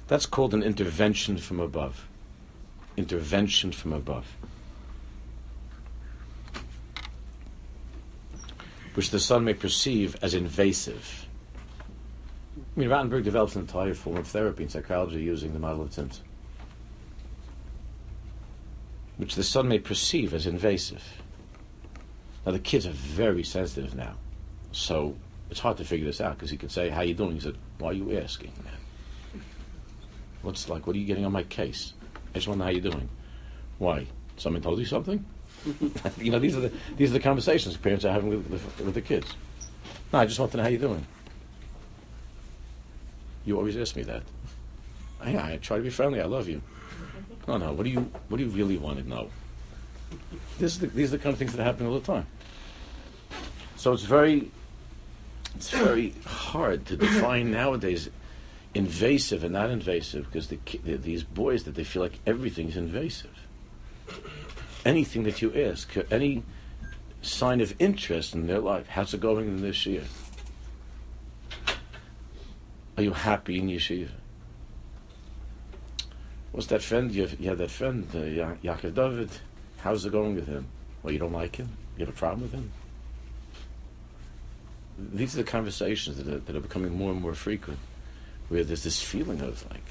That's 0.07 0.25
called 0.25 0.53
an 0.53 0.63
intervention 0.63 1.37
from 1.37 1.59
above. 1.59 2.07
Intervention 2.95 3.71
from 3.71 3.91
above. 3.91 4.37
Which 8.95 9.11
the 9.11 9.19
son 9.19 9.43
may 9.43 9.53
perceive 9.53 10.15
as 10.21 10.33
invasive. 10.33 11.27
I 12.57 12.79
mean, 12.79 12.89
Rotenberg 12.89 13.23
develops 13.23 13.55
an 13.55 13.61
entire 13.61 13.93
form 13.93 14.17
of 14.17 14.27
therapy 14.27 14.63
in 14.63 14.69
psychology 14.69 15.21
using 15.21 15.53
the 15.53 15.59
model 15.59 15.83
of 15.83 15.91
Tzimtzum. 15.91 16.21
Which 19.17 19.35
the 19.35 19.43
son 19.43 19.67
may 19.67 19.79
perceive 19.79 20.33
as 20.33 20.45
invasive. 20.47 21.03
Now 22.45 22.51
the 22.51 22.59
kids 22.59 22.85
are 22.85 22.91
very 22.91 23.43
sensitive 23.43 23.95
now, 23.95 24.15
so 24.71 25.15
it's 25.49 25.59
hard 25.59 25.77
to 25.77 25.85
figure 25.85 26.05
this 26.05 26.21
out 26.21 26.35
because 26.35 26.51
he 26.51 26.57
could 26.57 26.71
say, 26.71 26.89
"How 26.89 27.01
you 27.01 27.13
doing?" 27.13 27.33
He 27.33 27.39
said, 27.39 27.57
"Why 27.79 27.89
are 27.89 27.93
you 27.93 28.17
asking, 28.19 28.51
man? 28.63 29.41
What's 30.41 30.69
like? 30.69 30.85
What 30.85 30.95
are 30.95 30.99
you 30.99 31.05
getting 31.05 31.25
on 31.25 31.31
my 31.31 31.43
case? 31.43 31.93
I 32.31 32.35
just 32.35 32.47
want 32.47 32.59
to 32.59 32.59
know 32.59 32.65
how 32.65 32.71
you're 32.71 32.91
doing. 32.91 33.09
Why? 33.77 34.07
Someone 34.37 34.61
told 34.61 34.79
you 34.79 34.85
something? 34.85 35.25
you 36.17 36.31
know, 36.31 36.39
these 36.39 36.55
are 36.55 36.61
the 36.61 36.71
these 36.97 37.09
are 37.09 37.13
the 37.13 37.19
conversations 37.19 37.75
parents 37.77 38.05
are 38.05 38.11
having 38.11 38.29
with, 38.29 38.47
with, 38.49 38.81
with 38.81 38.93
the 38.93 39.01
kids. 39.01 39.33
No, 40.13 40.19
I 40.19 40.25
just 40.25 40.39
want 40.39 40.51
to 40.51 40.57
know 40.57 40.63
how 40.63 40.69
you're 40.69 40.79
doing. 40.79 41.05
You 43.45 43.57
always 43.57 43.77
ask 43.77 43.95
me 43.95 44.03
that. 44.03 44.23
Yeah, 45.25 45.45
I 45.45 45.57
try 45.57 45.77
to 45.77 45.83
be 45.83 45.89
friendly. 45.89 46.21
I 46.21 46.25
love 46.25 46.47
you. 46.47 46.61
No, 47.47 47.57
no. 47.57 47.73
What 47.73 47.83
do 47.83 47.89
you 47.89 48.01
What 48.29 48.37
do 48.37 48.43
you 48.43 48.49
really 48.49 48.77
want 48.77 48.99
to 48.99 49.07
know? 49.07 49.29
This 50.59 50.77
the, 50.77 50.87
these 50.87 51.13
are 51.13 51.17
the 51.17 51.23
kind 51.23 51.33
of 51.33 51.39
things 51.39 51.53
that 51.55 51.63
happen 51.63 51.85
all 51.87 51.99
the 51.99 52.05
time. 52.05 52.27
So 53.75 53.93
it's 53.93 54.03
very, 54.03 54.49
it's 55.55 55.69
very 55.69 56.15
hard 56.25 56.85
to 56.87 56.97
define 56.97 57.51
nowadays 57.51 58.09
invasive 58.73 59.43
and 59.43 59.53
not 59.53 59.69
invasive 59.69 60.25
because 60.25 60.47
the, 60.47 60.59
the, 60.83 60.95
these 60.95 61.23
boys 61.23 61.63
that 61.63 61.75
they 61.75 61.83
feel 61.83 62.01
like 62.01 62.19
everything's 62.25 62.77
invasive. 62.77 63.34
Anything 64.85 65.23
that 65.23 65.41
you 65.41 65.53
ask, 65.53 65.93
any 66.11 66.43
sign 67.21 67.59
of 67.59 67.73
interest 67.79 68.35
in 68.35 68.47
their 68.47 68.59
life, 68.59 68.87
how's 68.87 69.13
it 69.13 69.19
going 69.19 69.47
in 69.47 69.61
this 69.61 69.85
year? 69.85 70.03
Are 72.97 73.03
you 73.03 73.11
happy 73.11 73.57
in 73.59 73.67
yeshiva? 73.67 74.09
What's 76.51 76.67
that 76.67 76.81
friend? 76.81 77.11
You 77.11 77.27
you 77.39 77.49
have 77.49 77.57
that 77.57 77.71
friend, 77.71 78.07
uh, 78.15 78.19
ya- 78.19 78.55
Yaakov 78.63 78.93
David. 78.93 79.29
How's 79.79 80.05
it 80.05 80.11
going 80.11 80.35
with 80.35 80.47
him? 80.47 80.67
Well, 81.03 81.11
you 81.11 81.19
don't 81.19 81.33
like 81.33 81.57
him? 81.57 81.69
You 81.97 82.05
have 82.05 82.15
a 82.15 82.17
problem 82.17 82.43
with 82.43 82.53
him? 82.53 82.71
these 84.97 85.33
are 85.33 85.37
the 85.37 85.43
conversations 85.43 86.17
that 86.17 86.27
are, 86.27 86.39
that 86.39 86.55
are 86.55 86.61
becoming 86.61 86.97
more 86.97 87.11
and 87.11 87.21
more 87.21 87.33
frequent, 87.33 87.79
where 88.49 88.63
there's 88.63 88.83
this 88.83 89.01
feeling 89.01 89.41
of 89.41 89.65
like, 89.71 89.83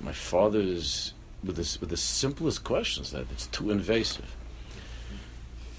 my 0.00 0.12
father 0.12 0.60
is 0.60 1.14
with 1.44 1.56
with 1.80 1.88
the 1.88 1.96
simplest 1.96 2.64
questions 2.64 3.12
that 3.12 3.26
it's 3.30 3.46
too 3.46 3.70
invasive. 3.70 4.36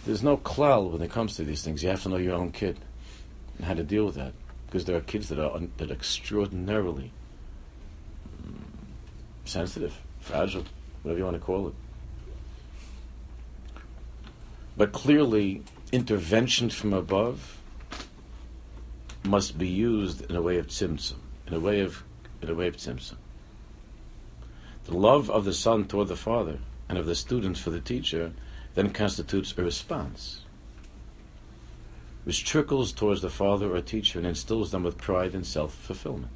There's 0.05 0.23
no 0.23 0.37
klal 0.37 0.91
when 0.91 1.01
it 1.01 1.11
comes 1.11 1.35
to 1.35 1.43
these 1.43 1.61
things. 1.61 1.83
You 1.83 1.89
have 1.89 2.03
to 2.03 2.09
know 2.09 2.17
your 2.17 2.35
own 2.35 2.51
kid 2.51 2.79
and 3.57 3.67
how 3.67 3.75
to 3.75 3.83
deal 3.83 4.05
with 4.05 4.15
that, 4.15 4.33
because 4.65 4.85
there 4.85 4.95
are 4.95 5.01
kids 5.01 5.29
that 5.29 5.37
are 5.39 5.53
un, 5.53 5.71
that 5.77 5.91
are 5.91 5.93
extraordinarily 5.93 7.11
mm, 8.43 8.53
sensitive, 9.45 9.99
fragile, 10.19 10.65
whatever 11.03 11.19
you 11.19 11.25
want 11.25 11.35
to 11.35 11.41
call 11.41 11.67
it. 11.67 11.75
But 14.75 14.91
clearly, 14.93 15.61
intervention 15.91 16.71
from 16.71 16.93
above 16.93 17.59
must 19.23 19.59
be 19.59 19.67
used 19.67 20.27
in 20.29 20.35
a 20.35 20.41
way 20.41 20.57
of 20.57 20.67
tzimtzum, 20.67 21.17
in 21.45 21.53
a 21.53 21.59
way 21.59 21.81
of 21.81 22.03
in 22.41 22.49
a 22.49 22.55
way 22.55 22.67
of 22.67 22.77
tzimtzum. 22.77 23.17
The 24.85 24.97
love 24.97 25.29
of 25.29 25.45
the 25.45 25.53
son 25.53 25.85
toward 25.85 26.07
the 26.07 26.15
father 26.15 26.59
and 26.89 26.97
of 26.97 27.05
the 27.05 27.15
student 27.15 27.57
for 27.57 27.69
the 27.69 27.79
teacher 27.79 28.33
then 28.73 28.91
constitutes 28.91 29.53
a 29.57 29.63
response, 29.63 30.41
which 32.23 32.45
trickles 32.45 32.91
towards 32.91 33.21
the 33.21 33.29
father 33.29 33.73
or 33.75 33.81
teacher 33.81 34.19
and 34.19 34.27
instills 34.27 34.71
them 34.71 34.83
with 34.83 34.97
pride 34.97 35.33
and 35.33 35.45
self 35.45 35.73
fulfillment. 35.73 36.31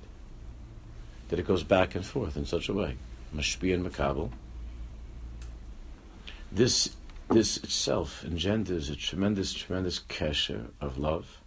That 1.30 1.40
it 1.40 1.48
goes 1.48 1.64
back 1.64 1.96
and 1.96 2.06
forth 2.06 2.38
in 2.38 2.46
such 2.46 2.70
a 2.70 2.74
way. 2.74 2.98
Mashpi 3.36 3.74
and 3.74 3.86
Makabal. 3.86 4.32
This 6.52 6.96
this 7.30 7.58
itself 7.58 8.24
engenders 8.24 8.90
a 8.90 8.96
tremendous, 8.96 9.52
tremendous 9.52 10.00
kesher 10.00 10.68
of 10.80 10.98
love. 10.98 11.42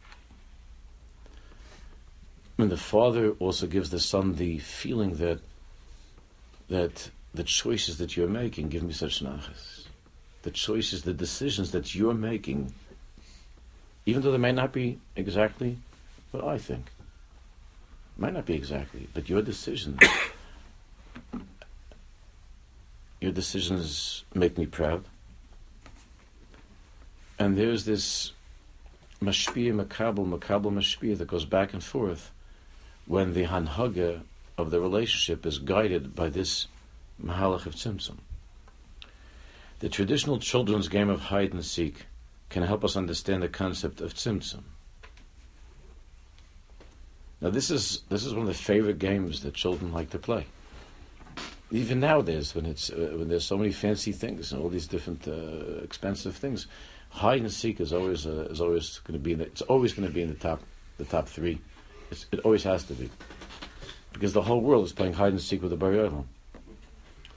And 2.59 2.71
the 2.71 2.77
father 2.77 3.31
also 3.39 3.69
gives 3.69 3.91
the 3.91 4.01
son 4.01 4.35
the 4.35 4.59
feeling 4.59 5.15
that 5.15 5.41
that 6.69 7.11
the 7.35 7.45
choices 7.45 7.99
that 7.99 8.17
you're 8.17 8.29
making 8.29 8.69
give 8.69 8.83
me 8.83 8.93
such 8.93 9.23
nachas. 9.23 9.85
The 10.43 10.51
choices, 10.51 11.03
the 11.03 11.15
decisions 11.15 11.73
that 11.73 11.95
you're 11.95 12.15
making, 12.15 12.73
even 14.07 14.23
though 14.23 14.33
they 14.33 14.39
may 14.39 14.53
not 14.53 14.73
be 14.73 14.99
exactly 15.17 15.79
what 16.31 16.45
I 16.45 16.59
think, 16.59 16.91
might 18.17 18.35
not 18.35 18.47
be 18.47 18.55
exactly, 18.55 19.09
but 19.15 19.29
your 19.29 19.43
decisions, 19.43 20.01
your 23.21 23.33
decisions 23.33 24.25
make 24.35 24.59
me 24.59 24.67
proud. 24.67 25.05
And 27.39 27.57
there's 27.57 27.85
this 27.85 28.33
mashpia, 29.23 29.73
makabel, 29.73 30.29
makabel, 30.29 30.73
mashpia 30.73 31.17
that 31.19 31.29
goes 31.29 31.45
back 31.45 31.73
and 31.73 31.83
forth 31.83 32.33
when 33.07 33.35
the 33.35 33.45
hanhaga 33.45 34.23
of 34.59 34.71
the 34.71 34.81
relationship 34.81 35.47
is 35.47 35.59
guided 35.59 36.15
by 36.15 36.29
this 36.29 36.67
mahalach 37.23 37.65
of 37.65 37.75
tzimtzum. 37.75 38.19
The 39.79 39.89
traditional 39.89 40.39
children's 40.39 40.89
game 40.89 41.09
of 41.09 41.21
hide 41.21 41.53
and 41.53 41.65
seek 41.65 42.07
can 42.51 42.65
help 42.65 42.85
us 42.85 42.97
understand 42.97 43.43
the 43.43 43.49
concept 43.49 44.01
of 44.01 44.15
tzimtzum. 44.15 44.65
Now, 47.41 47.51
this 47.51 47.71
is 47.71 48.03
this 48.09 48.25
is 48.25 48.33
one 48.33 48.43
of 48.43 48.49
the 48.49 48.55
favorite 48.55 48.99
games 48.99 49.43
that 49.43 49.55
children 49.55 49.93
like 49.93 50.11
to 50.11 50.19
play. 50.19 50.47
Even 51.71 52.01
nowadays, 52.01 52.55
when 52.55 52.67
it's 52.67 52.91
uh, 52.91 53.15
when 53.17 53.29
there's 53.29 53.45
so 53.45 53.57
many 53.57 53.71
fancy 53.71 54.11
things 54.11 54.53
and 54.53 54.61
all 54.61 54.69
these 54.69 54.89
different 54.89 55.29
uh, 55.29 55.85
expensive 55.85 56.35
things, 56.35 56.67
hide 57.11 57.43
and 57.43 57.53
seek 57.53 57.81
is 57.81 57.93
always 57.93 58.27
uh, 58.27 58.49
is 58.51 58.61
always 58.61 58.99
going 59.05 59.17
to 59.17 59.23
be 59.23 59.33
in 59.33 59.39
the, 59.39 59.45
it's 59.45 59.63
always 59.63 59.93
going 59.93 60.09
to 60.09 60.13
be 60.13 60.23
in 60.23 60.29
the 60.29 60.35
top 60.35 60.61
the 60.97 61.05
top 61.05 61.29
three. 61.29 61.61
It's, 62.11 62.27
it 62.33 62.41
always 62.41 62.65
has 62.65 62.83
to 62.85 62.95
be 62.95 63.09
because 64.13 64.33
the 64.33 64.43
whole 64.43 64.61
world 64.61 64.85
is 64.85 64.93
playing 64.93 65.15
hide 65.15 65.33
and 65.33 65.41
seek 65.41 65.63
with 65.63 65.71
the 65.71 65.77
Bar 65.77 66.25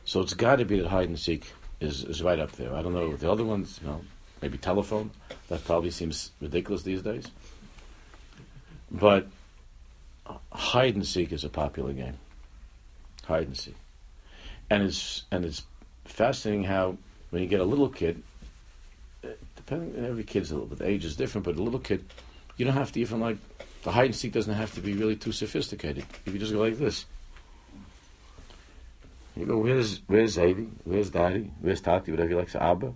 So 0.05 0.21
it's 0.21 0.33
got 0.33 0.57
to 0.57 0.65
be 0.65 0.79
that 0.79 0.87
hide 0.87 1.09
and 1.09 1.19
seek 1.19 1.51
is, 1.79 2.03
is 2.03 2.21
right 2.21 2.39
up 2.39 2.53
there. 2.53 2.73
I 2.73 2.81
don't 2.81 2.93
know 2.93 3.15
the 3.15 3.31
other 3.31 3.43
ones, 3.43 3.79
you 3.81 3.87
know, 3.87 4.01
maybe 4.41 4.57
telephone. 4.57 5.11
That 5.49 5.63
probably 5.65 5.91
seems 5.91 6.31
ridiculous 6.39 6.83
these 6.83 7.01
days. 7.01 7.27
But 8.89 9.27
hide 10.51 10.95
and 10.95 11.05
seek 11.05 11.31
is 11.31 11.43
a 11.43 11.49
popular 11.49 11.93
game. 11.93 12.17
Hide 13.25 13.47
and 13.47 13.57
seek, 13.57 13.75
and 14.69 14.83
it's 14.83 15.23
and 15.31 15.45
it's 15.45 15.63
fascinating 16.05 16.63
how 16.63 16.97
when 17.29 17.41
you 17.41 17.47
get 17.47 17.61
a 17.61 17.65
little 17.65 17.87
kid, 17.87 18.21
uh, 19.23 19.29
depending 19.55 20.03
every 20.03 20.23
kid's 20.23 20.51
a 20.51 20.55
little 20.55 20.67
bit, 20.67 20.81
age 20.85 21.05
is 21.05 21.15
different, 21.15 21.45
but 21.45 21.55
a 21.55 21.61
little 21.61 21.79
kid, 21.79 22.03
you 22.57 22.65
don't 22.65 22.73
have 22.73 22.91
to 22.91 22.99
even 22.99 23.19
like 23.19 23.37
the 23.83 23.91
hide 23.91 24.05
and 24.05 24.15
seek 24.15 24.31
doesn't 24.31 24.53
have 24.53 24.73
to 24.75 24.81
be 24.81 24.93
really 24.93 25.15
too 25.15 25.31
sophisticated. 25.31 26.05
You 26.25 26.33
can 26.33 26.39
just 26.39 26.53
go 26.53 26.59
like 26.59 26.77
this. 26.77 27.05
You 29.35 29.45
go, 29.45 29.57
where's 29.57 30.01
where's 30.07 30.37
Zadie? 30.37 30.69
Where's 30.83 31.09
Daddy? 31.09 31.51
Where's 31.61 31.81
Tati? 31.81 32.11
Whatever 32.11 32.29
you 32.29 32.37
like, 32.37 32.53
Abba. 32.53 32.93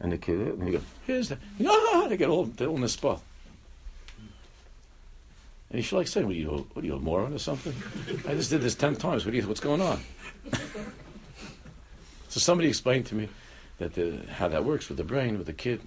And 0.00 0.12
the 0.12 0.18
kid, 0.18 0.40
and 0.40 0.66
you 0.66 0.78
go, 0.78 0.84
here's 1.06 1.28
that. 1.30 1.38
You 1.58 1.68
ah, 1.70 2.06
they 2.08 2.16
get 2.16 2.28
all, 2.28 2.44
they're 2.44 2.68
all 2.68 2.76
in 2.76 2.82
the 2.82 2.88
spot. 2.88 3.22
And 5.70 5.78
you 5.78 5.82
feel 5.82 5.98
like 5.98 6.08
saying, 6.08 6.26
what 6.26 6.36
are 6.36 6.38
you, 6.38 6.66
what 6.72 6.84
are 6.84 6.86
you, 6.86 6.94
a 6.94 6.98
moron 6.98 7.32
or 7.32 7.38
something? 7.38 7.74
I 8.28 8.34
just 8.34 8.50
did 8.50 8.60
this 8.60 8.74
ten 8.74 8.94
times. 8.96 9.24
What 9.24 9.32
do 9.32 9.38
you, 9.38 9.48
what's 9.48 9.60
going 9.60 9.80
on? 9.80 10.00
so 12.28 12.40
somebody 12.40 12.68
explained 12.68 13.06
to 13.06 13.14
me 13.14 13.28
that 13.78 13.94
the, 13.94 14.20
how 14.30 14.48
that 14.48 14.64
works 14.64 14.88
with 14.88 14.98
the 14.98 15.04
brain, 15.04 15.38
with 15.38 15.46
the 15.46 15.52
kid. 15.52 15.80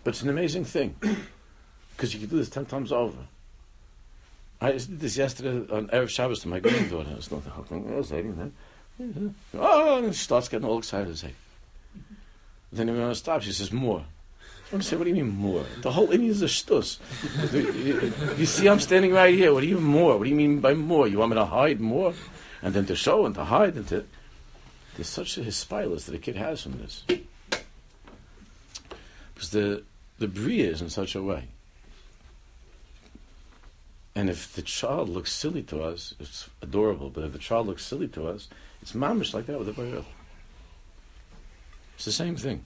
I, 0.00 0.04
but 0.04 0.14
it's 0.14 0.22
an 0.22 0.30
amazing 0.30 0.64
thing 0.64 0.96
because 1.96 2.14
you 2.14 2.20
can 2.20 2.28
do 2.28 2.36
this 2.36 2.50
ten 2.50 2.66
times 2.66 2.92
over. 2.92 3.18
I 4.60 4.72
just 4.72 4.90
did 4.90 5.00
this 5.00 5.16
yesterday 5.16 5.72
on 5.74 5.88
Erev 5.88 6.10
Shabbos 6.10 6.40
to 6.40 6.48
my 6.48 6.60
granddaughter. 6.60 7.14
It's 7.16 7.30
not 7.30 7.44
the 7.44 7.50
whole 7.50 7.64
thing. 7.64 7.86
Oh, 7.88 8.02
Zadie, 8.02 8.52
oh, 9.54 10.04
and 10.04 10.14
she 10.14 10.20
starts 10.20 10.48
getting 10.48 10.68
all 10.68 10.78
excited. 10.78 11.16
Say, 11.16 11.32
then 12.72 12.88
when 12.88 13.02
I 13.02 13.12
stop, 13.14 13.42
she 13.42 13.52
says 13.52 13.72
more. 13.72 14.04
I 14.72 14.78
say, 14.80 14.96
what 14.96 15.04
do 15.04 15.10
you 15.10 15.16
mean 15.16 15.30
more? 15.30 15.64
The 15.80 15.90
whole 15.90 16.12
Indian 16.12 16.30
is 16.30 16.42
a 16.42 16.46
shtus. 16.46 16.98
you 18.38 18.46
see, 18.46 18.68
I'm 18.68 18.78
standing 18.78 19.12
right 19.12 19.34
here. 19.34 19.52
What 19.52 19.62
do 19.62 19.66
you 19.66 19.76
mean 19.76 19.84
more? 19.84 20.16
What 20.16 20.24
do 20.24 20.30
you 20.30 20.36
mean 20.36 20.60
by 20.60 20.74
more? 20.74 21.08
You 21.08 21.18
want 21.18 21.30
me 21.30 21.36
to 21.36 21.44
hide 21.44 21.80
more, 21.80 22.14
and 22.62 22.72
then 22.72 22.86
to 22.86 22.94
show 22.94 23.26
and 23.26 23.34
to 23.34 23.44
hide 23.44 23.74
and 23.74 23.88
to. 23.88 24.04
There's 24.94 25.08
such 25.08 25.38
a 25.38 25.40
hispilus 25.40 26.04
that 26.04 26.14
a 26.14 26.18
kid 26.18 26.36
has 26.36 26.62
from 26.62 26.78
this, 26.78 27.02
because 29.34 29.50
the 29.50 29.82
the 30.20 30.28
bria 30.28 30.70
is 30.70 30.82
in 30.82 30.90
such 30.90 31.14
a 31.16 31.22
way. 31.22 31.48
And 34.14 34.28
if 34.28 34.52
the 34.52 34.62
child 34.62 35.08
looks 35.08 35.32
silly 35.32 35.62
to 35.64 35.82
us, 35.82 36.14
it's 36.20 36.48
adorable. 36.60 37.08
But 37.08 37.24
if 37.24 37.32
the 37.32 37.38
child 37.38 37.66
looks 37.66 37.84
silly 37.84 38.06
to 38.08 38.28
us, 38.28 38.48
it's 38.82 38.92
mamish 38.92 39.32
like 39.32 39.46
that 39.46 39.58
with 39.58 39.66
the 39.66 39.72
Baruch. 39.72 40.04
It's 41.96 42.04
the 42.04 42.12
same 42.12 42.36
thing. 42.36 42.64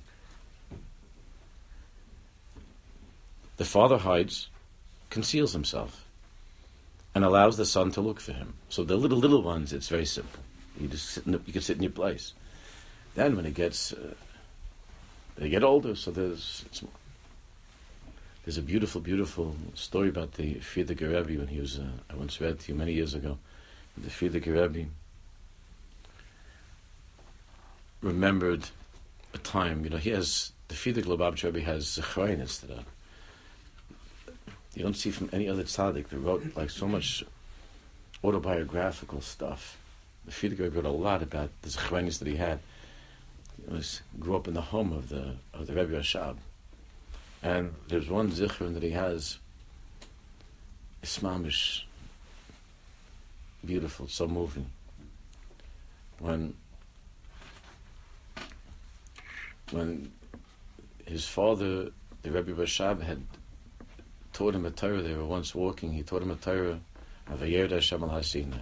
The 3.57 3.65
father 3.65 3.99
hides, 3.99 4.49
conceals 5.11 5.53
himself, 5.53 6.05
and 7.15 7.25
allows 7.25 7.57
the 7.57 7.67
son 7.67 7.93
to 7.93 8.01
look 8.01 8.19
for 8.19 8.33
him. 8.33 8.55
So 8.69 8.83
the 8.83 8.97
little 8.97 9.19
little 9.19 9.43
ones, 9.43 9.73
it's 9.73 9.89
very 9.89 10.07
simple. 10.07 10.41
You 10.81 10.89
just 10.89 11.09
sit 11.11 11.27
in 11.27 11.33
the, 11.33 11.41
you 11.47 11.53
can 11.53 11.63
sit 11.63 11.77
in 11.77 11.85
your 11.85 11.93
place. 11.93 12.33
Then 13.15 13.37
when 13.37 13.47
it 13.47 13.55
gets, 13.55 13.93
uh, 13.93 14.15
they 15.37 15.49
get 15.49 15.63
older, 15.63 15.95
so 15.95 16.11
there's 16.11 16.65
it's 16.67 16.83
there's 18.45 18.59
a 18.59 18.63
beautiful, 18.63 19.01
beautiful 19.01 19.57
story 19.75 20.09
about 20.11 20.33
the 20.33 20.57
Frierdiker 20.57 21.09
Rebbe 21.09 21.41
when 21.41 21.49
he 21.49 21.61
was, 21.61 21.79
uh, 21.79 21.87
I 22.11 22.15
once 22.15 22.41
read 22.41 22.61
to 22.61 22.73
you 22.73 22.79
many 22.79 22.93
years 22.93 23.15
ago. 23.15 23.39
The 23.97 24.11
Frierdiker 24.11 24.53
Rebbe 24.53 24.91
remembered 28.03 28.69
a 29.33 29.39
time, 29.39 29.85
you 29.85 29.91
know, 29.91 29.97
he 29.97 30.11
has, 30.11 30.53
the 30.69 30.75
Frierdiker 30.75 31.07
Lubavitch 31.07 31.43
Rebbe 31.43 31.61
has 31.63 31.99
Zecharinis 31.99 32.61
that 32.61 32.71
are, 32.71 32.85
you 34.75 34.83
don't 34.83 34.97
see 34.97 35.11
from 35.11 35.31
any 35.33 35.49
other 35.49 35.63
tzaddik 35.63 36.09
that 36.09 36.19
wrote 36.19 36.45
like 36.55 36.69
so 36.69 36.87
much 36.87 37.25
autobiographical 38.23 39.23
stuff. 39.23 39.79
The 40.27 40.33
Frierdiker 40.33 40.75
wrote 40.75 40.85
a 40.85 40.91
lot 40.91 41.23
about 41.23 41.49
the 41.63 41.71
Zecharinis 41.71 42.19
that 42.19 42.29
he 42.29 42.37
had. 42.37 42.59
He 43.67 43.75
was, 43.75 44.03
grew 44.21 44.37
up 44.37 44.49
in 44.49 44.53
the 44.53 44.61
home 44.61 44.93
of 44.93 45.09
the, 45.09 45.37
of 45.55 45.67
the 45.67 45.73
Rebbe 45.73 45.99
Rashab. 45.99 46.37
And 47.45 47.75
there's 47.89 48.09
one 48.09 48.33
zichron 48.33 48.73
that 48.73 48.83
he 48.83 48.91
has. 48.91 49.39
It's 51.03 51.19
mamish 51.19 51.83
beautiful, 53.65 54.09
so 54.09 54.27
moving. 54.27 54.71
When 56.19 56.55
when 59.71 60.13
his 61.07 61.27
father, 61.27 61.91
the 62.23 62.31
Rebbe 62.31 62.53
Rashab, 62.53 63.03
had 63.03 63.23
taught 64.33 64.55
him 64.55 64.65
a 64.65 64.71
Torah, 64.71 65.03
they 65.03 65.15
were 65.15 65.25
once 65.25 65.55
walking, 65.55 65.93
he 65.93 66.03
taught 66.03 66.23
him 66.23 66.31
a 66.31 66.37
Torah 66.37 66.81
of 67.29 67.43
a 67.43 67.47
Yerda 67.47 67.79
Shamal 67.79 68.11
Hasinai. 68.11 68.61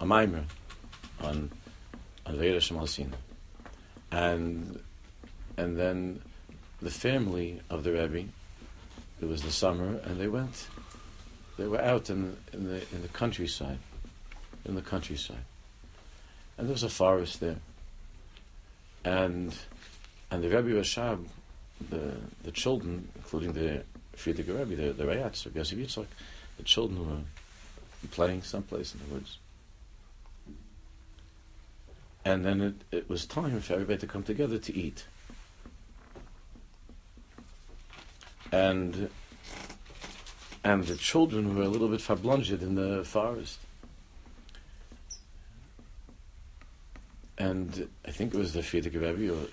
A 0.00 0.06
mimer 0.06 0.44
on 1.20 1.50
on 2.26 2.34
Yerda 2.34 2.58
Shamal 2.58 2.82
Hasinai. 2.82 3.14
And 4.10 4.82
and 5.56 5.78
then 5.78 6.22
the 6.80 6.90
family 6.90 7.60
of 7.70 7.84
the 7.84 7.92
Rebbe, 7.92 8.28
it 9.20 9.26
was 9.26 9.42
the 9.42 9.50
summer, 9.50 10.00
and 10.04 10.20
they 10.20 10.28
went, 10.28 10.68
they 11.56 11.66
were 11.66 11.80
out 11.80 12.08
in, 12.08 12.36
in 12.52 12.64
the 12.64 12.82
in 12.94 13.02
the 13.02 13.08
countryside, 13.08 13.78
in 14.64 14.74
the 14.74 14.82
countryside, 14.82 15.44
and 16.56 16.68
there 16.68 16.74
was 16.74 16.84
a 16.84 16.88
forest 16.88 17.40
there, 17.40 17.56
and 19.04 19.54
and 20.30 20.42
the 20.42 20.48
Rebbe 20.48 20.80
Rashab, 20.80 21.24
the 21.90 22.14
the 22.44 22.52
children, 22.52 23.08
including 23.16 23.52
the 23.52 23.82
Frierdiker 24.16 24.58
Rebbe, 24.58 24.76
the 24.76 24.92
the 24.92 25.04
Rayatz, 25.04 25.46
or 25.46 25.50
Yosef 25.50 25.78
Yitzchak, 25.78 26.06
the 26.58 26.62
children 26.62 27.08
were 27.08 27.22
playing 28.10 28.42
someplace 28.42 28.94
in 28.94 29.00
the 29.00 29.14
woods. 29.14 29.38
And 32.24 32.44
then 32.44 32.60
it, 32.60 32.74
it 32.96 33.08
was 33.08 33.26
time 33.26 33.60
for 33.60 33.74
everybody 33.74 33.98
to 34.00 34.06
come 34.06 34.22
together 34.22 34.58
to 34.58 34.76
eat. 34.76 35.04
And 38.52 39.10
and 40.64 40.84
the 40.84 40.96
children 40.96 41.56
were 41.56 41.62
a 41.62 41.68
little 41.68 41.88
bit 41.88 42.00
fablunged 42.00 42.60
in 42.62 42.74
the 42.74 43.04
forest. 43.04 43.58
And 47.38 47.88
I 48.06 48.10
think 48.10 48.34
it 48.34 48.38
was 48.38 48.52
the 48.52 48.60
Frierdiker 48.60 49.00
Rebbe, 49.00 49.32
or 49.32 49.46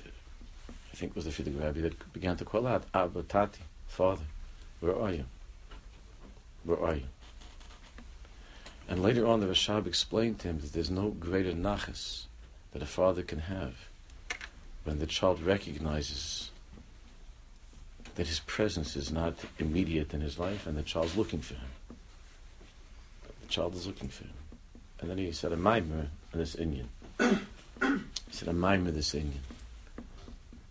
I 0.91 0.95
think 0.95 1.11
it 1.11 1.15
was 1.15 1.25
the 1.25 1.31
Frierdiker 1.31 1.63
Rebbe 1.63 1.81
that 1.81 2.13
began 2.13 2.35
to 2.37 2.45
call 2.45 2.65
out, 2.65 2.83
Abba, 2.93 3.23
Tati, 3.23 3.61
Father, 3.87 4.23
where 4.79 4.99
are 4.99 5.13
you? 5.13 5.25
Where 6.63 6.79
are 6.79 6.95
you? 6.95 7.03
And 8.89 9.01
later 9.01 9.27
on, 9.27 9.39
the 9.39 9.47
Rashab 9.47 9.87
explained 9.87 10.39
to 10.39 10.47
him 10.47 10.59
that 10.59 10.73
there's 10.73 10.91
no 10.91 11.09
greater 11.09 11.53
nachas 11.53 12.25
that 12.71 12.81
a 12.81 12.87
father 12.87 13.23
can 13.23 13.39
have 13.39 13.75
when 14.83 14.99
the 14.99 15.07
child 15.07 15.41
recognizes 15.41 16.51
that 18.15 18.27
his 18.27 18.39
presence 18.41 18.95
is 18.95 19.11
not 19.11 19.33
immediate 19.59 20.13
in 20.13 20.21
his 20.21 20.39
life 20.39 20.65
and 20.67 20.77
the 20.77 20.83
child's 20.83 21.15
looking 21.15 21.41
for 21.41 21.55
him. 21.55 21.69
The 23.41 23.47
child 23.47 23.75
is 23.75 23.85
looking 23.85 24.09
for 24.09 24.23
him. 24.23 24.33
And 24.99 25.09
then 25.09 25.17
he 25.17 25.31
said 25.31 25.51
a 25.51 25.57
mimer 25.57 26.07
this 26.33 26.55
inyan. 26.55 26.87
he 27.19 28.31
said 28.31 28.47
a 28.47 28.53
mimer 28.53 28.91
this 28.91 29.13
inyan. 29.13 29.43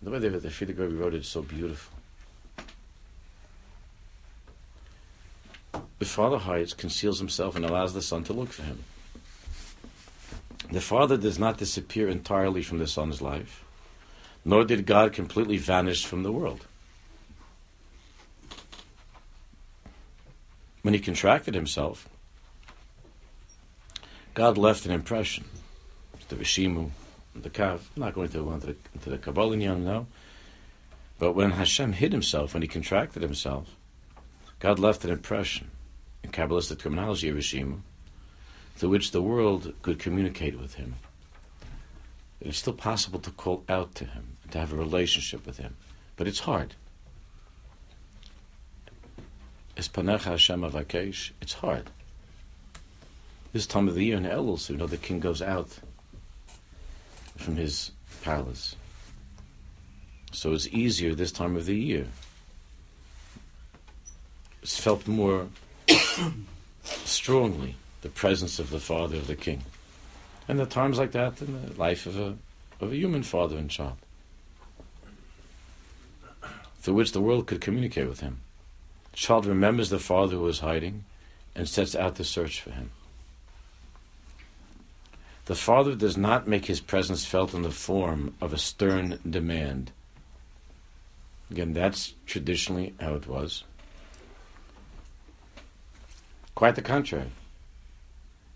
The 0.03 0.11
way 0.11 0.19
that 0.19 0.43
the 0.43 0.49
Frierdiker 0.49 0.99
wrote 0.99 1.15
it 1.15 1.21
is 1.21 1.29
so 1.29 1.43
beautiful. 1.43 1.95
The 5.99 6.05
father 6.05 6.39
hides, 6.39 6.75
conceals 6.75 7.19
himself, 7.19 7.57
and 7.57 7.65
allows 7.65 7.95
the 7.95 8.03
son 8.03 8.25
to 8.25 8.33
look 8.33 8.51
for 8.51 8.63
him. 8.63 8.85
The 10.71 10.81
father 10.81 11.17
does 11.17 11.39
not 11.39 11.59
disappear 11.59 12.09
entirely 12.09 12.63
from 12.63 12.79
the 12.79 12.87
son's 12.87 13.23
life, 13.23 13.65
nor 14.45 14.65
did 14.65 14.87
God 14.87 15.13
completely 15.13 15.57
vanish 15.57 16.05
from 16.05 16.23
the 16.23 16.33
world. 16.33 16.67
When 20.85 20.93
he 20.93 21.01
contracted 21.01 21.55
himself, 21.55 22.11
God 24.35 24.59
left 24.59 24.85
an 24.85 24.93
impression. 24.93 25.47
The 26.29 26.37
Rishimu, 26.37 26.91
the 27.35 27.49
Kav. 27.49 27.81
I'm 27.97 28.03
not 28.03 28.15
going 28.15 28.29
to 28.29 28.53
into 28.53 28.67
the, 28.67 28.77
into 28.93 29.09
the 29.09 29.17
Kabbalah 29.17 29.57
now. 29.57 30.07
But 31.19 31.33
when 31.33 31.53
Hashem 31.53 31.95
hid 31.95 32.13
himself, 32.13 32.53
when 32.53 32.61
he 32.61 32.69
contracted 32.69 33.23
himself, 33.23 33.75
God 34.59 34.79
left 34.79 35.07
an 35.07 35.11
impression 35.11 35.71
in 36.23 36.31
Kabbalistic 36.33 36.81
terminology, 36.81 37.33
Rishimu, 37.33 37.81
through 38.77 38.91
which 38.91 39.13
the 39.13 39.23
world 39.23 39.73
could 39.81 39.99
communicate 39.99 40.61
with 40.61 40.75
him. 40.75 40.97
It 42.43 42.49
is 42.49 42.59
still 42.59 42.75
possible 42.75 43.21
to 43.21 43.31
call 43.31 43.65
out 43.71 43.95
to 43.95 44.05
him, 44.05 44.37
to 44.51 44.59
have 44.59 44.75
a 44.75 44.77
relationship 44.77 45.47
with 45.47 45.57
him, 45.57 45.77
but 46.17 46.29
it's 46.29 46.41
hard. 46.41 46.75
Hashem 49.77 50.65
it's 51.41 51.53
hard. 51.55 51.91
This 53.53 53.67
time 53.67 53.89
of 53.89 53.95
the 53.95 54.05
year 54.05 54.17
in 54.17 54.25
Elul, 54.25 54.59
so 54.59 54.73
you 54.73 54.79
know 54.79 54.87
the 54.87 54.97
king 54.97 55.21
goes 55.21 55.43
out 55.43 55.79
from 57.37 57.57
his 57.57 57.91
palace. 58.23 58.77
So 60.33 60.53
it's 60.53 60.67
easier 60.69 61.15
this 61.15 61.33
time 61.33 61.57
of 61.57 61.67
the 61.67 61.77
year. 61.77 62.07
It's 64.63 64.79
felt 64.79 65.07
more 65.07 65.49
strongly 66.83 67.77
the 68.03 68.09
presence 68.09 68.59
of 68.59 68.71
the 68.71 68.81
father 68.81 69.17
of 69.17 69.27
the 69.27 69.37
king. 69.37 69.63
And 70.49 70.61
at 70.61 70.71
times 70.71 70.99
like 70.99 71.13
that 71.13 71.41
in 71.41 71.67
the 71.67 71.79
life 71.79 72.07
of 72.07 72.19
a, 72.19 72.37
of 72.81 72.93
a 72.93 72.97
human 72.97 73.23
father 73.23 73.57
and 73.57 73.71
child, 73.71 73.97
through 76.81 76.95
which 76.95 77.13
the 77.13 77.21
world 77.21 77.47
could 77.47 77.61
communicate 77.61 78.09
with 78.09 78.21
him. 78.21 78.41
Child 79.15 79.47
remembers 79.47 79.91
the 79.91 79.99
father 79.99 80.37
who 80.37 80.49
is 80.49 80.59
hiding 80.59 81.05
and 81.55 81.69
sets 81.69 81.95
out 81.95 82.17
to 82.17 82.25
search 82.25 82.61
for 82.61 82.71
him. 82.71 82.91
The 85.47 85.55
father 85.55 85.95
does 85.95 86.17
not 86.17 86.49
make 86.49 86.67
his 86.67 86.81
presence 86.81 87.25
felt 87.25 87.55
in 87.55 87.63
the 87.63 87.71
form 87.71 88.35
of 88.41 88.53
a 88.53 88.59
stern 88.59 89.21
demand. 89.29 89.93
Again, 91.51 91.75
that's 91.75 92.15
traditionally 92.27 92.95
how 92.99 93.15
it 93.15 93.29
was. 93.29 93.65
Quite 96.55 96.75
the 96.75 96.83
contrary. 96.83 97.31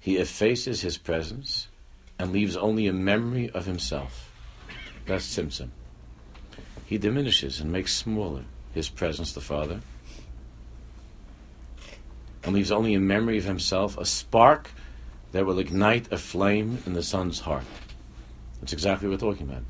He 0.01 0.17
effaces 0.17 0.81
his 0.81 0.97
presence 0.97 1.69
and 2.19 2.33
leaves 2.33 2.57
only 2.57 2.87
a 2.87 2.93
memory 2.93 3.51
of 3.51 3.67
himself. 3.67 4.33
That's 5.07 5.37
tzimtzum. 5.37 5.69
He 6.87 6.99
diminishes 6.99 7.61
and 7.61 7.71
makes 7.71 7.95
smaller 7.95 8.45
his 8.73 8.89
presence, 8.89 9.33
the 9.33 9.41
Father, 9.41 9.81
and 12.45 12.55
leaves 12.55 12.71
only 12.71 12.95
a 12.95 13.01
memory 13.01 13.39
of 13.39 13.45
himself, 13.45 13.99
a 13.99 14.05
spark 14.05 14.71
that 15.33 15.45
will 15.45 15.59
ignite 15.59 16.11
a 16.13 16.19
flame 16.19 16.83
in 16.87 16.95
the 16.95 17.03
son's 17.03 17.41
heart. 17.41 17.65
That's 18.61 18.73
exactly 18.73 19.09
what 19.09 19.23
we're 19.23 19.31
talking 19.31 19.49
about. 19.49 19.63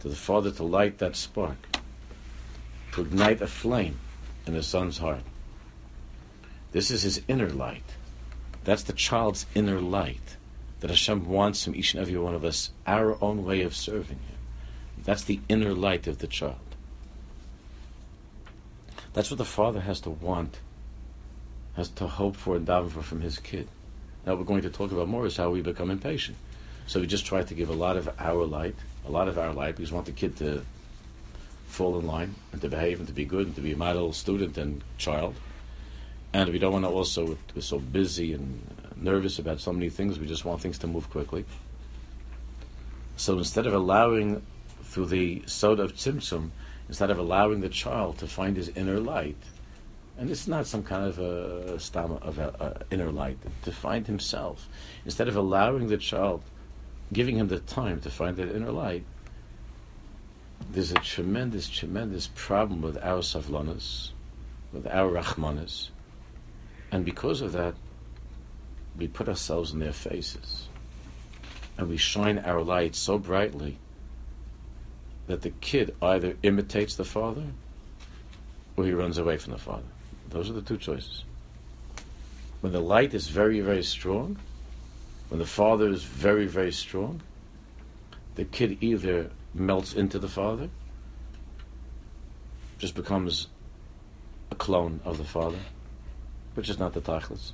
To 0.00 0.08
the 0.08 0.16
Father 0.16 0.50
to 0.50 0.62
light 0.62 0.98
that 0.98 1.16
spark, 1.16 1.56
to 2.92 3.02
ignite 3.02 3.40
a 3.40 3.46
flame 3.46 3.98
in 4.46 4.54
the 4.54 4.62
son's 4.62 4.98
heart. 4.98 5.22
This 6.72 6.90
is 6.90 7.02
his 7.02 7.22
inner 7.28 7.50
light. 7.50 7.84
That's 8.64 8.82
the 8.82 8.92
child's 8.92 9.46
inner 9.54 9.80
light 9.80 10.36
that 10.80 10.90
Hashem 10.90 11.26
wants 11.28 11.64
from 11.64 11.74
each 11.74 11.94
and 11.94 12.02
every 12.02 12.18
one 12.18 12.34
of 12.34 12.44
us, 12.44 12.70
our 12.86 13.16
own 13.22 13.44
way 13.44 13.62
of 13.62 13.74
serving 13.74 14.18
Him. 14.18 14.35
That's 15.06 15.24
the 15.24 15.40
inner 15.48 15.72
light 15.72 16.06
of 16.06 16.18
the 16.18 16.26
child. 16.26 16.56
That's 19.14 19.30
what 19.30 19.38
the 19.38 19.44
father 19.44 19.80
has 19.80 20.00
to 20.02 20.10
want, 20.10 20.58
has 21.76 21.88
to 21.90 22.06
hope 22.06 22.36
for 22.36 22.56
and 22.56 22.66
daven 22.66 22.90
for 22.90 23.02
from 23.02 23.22
his 23.22 23.38
kid. 23.38 23.68
Now, 24.26 24.34
we're 24.34 24.44
going 24.44 24.62
to 24.62 24.70
talk 24.70 24.92
about 24.92 25.08
more 25.08 25.24
is 25.24 25.36
how 25.36 25.50
we 25.50 25.62
become 25.62 25.90
impatient. 25.90 26.36
So 26.86 27.00
we 27.00 27.06
just 27.06 27.24
try 27.24 27.42
to 27.42 27.54
give 27.54 27.70
a 27.70 27.74
lot 27.74 27.96
of 27.96 28.10
our 28.18 28.44
light 28.44 28.74
a 29.06 29.10
lot 29.10 29.28
of 29.28 29.38
our 29.38 29.54
because 29.54 29.90
we 29.90 29.94
want 29.94 30.06
the 30.06 30.12
kid 30.12 30.36
to 30.36 30.64
fall 31.68 31.98
in 31.98 32.06
line 32.06 32.34
and 32.52 32.60
to 32.60 32.68
behave 32.68 32.98
and 32.98 33.06
to 33.06 33.14
be 33.14 33.24
good 33.24 33.46
and 33.46 33.54
to 33.54 33.60
be 33.60 33.72
a 33.72 33.76
model 33.76 34.12
student 34.12 34.58
and 34.58 34.82
child. 34.98 35.34
And 36.32 36.50
we 36.50 36.58
don't 36.58 36.72
want 36.72 36.84
to 36.84 36.90
also, 36.90 37.38
we're 37.54 37.62
so 37.62 37.78
busy 37.78 38.32
and 38.32 38.60
nervous 38.96 39.38
about 39.38 39.60
so 39.60 39.72
many 39.72 39.90
things, 39.90 40.18
we 40.18 40.26
just 40.26 40.44
want 40.44 40.60
things 40.60 40.78
to 40.78 40.86
move 40.86 41.08
quickly. 41.10 41.44
So 43.16 43.38
instead 43.38 43.66
of 43.66 43.74
allowing, 43.74 44.42
through 44.86 45.06
the 45.06 45.42
soda 45.46 45.82
of 45.82 45.94
Tzimtzum, 45.94 46.50
instead 46.88 47.10
of 47.10 47.18
allowing 47.18 47.60
the 47.60 47.68
child 47.68 48.18
to 48.18 48.26
find 48.26 48.56
his 48.56 48.68
inner 48.70 49.00
light, 49.00 49.36
and 50.18 50.30
it's 50.30 50.48
not 50.48 50.66
some 50.66 50.82
kind 50.82 51.04
of 51.04 51.18
a 51.18 51.78
stam 51.78 52.12
of 52.12 52.38
a, 52.38 52.84
a 52.90 52.94
inner 52.94 53.10
light, 53.10 53.38
to 53.62 53.72
find 53.72 54.06
himself, 54.06 54.68
instead 55.04 55.28
of 55.28 55.36
allowing 55.36 55.88
the 55.88 55.98
child 55.98 56.42
giving 57.12 57.36
him 57.36 57.48
the 57.48 57.60
time 57.60 58.00
to 58.00 58.10
find 58.10 58.36
that 58.36 58.54
inner 58.54 58.72
light, 58.72 59.04
there's 60.70 60.92
a 60.92 60.94
tremendous, 60.94 61.68
tremendous 61.68 62.30
problem 62.34 62.80
with 62.80 62.96
our 62.98 63.20
savlanas, 63.20 64.10
with 64.72 64.86
our 64.86 65.10
rachmanas, 65.10 65.90
and 66.90 67.04
because 67.04 67.40
of 67.40 67.52
that, 67.52 67.74
we 68.96 69.06
put 69.06 69.28
ourselves 69.28 69.72
in 69.72 69.80
their 69.80 69.92
faces, 69.92 70.68
and 71.76 71.88
we 71.88 71.96
shine 71.96 72.38
our 72.38 72.62
light 72.62 72.94
so 72.94 73.18
brightly 73.18 73.78
that 75.26 75.42
the 75.42 75.50
kid 75.50 75.94
either 76.00 76.36
imitates 76.42 76.96
the 76.96 77.04
father 77.04 77.44
or 78.76 78.84
he 78.84 78.92
runs 78.92 79.18
away 79.18 79.36
from 79.36 79.52
the 79.52 79.58
father. 79.58 79.88
Those 80.30 80.50
are 80.50 80.54
the 80.54 80.62
two 80.62 80.76
choices. 80.76 81.24
When 82.60 82.72
the 82.72 82.80
light 82.80 83.14
is 83.14 83.28
very, 83.28 83.60
very 83.60 83.82
strong, 83.82 84.38
when 85.28 85.38
the 85.38 85.46
father 85.46 85.88
is 85.88 86.02
very, 86.02 86.46
very 86.46 86.72
strong, 86.72 87.20
the 88.34 88.44
kid 88.44 88.78
either 88.80 89.30
melts 89.54 89.94
into 89.94 90.18
the 90.18 90.28
father, 90.28 90.68
just 92.78 92.94
becomes 92.94 93.48
a 94.50 94.54
clone 94.54 95.00
of 95.04 95.18
the 95.18 95.24
father, 95.24 95.58
which 96.54 96.68
is 96.68 96.78
not 96.78 96.92
the 96.92 97.00
tachlis. 97.00 97.52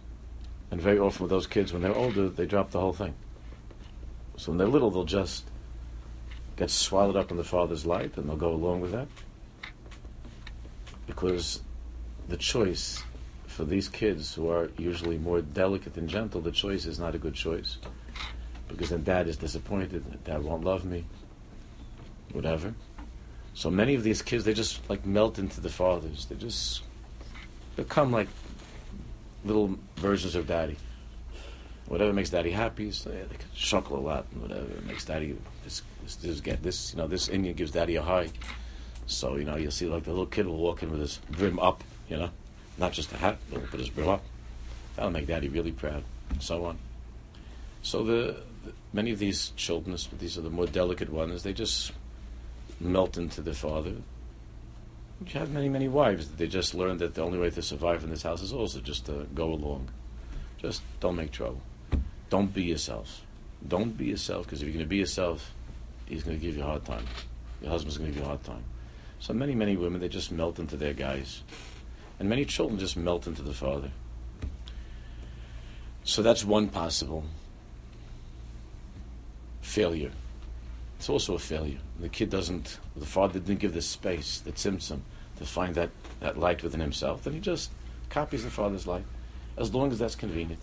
And 0.70 0.80
very 0.80 0.98
often 0.98 1.24
with 1.24 1.30
those 1.30 1.46
kids, 1.46 1.72
when 1.72 1.82
they're 1.82 1.94
older, 1.94 2.28
they 2.28 2.46
drop 2.46 2.70
the 2.70 2.80
whole 2.80 2.92
thing. 2.92 3.14
So 4.36 4.50
when 4.50 4.58
they're 4.58 4.66
little, 4.66 4.90
they'll 4.90 5.04
just 5.04 5.44
get 6.56 6.70
swallowed 6.70 7.16
up 7.16 7.30
in 7.30 7.36
the 7.36 7.44
father's 7.44 7.86
light, 7.86 8.16
and 8.16 8.28
they'll 8.28 8.36
go 8.36 8.52
along 8.52 8.80
with 8.80 8.92
that. 8.92 9.08
Because 11.06 11.60
the 12.28 12.36
choice 12.36 13.02
for 13.46 13.64
these 13.64 13.88
kids 13.88 14.34
who 14.34 14.48
are 14.48 14.70
usually 14.78 15.18
more 15.18 15.42
delicate 15.42 15.96
and 15.96 16.08
gentle, 16.08 16.40
the 16.40 16.50
choice 16.50 16.86
is 16.86 16.98
not 16.98 17.14
a 17.14 17.18
good 17.18 17.34
choice. 17.34 17.78
Because 18.68 18.90
then 18.90 19.02
dad 19.02 19.28
is 19.28 19.36
disappointed, 19.36 20.04
dad 20.24 20.42
won't 20.42 20.64
love 20.64 20.84
me, 20.84 21.04
whatever. 22.32 22.74
So 23.54 23.70
many 23.70 23.94
of 23.94 24.02
these 24.02 24.22
kids, 24.22 24.44
they 24.44 24.54
just 24.54 24.88
like 24.88 25.04
melt 25.04 25.38
into 25.38 25.60
the 25.60 25.68
fathers. 25.68 26.24
They 26.26 26.36
just 26.36 26.82
become 27.76 28.10
like 28.10 28.28
little 29.44 29.78
versions 29.96 30.34
of 30.34 30.46
daddy. 30.46 30.76
Whatever 31.92 32.14
makes 32.14 32.30
daddy 32.30 32.50
happy, 32.50 32.90
so 32.90 33.10
yeah, 33.10 33.24
they 33.28 33.36
can 33.36 33.50
chuckle 33.54 33.98
a 33.98 34.00
lot, 34.00 34.24
and 34.32 34.40
whatever 34.40 34.64
makes 34.86 35.04
daddy 35.04 35.36
this, 35.62 35.82
this, 36.02 36.16
this 36.16 36.40
get 36.40 36.62
this, 36.62 36.94
you 36.94 36.96
know, 36.96 37.06
this 37.06 37.28
inyan 37.28 37.54
gives 37.54 37.70
daddy 37.70 37.96
a 37.96 38.02
high. 38.02 38.30
So 39.04 39.36
you 39.36 39.44
know, 39.44 39.56
you'll 39.56 39.72
see 39.72 39.84
like 39.84 40.04
the 40.04 40.08
little 40.08 40.24
kid 40.24 40.46
will 40.46 40.56
walk 40.56 40.82
in 40.82 40.90
with 40.90 41.00
his 41.00 41.20
brim 41.32 41.58
up, 41.58 41.84
you 42.08 42.16
know, 42.16 42.30
not 42.78 42.92
just 42.92 43.12
a 43.12 43.18
hat, 43.18 43.36
but 43.50 43.70
put 43.70 43.78
his 43.78 43.90
brim 43.90 44.08
up. 44.08 44.24
That'll 44.96 45.10
make 45.10 45.26
daddy 45.26 45.50
really 45.50 45.70
proud, 45.70 46.02
and 46.30 46.42
so 46.42 46.64
on. 46.64 46.78
So 47.82 48.04
the, 48.04 48.40
the 48.64 48.72
many 48.94 49.10
of 49.10 49.18
these 49.18 49.50
children, 49.56 49.94
these 50.18 50.38
are 50.38 50.40
the 50.40 50.48
more 50.48 50.64
delicate 50.64 51.10
ones, 51.10 51.42
they 51.42 51.52
just 51.52 51.92
melt 52.80 53.18
into 53.18 53.42
the 53.42 53.52
father. 53.52 53.96
You 55.26 55.38
have 55.38 55.50
many, 55.50 55.68
many 55.68 55.88
wives. 55.88 56.26
They 56.30 56.46
just 56.46 56.74
learn 56.74 56.96
that 56.96 57.12
the 57.16 57.22
only 57.22 57.38
way 57.38 57.50
to 57.50 57.60
survive 57.60 58.02
in 58.02 58.08
this 58.08 58.22
house 58.22 58.40
is 58.40 58.54
also 58.54 58.80
just 58.80 59.04
to 59.06 59.26
go 59.34 59.52
along. 59.52 59.90
Just 60.56 60.80
don't 60.98 61.16
make 61.16 61.32
trouble. 61.32 61.60
Don't 62.32 62.54
be 62.54 62.62
yourself. 62.62 63.20
Don't 63.68 63.94
be 63.94 64.06
yourself, 64.06 64.46
because 64.46 64.62
if 64.62 64.66
you're 64.66 64.72
going 64.72 64.86
to 64.86 64.88
be 64.88 64.96
yourself, 64.96 65.52
he's 66.06 66.22
going 66.22 66.40
to 66.40 66.42
give 66.42 66.56
you 66.56 66.62
a 66.62 66.66
hard 66.66 66.82
time. 66.82 67.04
Your 67.60 67.70
husband's 67.70 67.98
going 67.98 68.08
to 68.08 68.14
give 68.14 68.22
you 68.22 68.24
a 68.24 68.28
hard 68.28 68.42
time. 68.42 68.64
So 69.20 69.34
many, 69.34 69.54
many 69.54 69.76
women, 69.76 70.00
they 70.00 70.08
just 70.08 70.32
melt 70.32 70.58
into 70.58 70.78
their 70.78 70.94
guys. 70.94 71.42
And 72.18 72.30
many 72.30 72.46
children 72.46 72.78
just 72.78 72.96
melt 72.96 73.26
into 73.26 73.42
the 73.42 73.52
father. 73.52 73.90
So 76.04 76.22
that's 76.22 76.42
one 76.42 76.68
possible 76.70 77.24
failure. 79.60 80.12
It's 80.98 81.10
also 81.10 81.34
a 81.34 81.38
failure. 81.38 81.80
The 82.00 82.08
kid 82.08 82.30
doesn't, 82.30 82.78
the 82.96 83.04
father 83.04 83.40
didn't 83.40 83.60
give 83.60 83.74
the 83.74 83.82
space, 83.82 84.40
the 84.40 84.52
tzimtzum, 84.52 85.00
to 85.36 85.44
find 85.44 85.74
that, 85.74 85.90
that 86.20 86.38
light 86.38 86.62
within 86.62 86.80
himself, 86.80 87.24
then 87.24 87.34
he 87.34 87.40
just 87.40 87.70
copies 88.08 88.42
the 88.42 88.50
father's 88.50 88.86
light, 88.86 89.04
as 89.58 89.74
long 89.74 89.92
as 89.92 89.98
that's 89.98 90.16
convenient. 90.16 90.62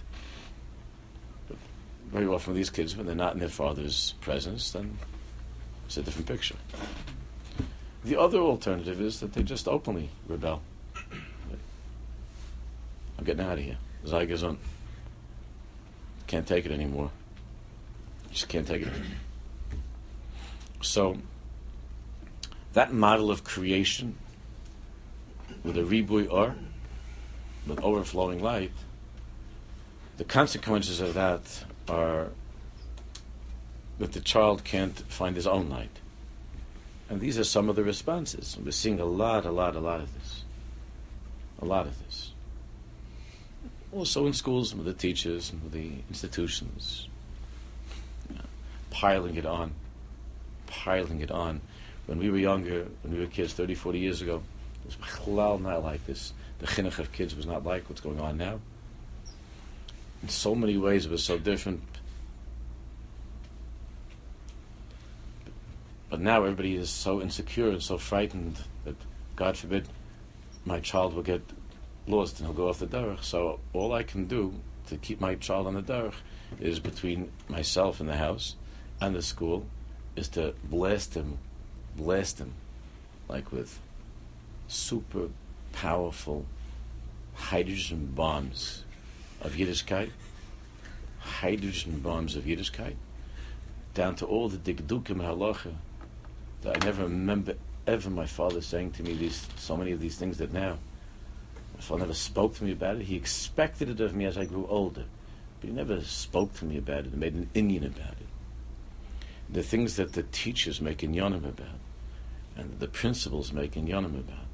Very 2.11 2.25
often 2.25 2.55
these 2.55 2.69
kids, 2.69 2.95
when 2.95 3.05
they're 3.05 3.15
not 3.15 3.33
in 3.33 3.39
their 3.39 3.49
father's 3.49 4.15
presence, 4.21 4.71
then 4.71 4.97
it's 5.85 5.97
a 5.97 6.01
different 6.01 6.27
picture. 6.27 6.55
The 8.03 8.19
other 8.19 8.39
alternative 8.39 8.99
is 9.01 9.19
that 9.19 9.33
they 9.33 9.43
just 9.43 9.67
openly 9.67 10.09
rebel. 10.27 10.61
I'm 13.17 13.25
getting 13.25 13.45
out 13.45 13.57
of 13.57 13.63
here. 13.63 13.77
Zygazon. 14.05 14.57
Can't 16.25 16.47
take 16.47 16.65
it 16.65 16.71
anymore. 16.71 17.11
Just 18.31 18.47
can't 18.47 18.65
take 18.65 18.83
it 18.83 18.87
anymore. 18.87 19.17
So, 20.81 21.17
that 22.73 22.93
model 22.93 23.29
of 23.29 23.43
creation 23.43 24.15
with 25.63 25.77
a 25.77 25.81
ribui 25.81 26.31
or, 26.31 26.55
with 27.67 27.79
overflowing 27.81 28.41
light, 28.41 28.71
the 30.17 30.23
consequences 30.23 31.01
of 31.01 31.13
that 31.15 31.65
are 31.89 32.27
that 33.99 34.13
the 34.13 34.21
child 34.21 34.63
can't 34.63 34.99
find 35.11 35.35
his 35.35 35.45
own 35.45 35.69
light. 35.69 35.99
And 37.09 37.19
these 37.19 37.37
are 37.37 37.43
some 37.43 37.69
of 37.69 37.75
the 37.75 37.83
responses. 37.83 38.57
We're 38.63 38.71
seeing 38.71 38.99
a 38.99 39.05
lot, 39.05 39.45
a 39.45 39.51
lot, 39.51 39.75
a 39.75 39.79
lot 39.79 39.99
of 39.99 40.13
this. 40.13 40.43
A 41.61 41.65
lot 41.65 41.87
of 41.87 42.05
this. 42.05 42.31
Also 43.91 44.27
in 44.27 44.33
schools 44.33 44.75
with 44.75 44.85
the 44.85 44.93
teachers 44.93 45.51
and 45.51 45.61
with 45.63 45.73
the 45.73 45.91
institutions. 46.09 47.07
piling 48.91 49.35
it 49.35 49.45
on. 49.45 49.73
Piling 50.67 51.21
it 51.21 51.31
on. 51.31 51.61
When 52.05 52.19
we 52.19 52.29
were 52.29 52.37
younger, 52.37 52.87
when 53.01 53.13
we 53.13 53.19
were 53.19 53.27
kids 53.27 53.53
30, 53.53 53.75
40 53.75 53.99
years 53.99 54.21
ago, 54.21 54.41
it 54.87 54.95
was 55.27 55.61
not 55.61 55.83
like 55.83 56.05
this. 56.05 56.33
The 56.59 56.67
chinuch 56.67 56.99
of 56.99 57.11
kids 57.11 57.35
was 57.35 57.45
not 57.45 57.65
like 57.65 57.89
what's 57.89 58.01
going 58.01 58.19
on 58.19 58.37
now. 58.37 58.59
In 60.21 60.29
so 60.29 60.53
many 60.53 60.77
ways, 60.77 61.05
it 61.05 61.11
was 61.11 61.23
so 61.23 61.37
different. 61.37 61.81
But 66.09 66.19
now 66.19 66.37
everybody 66.37 66.75
is 66.75 66.89
so 66.89 67.21
insecure 67.21 67.69
and 67.69 67.81
so 67.81 67.97
frightened 67.97 68.57
that, 68.83 68.95
God 69.35 69.57
forbid, 69.57 69.87
my 70.65 70.79
child 70.79 71.13
will 71.13 71.23
get 71.23 71.43
lost 72.07 72.39
and 72.39 72.47
he'll 72.47 72.55
go 72.55 72.67
off 72.69 72.79
the 72.79 72.87
derech. 72.87 73.23
So 73.23 73.59
all 73.73 73.93
I 73.93 74.03
can 74.03 74.25
do 74.25 74.55
to 74.87 74.97
keep 74.97 75.21
my 75.21 75.35
child 75.35 75.67
on 75.67 75.75
the 75.75 75.83
derech 75.83 76.15
is 76.59 76.79
between 76.79 77.31
myself 77.47 77.99
in 77.99 78.07
the 78.07 78.17
house 78.17 78.55
and 78.99 79.15
the 79.15 79.21
school 79.21 79.67
is 80.15 80.27
to 80.29 80.53
blast 80.63 81.13
him, 81.13 81.37
blast 81.95 82.39
him, 82.39 82.53
like 83.27 83.51
with 83.51 83.79
super 84.67 85.29
powerful 85.71 86.45
hydrogen 87.35 88.11
bombs 88.13 88.83
of 89.41 89.53
Yiddishkeit, 89.53 90.09
hydrogen 91.19 91.99
bombs 91.99 92.35
of 92.35 92.43
Yiddishkeit, 92.43 92.95
down 93.93 94.15
to 94.15 94.25
all 94.25 94.49
the 94.49 94.57
dikdukim 94.57 95.17
halacha 95.17 95.73
that 96.61 96.81
I 96.81 96.85
never 96.85 97.03
remember 97.03 97.55
ever 97.87 98.09
my 98.09 98.25
father 98.25 98.61
saying 98.61 98.91
to 98.91 99.03
me 99.03 99.13
these 99.13 99.47
so 99.57 99.75
many 99.75 99.91
of 99.91 99.99
these 99.99 100.17
things 100.17 100.37
that 100.37 100.53
now 100.53 100.77
my 101.75 101.81
father 101.81 102.01
never 102.01 102.13
spoke 102.13 102.55
to 102.55 102.63
me 102.63 102.73
about 102.73 102.97
it. 102.97 103.03
He 103.03 103.15
expected 103.15 103.89
it 103.89 103.99
of 104.01 104.13
me 104.13 104.25
as 104.25 104.37
I 104.37 104.45
grew 104.45 104.67
older, 104.67 105.05
but 105.59 105.69
he 105.69 105.75
never 105.75 106.01
spoke 106.01 106.53
to 106.55 106.65
me 106.65 106.77
about 106.77 106.99
it 106.99 107.11
and 107.13 107.17
made 107.17 107.33
an 107.33 107.49
inyan 107.55 107.85
about 107.85 108.11
it. 108.11 108.27
The 109.49 109.63
things 109.63 109.95
that 109.95 110.13
the 110.13 110.23
teachers 110.23 110.81
make 110.81 110.99
inyonim 110.99 111.47
about, 111.47 111.79
and 112.55 112.79
the 112.79 112.87
principals 112.87 113.53
make 113.53 113.71
inyonim 113.71 114.19
about, 114.19 114.48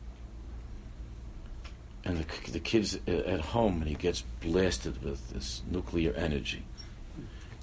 and 2.05 2.19
the, 2.19 2.51
the 2.51 2.59
kid's 2.59 2.97
at 3.07 3.41
home 3.41 3.81
and 3.81 3.87
he 3.87 3.95
gets 3.95 4.23
blasted 4.41 5.03
with 5.03 5.31
this 5.31 5.63
nuclear 5.69 6.13
energy, 6.13 6.63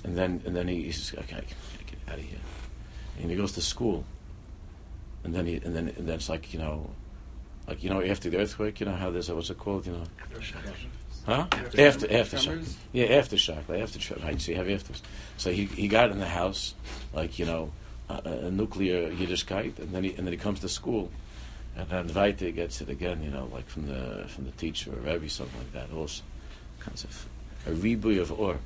and 0.05 0.17
then 0.17 0.43
and 0.45 0.55
then 0.55 0.69
he, 0.69 0.85
he 0.85 0.93
says, 0.93 1.19
"Okay, 1.21 1.37
I 1.37 1.91
get 1.91 1.99
out 2.09 2.19
of 2.19 2.25
here," 2.25 2.39
and 3.21 3.31
he 3.31 3.37
goes 3.37 3.53
to 3.53 3.63
school. 3.63 4.05
And 5.25 5.33
then 5.33 5.47
he, 5.47 5.55
and 5.55 5.77
then 5.77 5.89
and 5.97 6.09
then 6.09 6.17
it's 6.17 6.29
like 6.29 6.53
you 6.53 6.59
know, 6.59 6.91
like 7.69 7.85
you 7.85 7.91
know 7.91 8.03
after 8.03 8.29
the 8.29 8.39
earthquake, 8.39 8.81
you 8.81 8.87
know 8.87 8.97
how 8.97 9.11
there's 9.11 9.31
what's 9.31 9.51
it 9.51 9.59
called, 9.59 9.87
you 9.87 9.93
know, 9.93 10.05
huh? 11.25 11.47
After 11.53 11.87
after 11.87 12.07
aftershock, 12.09 12.75
yeah, 12.93 13.07
aftershock, 13.07 13.69
like 13.69 13.79
aftershock. 13.79 14.25
Right, 14.25 14.41
so 14.41 14.51
you 14.51 14.59
have 14.59 14.69
after. 14.69 14.95
So 15.37 15.53
he 15.53 15.67
he 15.67 15.87
got 15.87 16.11
in 16.11 16.19
the 16.19 16.27
house, 16.27 16.75
like 17.15 17.39
you 17.39 17.47
know, 17.47 17.71
a, 18.09 18.47
a 18.47 18.51
nuclear 18.51 19.11
Yiddishkeit, 19.11 19.79
and 19.79 19.95
then 19.95 20.03
he 20.03 20.15
and 20.15 20.27
then 20.27 20.33
he 20.33 20.39
comes 20.39 20.59
to 20.61 20.69
school, 20.69 21.09
and 21.77 21.89
then 21.89 22.09
Vaite 22.09 22.55
gets 22.55 22.81
it 22.81 22.89
again, 22.89 23.23
you 23.23 23.31
know, 23.31 23.49
like 23.53 23.69
from 23.69 23.87
the 23.87 24.25
from 24.29 24.45
the 24.45 24.51
teacher 24.53 24.93
or 24.93 24.97
Rebbe, 24.97 25.29
something 25.29 25.59
like 25.59 25.73
that. 25.73 25.97
Also, 25.97 26.23
kinds 26.81 27.05
of 27.05 27.27
a 27.67 27.71
ribui 27.71 28.21
of 28.21 28.33
or, 28.33 28.59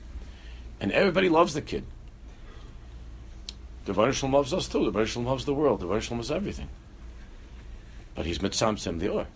and 0.80 0.90
everybody 0.92 1.28
loves 1.28 1.54
the 1.54 1.62
kid. 1.62 1.84
The 3.84 3.92
Baruch 3.92 4.22
loves 4.24 4.52
us 4.52 4.66
too. 4.66 4.84
The 4.84 4.90
Baruch 4.90 5.16
loves 5.16 5.44
the 5.44 5.54
world. 5.54 5.80
The 5.80 5.86
Baruch 5.86 6.11
loves 6.11 6.30
everything. 6.30 6.68
But 8.16 8.26
he's 8.26 8.38
mitzamtzem 8.38 8.98
the 8.98 9.09
or. 9.09 9.26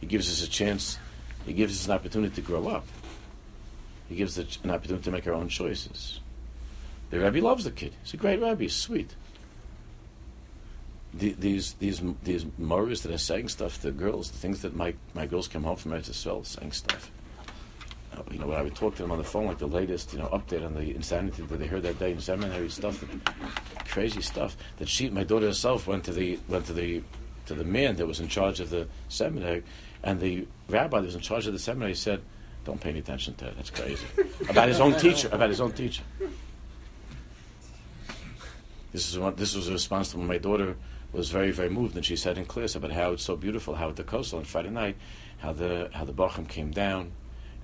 He 0.00 0.06
gives 0.06 0.30
us 0.30 0.46
a 0.46 0.50
chance. 0.50 0.98
He 1.46 1.54
gives 1.54 1.80
us 1.80 1.86
an 1.86 1.92
opportunity 1.92 2.34
to 2.34 2.40
grow 2.42 2.68
up. 2.68 2.86
He 4.08 4.16
gives 4.16 4.38
us 4.38 4.58
an 4.62 4.70
opportunity 4.70 5.04
to 5.04 5.10
make 5.10 5.26
our 5.26 5.32
own 5.32 5.48
choices. 5.48 6.20
The 7.10 7.20
Rebbe 7.20 7.44
loves 7.44 7.64
the 7.64 7.70
kid. 7.70 7.94
He's 8.02 8.14
a 8.14 8.16
great 8.18 8.40
Rebbe. 8.40 8.64
He's 8.64 8.74
sweet. 8.74 9.14
The, 11.14 11.32
these 11.38 11.74
these 11.74 12.00
these 12.22 12.46
mothers 12.56 13.02
that 13.02 13.12
are 13.12 13.18
saying 13.18 13.48
stuff 13.48 13.82
to 13.82 13.90
girls, 13.92 14.30
the 14.30 14.38
things 14.38 14.62
that 14.62 14.74
my, 14.74 14.94
my 15.14 15.26
girls 15.26 15.46
come 15.46 15.64
home 15.64 15.76
from 15.76 15.92
Eretz 15.92 16.10
Yisrael 16.10 16.46
saying 16.46 16.72
stuff 16.72 17.10
uh, 18.16 18.22
you 18.30 18.38
know, 18.38 18.46
when 18.46 18.58
I 18.58 18.62
would 18.62 18.74
talk 18.74 18.94
to 18.96 19.02
them 19.02 19.10
on 19.10 19.18
the 19.18 19.24
phone, 19.24 19.46
like 19.46 19.58
the 19.58 19.66
latest, 19.66 20.12
you 20.12 20.18
know, 20.18 20.26
update 20.26 20.64
on 20.64 20.74
the 20.74 20.94
insanity 20.94 21.42
that 21.42 21.56
they 21.56 21.66
heard 21.66 21.82
that 21.82 21.98
day 21.98 22.12
in 22.12 22.20
seminary 22.20 22.68
stuff, 22.68 23.02
crazy 23.88 24.20
stuff. 24.20 24.56
That 24.78 24.88
she, 24.88 25.08
my 25.08 25.24
daughter 25.24 25.46
herself, 25.46 25.86
went 25.86 26.04
to 26.04 26.12
the 26.12 26.38
went 26.48 26.66
to 26.66 26.72
the 26.72 27.02
to 27.46 27.54
the 27.54 27.64
man 27.64 27.96
that 27.96 28.06
was 28.06 28.20
in 28.20 28.28
charge 28.28 28.60
of 28.60 28.70
the 28.70 28.86
seminary, 29.08 29.62
and 30.02 30.20
the 30.20 30.46
rabbi 30.68 30.98
that 31.00 31.06
was 31.06 31.14
in 31.14 31.20
charge 31.20 31.46
of 31.46 31.52
the 31.54 31.58
seminary 31.58 31.94
said, 31.94 32.20
"Don't 32.64 32.80
pay 32.80 32.90
any 32.90 32.98
attention 32.98 33.34
to 33.36 33.46
it. 33.46 33.56
That's 33.56 33.70
crazy." 33.70 34.06
about 34.48 34.68
his 34.68 34.80
own 34.80 34.98
teacher. 34.98 35.28
About 35.32 35.48
his 35.48 35.60
own 35.60 35.72
teacher. 35.72 36.02
This 38.92 39.08
is 39.10 39.18
what 39.18 39.38
this 39.38 39.54
was 39.56 39.68
a 39.68 39.72
response 39.72 40.10
to 40.10 40.18
when 40.18 40.26
my 40.26 40.38
daughter 40.38 40.76
was 41.12 41.30
very 41.30 41.50
very 41.50 41.68
moved, 41.68 41.96
and 41.96 42.04
she 42.04 42.16
said 42.16 42.38
in 42.38 42.44
class 42.46 42.74
about 42.74 42.92
how 42.92 43.12
it's 43.12 43.24
so 43.24 43.36
beautiful, 43.36 43.74
how 43.74 43.88
at 43.88 43.96
the 43.96 44.04
Kosel 44.04 44.38
on 44.38 44.44
Friday 44.44 44.70
night, 44.70 44.96
how 45.38 45.52
the 45.52 45.90
how 45.92 46.04
the 46.04 46.12
Bacham 46.12 46.48
came 46.48 46.70
down 46.70 47.12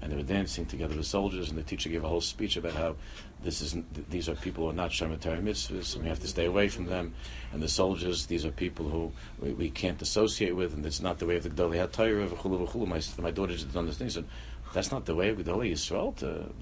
and 0.01 0.13
they 0.13 0.17
were 0.17 0.23
dancing 0.23 0.65
together 0.65 0.97
with 0.97 1.07
soldiers, 1.07 1.49
and 1.49 1.59
the 1.59 1.63
teacher 1.63 1.89
gave 1.89 2.05
a 2.05 2.09
whole 2.09 2.21
speech 2.21 2.57
about 2.57 2.75
how 2.75 2.95
this 3.43 3.61
is 3.61 3.77
these 4.11 4.29
are 4.29 4.35
people 4.35 4.65
who 4.65 4.71
are 4.71 4.75
not 4.75 4.91
shemitari 4.91 5.43
mitzvahs, 5.43 5.95
and 5.95 6.05
we 6.05 6.09
have 6.09 6.21
to 6.21 6.29
stay 6.29 6.45
away 6.45 6.69
from 6.69 6.87
them. 6.87 7.15
And 7.53 7.63
the 7.63 7.69
soldiers, 7.69 8.27
these 8.27 8.45
are 8.45 8.51
people 8.51 8.89
who 8.89 9.13
we, 9.41 9.53
we 9.53 9.71
can't 9.71 10.01
associate 10.01 10.55
with, 10.55 10.75
and 10.75 10.85
it's 10.87 11.01
not 11.01 11.19
the 11.19 11.27
way 11.27 11.37
of 11.37 11.43
the 11.43 11.51
Gedolei 11.51 11.89
HaTorah. 11.89 12.87
My, 12.87 13.23
my 13.23 13.31
daughter 13.31 13.55
just 13.55 13.75
understands 13.77 14.17
it. 14.17 14.25
That's 14.73 14.93
not 14.93 15.07
the 15.07 15.15
way 15.15 15.31
of 15.31 15.39
Gedolei 15.39 15.73
Yisrael. 15.73 16.15
To, 16.17 16.53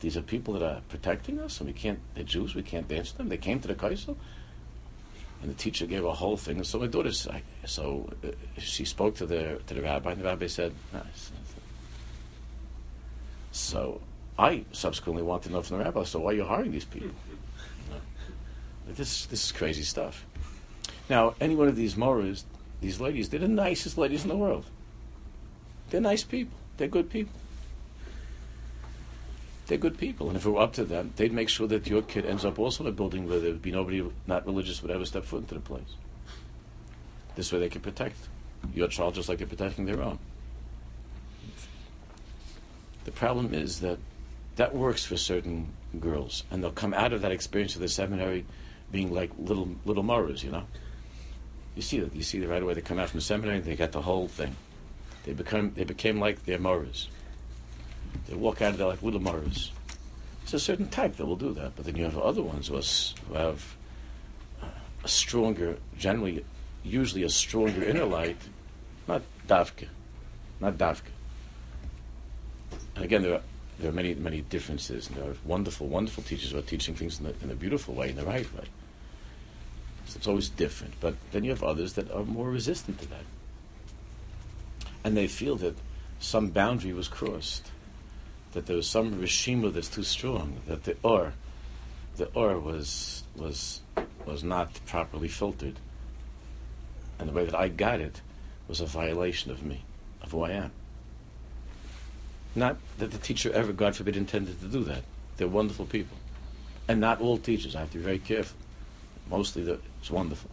these 0.00 0.16
are 0.16 0.22
people 0.22 0.54
that 0.54 0.62
are 0.62 0.82
protecting 0.88 1.38
us, 1.38 1.60
and 1.60 1.68
we 1.68 1.72
can't. 1.72 2.00
They're 2.14 2.24
Jews. 2.24 2.54
We 2.54 2.62
can't 2.62 2.88
dance 2.88 3.10
with 3.10 3.18
them. 3.18 3.28
They 3.28 3.38
came 3.38 3.60
to 3.60 3.68
the 3.68 3.74
Kaisel. 3.74 4.16
And 5.42 5.50
the 5.50 5.54
teacher 5.54 5.86
gave 5.86 6.04
a 6.04 6.12
whole 6.12 6.36
thing. 6.36 6.56
And 6.58 6.66
so 6.66 6.78
my 6.78 6.86
daughter, 6.86 7.10
so 7.12 8.08
uh, 8.24 8.28
she 8.58 8.84
spoke 8.84 9.16
to 9.16 9.26
the 9.26 9.60
to 9.66 9.74
the 9.74 9.82
rabbi, 9.82 10.12
and 10.12 10.20
the 10.20 10.24
rabbi 10.24 10.46
said. 10.46 10.72
So 13.50 14.00
I 14.38 14.64
subsequently 14.72 15.22
want 15.22 15.42
to 15.44 15.50
know 15.50 15.62
from 15.62 15.78
the 15.78 15.84
rabbi, 15.84 16.04
so 16.04 16.20
why 16.20 16.30
are 16.30 16.34
you 16.34 16.44
hiring 16.44 16.72
these 16.72 16.84
people? 16.84 17.10
This, 18.84 19.26
this 19.26 19.44
is 19.44 19.52
crazy 19.52 19.84
stuff. 19.84 20.26
Now, 21.08 21.34
any 21.40 21.54
one 21.54 21.68
of 21.68 21.76
these 21.76 21.96
moras, 21.96 22.44
these 22.80 23.00
ladies, 23.00 23.28
they're 23.28 23.38
the 23.38 23.46
nicest 23.46 23.96
ladies 23.96 24.24
in 24.24 24.28
the 24.28 24.36
world. 24.36 24.66
They're 25.90 26.00
nice 26.00 26.24
people. 26.24 26.58
They're 26.76 26.88
good 26.88 27.08
people. 27.08 27.32
They're 29.66 29.78
good 29.78 29.98
people. 29.98 30.28
And 30.28 30.36
if 30.36 30.44
it 30.44 30.50
were 30.50 30.60
up 30.60 30.72
to 30.74 30.84
them, 30.84 31.12
they'd 31.16 31.32
make 31.32 31.48
sure 31.48 31.66
that 31.68 31.86
your 31.86 32.02
kid 32.02 32.26
ends 32.26 32.44
up 32.44 32.58
also 32.58 32.84
in 32.84 32.88
a 32.88 32.92
building 32.92 33.28
where 33.28 33.38
there 33.38 33.52
would 33.52 33.62
be 33.62 33.70
nobody 33.70 34.04
not 34.26 34.46
religious 34.46 34.82
would 34.82 34.90
ever 34.90 35.04
step 35.04 35.24
foot 35.24 35.42
into 35.42 35.54
the 35.54 35.60
place. 35.60 35.94
This 37.36 37.52
way 37.52 37.60
they 37.60 37.68
can 37.68 37.80
protect 37.80 38.16
your 38.74 38.88
child 38.88 39.14
just 39.14 39.28
like 39.28 39.38
they're 39.38 39.46
protecting 39.46 39.84
their 39.84 40.02
own. 40.02 40.18
The 43.04 43.12
problem 43.12 43.54
is 43.54 43.80
that 43.80 43.98
that 44.56 44.74
works 44.74 45.04
for 45.04 45.16
certain 45.16 45.68
girls, 45.98 46.44
and 46.50 46.62
they'll 46.62 46.70
come 46.70 46.94
out 46.94 47.12
of 47.12 47.22
that 47.22 47.32
experience 47.32 47.74
of 47.74 47.80
the 47.80 47.88
seminary 47.88 48.44
being 48.90 49.12
like 49.12 49.30
little 49.38 49.68
little 49.84 50.02
moras, 50.02 50.44
you 50.44 50.50
know. 50.50 50.64
You 51.74 51.82
see 51.82 52.00
that. 52.00 52.14
You 52.14 52.22
see 52.22 52.38
that 52.40 52.48
right 52.48 52.62
away. 52.62 52.74
They 52.74 52.82
come 52.82 52.98
out 52.98 53.08
from 53.08 53.18
the 53.18 53.24
seminary, 53.24 53.56
and 53.56 53.64
they 53.64 53.76
got 53.76 53.92
the 53.92 54.02
whole 54.02 54.28
thing. 54.28 54.54
They 55.24 55.32
become 55.32 55.72
they 55.74 55.84
became 55.84 56.20
like 56.20 56.44
their 56.44 56.58
moras. 56.58 57.08
They 58.28 58.34
walk 58.34 58.62
out 58.62 58.72
of 58.72 58.78
there 58.78 58.86
like 58.86 59.02
little 59.02 59.20
moras. 59.20 59.72
It's 60.42 60.54
a 60.54 60.58
certain 60.58 60.88
type 60.88 61.16
that 61.16 61.26
will 61.26 61.36
do 61.36 61.52
that, 61.54 61.76
but 61.76 61.84
then 61.84 61.96
you 61.96 62.04
have 62.04 62.18
other 62.18 62.42
ones 62.42 62.68
who, 62.68 62.74
have 63.34 63.76
uh, 64.62 64.66
a 65.04 65.08
stronger, 65.08 65.78
generally, 65.98 66.44
usually 66.82 67.22
a 67.22 67.28
stronger 67.28 67.84
inner 67.84 68.04
light, 68.04 68.38
not 69.06 69.22
davka, 69.46 69.86
not 70.60 70.78
davka. 70.78 71.10
And 72.96 73.04
again, 73.04 73.22
there 73.22 73.34
are 73.34 73.42
there 73.82 73.90
are 73.90 73.94
many, 73.94 74.14
many 74.14 74.42
differences. 74.42 75.08
And 75.08 75.16
there 75.16 75.30
are 75.30 75.36
wonderful, 75.44 75.88
wonderful 75.88 76.22
teachers 76.22 76.52
who 76.52 76.58
are 76.58 76.62
teaching 76.62 76.94
things 76.94 77.18
in, 77.18 77.26
the, 77.26 77.34
in 77.42 77.50
a 77.50 77.54
beautiful 77.54 77.94
way, 77.94 78.10
in 78.10 78.16
the 78.16 78.24
right 78.24 78.52
way. 78.54 78.64
So 80.06 80.16
it's 80.18 80.26
always 80.28 80.48
different. 80.48 80.94
But 81.00 81.16
then 81.32 81.44
you 81.44 81.50
have 81.50 81.64
others 81.64 81.94
that 81.94 82.10
are 82.12 82.24
more 82.24 82.48
resistant 82.48 83.00
to 83.00 83.06
that. 83.08 83.24
And 85.04 85.16
they 85.16 85.26
feel 85.26 85.56
that 85.56 85.76
some 86.20 86.50
boundary 86.50 86.92
was 86.92 87.08
crossed, 87.08 87.72
that 88.52 88.66
there 88.66 88.76
was 88.76 88.86
some 88.86 89.14
rishima 89.14 89.72
that's 89.72 89.88
too 89.88 90.02
strong, 90.02 90.60
that 90.66 90.84
the 90.84 90.96
or, 91.02 91.34
the 92.16 92.26
or 92.34 92.58
was 92.58 93.24
was 93.36 93.80
was 94.24 94.44
not 94.44 94.80
properly 94.86 95.28
filtered, 95.28 95.78
and 97.18 97.28
the 97.28 97.32
way 97.32 97.44
that 97.44 97.54
I 97.54 97.68
got 97.68 98.00
it 98.00 98.20
was 98.68 98.80
a 98.80 98.86
violation 98.86 99.50
of 99.50 99.62
me, 99.62 99.84
of 100.22 100.32
who 100.32 100.42
I 100.42 100.50
am. 100.50 100.72
Not 102.54 102.76
that 102.98 103.10
the 103.10 103.18
teacher 103.18 103.50
ever, 103.52 103.72
God 103.72 103.96
forbid, 103.96 104.16
intended 104.16 104.60
to 104.60 104.66
do 104.66 104.84
that. 104.84 105.04
They're 105.36 105.48
wonderful 105.48 105.86
people. 105.86 106.16
And 106.86 107.00
not 107.00 107.20
all 107.20 107.38
teachers. 107.38 107.74
I 107.74 107.80
have 107.80 107.90
to 107.92 107.98
be 107.98 108.04
very 108.04 108.18
careful. 108.18 108.58
Mostly 109.30 109.62
it's 109.62 110.10
wonderful. 110.10 110.50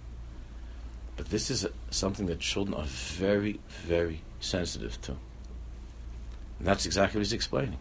But 1.17 1.29
this 1.29 1.51
is 1.51 1.67
something 1.91 2.27
that 2.27 2.39
children 2.39 2.73
are 2.73 2.85
very, 2.85 3.59
very 3.81 4.21
sensitive 4.39 5.01
to. 5.01 5.11
And 6.59 6.67
that's 6.67 6.85
exactly 6.85 7.19
what 7.19 7.25
he's 7.25 7.33
explaining. 7.33 7.77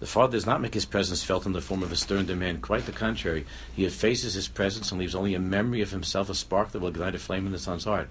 The 0.00 0.06
father 0.06 0.32
does 0.32 0.46
not 0.46 0.62
make 0.62 0.72
his 0.72 0.86
presence 0.86 1.22
felt 1.22 1.44
in 1.44 1.52
the 1.52 1.60
form 1.60 1.82
of 1.82 1.92
a 1.92 1.96
stern 1.96 2.24
demand. 2.24 2.62
Quite 2.62 2.86
the 2.86 2.92
contrary. 2.92 3.44
He 3.76 3.84
effaces 3.84 4.32
his 4.32 4.48
presence 4.48 4.90
and 4.90 4.98
leaves 4.98 5.14
only 5.14 5.34
a 5.34 5.38
memory 5.38 5.82
of 5.82 5.90
himself, 5.90 6.30
a 6.30 6.34
spark 6.34 6.72
that 6.72 6.80
will 6.80 6.88
ignite 6.88 7.14
a 7.14 7.18
flame 7.18 7.44
in 7.44 7.52
the 7.52 7.58
son's 7.58 7.84
heart. 7.84 8.08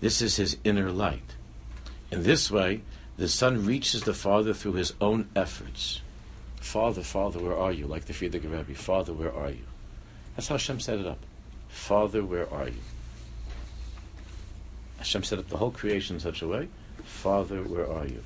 This 0.00 0.20
is 0.20 0.36
his 0.36 0.56
inner 0.64 0.90
light. 0.90 1.36
In 2.10 2.24
this 2.24 2.50
way, 2.50 2.82
the 3.16 3.28
son 3.28 3.64
reaches 3.64 4.02
the 4.02 4.14
father 4.14 4.52
through 4.52 4.74
his 4.74 4.94
own 5.00 5.28
efforts. 5.36 6.00
Father, 6.56 7.02
Father, 7.02 7.38
where 7.38 7.56
are 7.56 7.72
you? 7.72 7.86
Like 7.86 8.06
the 8.06 8.12
Frierdiker 8.12 8.50
Rebbe, 8.50 8.74
Father, 8.74 9.12
where 9.12 9.32
are 9.32 9.50
you? 9.50 9.64
That's 10.34 10.48
how 10.48 10.56
Hashem 10.56 10.80
set 10.80 10.98
it 10.98 11.06
up. 11.06 11.18
Father, 11.68 12.24
where 12.24 12.52
are 12.52 12.68
you? 12.68 12.80
Hashem 14.98 15.22
set 15.22 15.38
up 15.38 15.48
the 15.48 15.56
whole 15.56 15.70
creation 15.70 16.16
in 16.16 16.20
such 16.20 16.42
a 16.42 16.48
way. 16.48 16.68
Father, 17.04 17.62
where 17.62 17.90
are 17.90 18.06
you? 18.06 18.22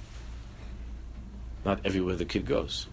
Not 1.64 1.80
everywhere 1.84 2.16
the 2.16 2.24
kid 2.24 2.46
goes. 2.46 2.86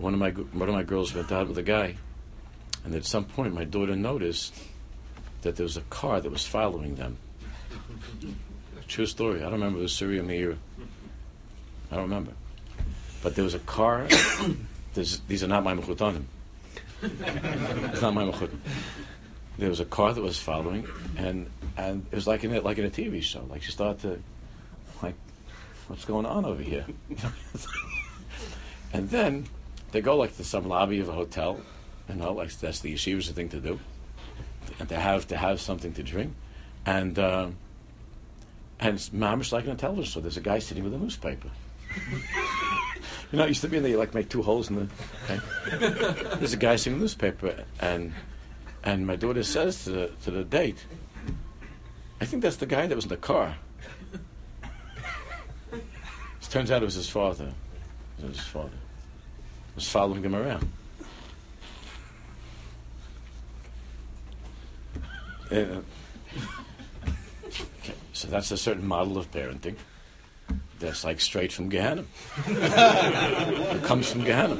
One 0.00 0.14
of 0.14 0.20
my 0.20 0.30
one 0.30 0.66
of 0.66 0.74
my 0.74 0.82
girls 0.82 1.14
went 1.14 1.30
out 1.30 1.48
with 1.48 1.58
a 1.58 1.62
guy, 1.62 1.96
and 2.84 2.94
at 2.94 3.04
some 3.04 3.24
point 3.26 3.52
my 3.52 3.64
daughter 3.64 3.94
noticed 3.94 4.54
that 5.42 5.56
there 5.56 5.64
was 5.64 5.76
a 5.76 5.82
car 5.82 6.22
that 6.22 6.30
was 6.30 6.46
following 6.46 6.94
them. 6.94 7.18
True 8.88 9.04
story. 9.04 9.40
I 9.40 9.42
don't 9.42 9.52
remember 9.52 9.78
the 9.80 9.88
Surya 9.88 10.22
Meir. 10.22 10.56
I 11.90 11.96
don't 11.96 12.04
remember. 12.04 12.32
But 13.22 13.34
there 13.34 13.44
was 13.44 13.54
a 13.54 13.60
car. 13.60 14.08
these 14.94 15.44
are 15.44 15.48
not 15.48 15.64
my 15.64 15.74
mechutanim. 15.74 16.24
it's 17.02 18.00
not 18.00 18.14
my 18.14 18.24
mechutan. 18.24 18.58
There 19.58 19.68
was 19.68 19.80
a 19.80 19.84
car 19.84 20.14
that 20.14 20.22
was 20.22 20.38
following, 20.38 20.88
and 21.18 21.46
and 21.76 22.06
it 22.10 22.14
was 22.14 22.26
like 22.26 22.42
in 22.42 22.54
a, 22.54 22.60
like 22.62 22.78
in 22.78 22.86
a 22.86 22.90
TV 22.90 23.22
show. 23.22 23.44
Like 23.50 23.62
she 23.62 23.72
started 23.72 24.00
to, 24.00 24.22
like, 25.02 25.14
what's 25.88 26.06
going 26.06 26.24
on 26.24 26.46
over 26.46 26.62
here? 26.62 26.86
and 28.94 29.10
then 29.10 29.46
they 29.92 30.00
go 30.00 30.16
like 30.16 30.36
to 30.36 30.44
some 30.44 30.68
lobby 30.68 31.00
of 31.00 31.08
a 31.08 31.12
hotel, 31.12 31.60
you 32.08 32.16
know, 32.16 32.32
like 32.32 32.52
that's 32.52 32.80
the 32.80 32.94
yeshiva's 32.94 33.30
thing 33.30 33.48
to 33.50 33.60
do, 33.60 33.80
and 34.78 34.88
to 34.88 34.96
have 34.96 35.28
to 35.28 35.36
have 35.36 35.60
something 35.60 35.92
to 35.94 36.02
drink, 36.02 36.34
and. 36.86 37.18
Uh, 37.18 37.48
and 38.80 38.94
it's 38.94 39.10
mamish 39.10 39.52
like 39.52 39.66
in 39.66 39.70
a 39.70 39.76
television 39.76 40.10
show. 40.10 40.20
There's 40.20 40.38
a 40.38 40.40
guy 40.40 40.58
sitting 40.58 40.82
with 40.82 40.94
a 40.94 40.98
newspaper. 40.98 41.50
you 43.30 43.38
know, 43.38 43.44
it 43.44 43.48
used 43.48 43.60
to 43.60 43.68
be 43.68 43.76
in 43.76 43.82
there, 43.82 43.92
you 43.92 43.98
like 43.98 44.14
make 44.14 44.30
two 44.30 44.42
holes 44.42 44.70
in 44.70 44.76
the. 44.76 44.88
Okay? 45.28 46.36
There's 46.38 46.54
a 46.54 46.56
guy 46.56 46.76
sitting 46.76 46.94
with 46.94 47.00
a 47.00 47.04
newspaper, 47.04 47.64
and 47.78 48.14
and 48.82 49.06
my 49.06 49.16
daughter 49.16 49.42
says 49.42 49.84
to 49.84 49.90
the, 49.90 50.06
to 50.24 50.30
the 50.30 50.44
date, 50.44 50.86
I 52.20 52.24
think 52.24 52.42
that's 52.42 52.56
the 52.56 52.66
guy 52.66 52.86
that 52.86 52.96
was 52.96 53.04
in 53.04 53.10
the 53.10 53.16
car. 53.18 53.56
It 55.72 56.52
turns 56.52 56.70
out 56.70 56.82
it 56.82 56.86
was 56.86 56.94
his 56.94 57.08
father. 57.08 57.52
It 58.18 58.26
was 58.26 58.36
his 58.38 58.46
father. 58.46 58.79
Was 59.74 59.88
following 59.88 60.22
him 60.22 60.34
around. 60.34 60.70
Uh, 65.50 65.80
so 68.12 68.28
that's 68.28 68.50
a 68.50 68.56
certain 68.56 68.86
model 68.86 69.18
of 69.18 69.30
parenting. 69.32 69.76
That's 70.78 71.04
like 71.04 71.20
straight 71.20 71.52
from 71.52 71.68
Gehenna. 71.68 72.04
it 72.46 73.82
comes 73.84 74.10
from 74.10 74.24
Gehenna. 74.24 74.56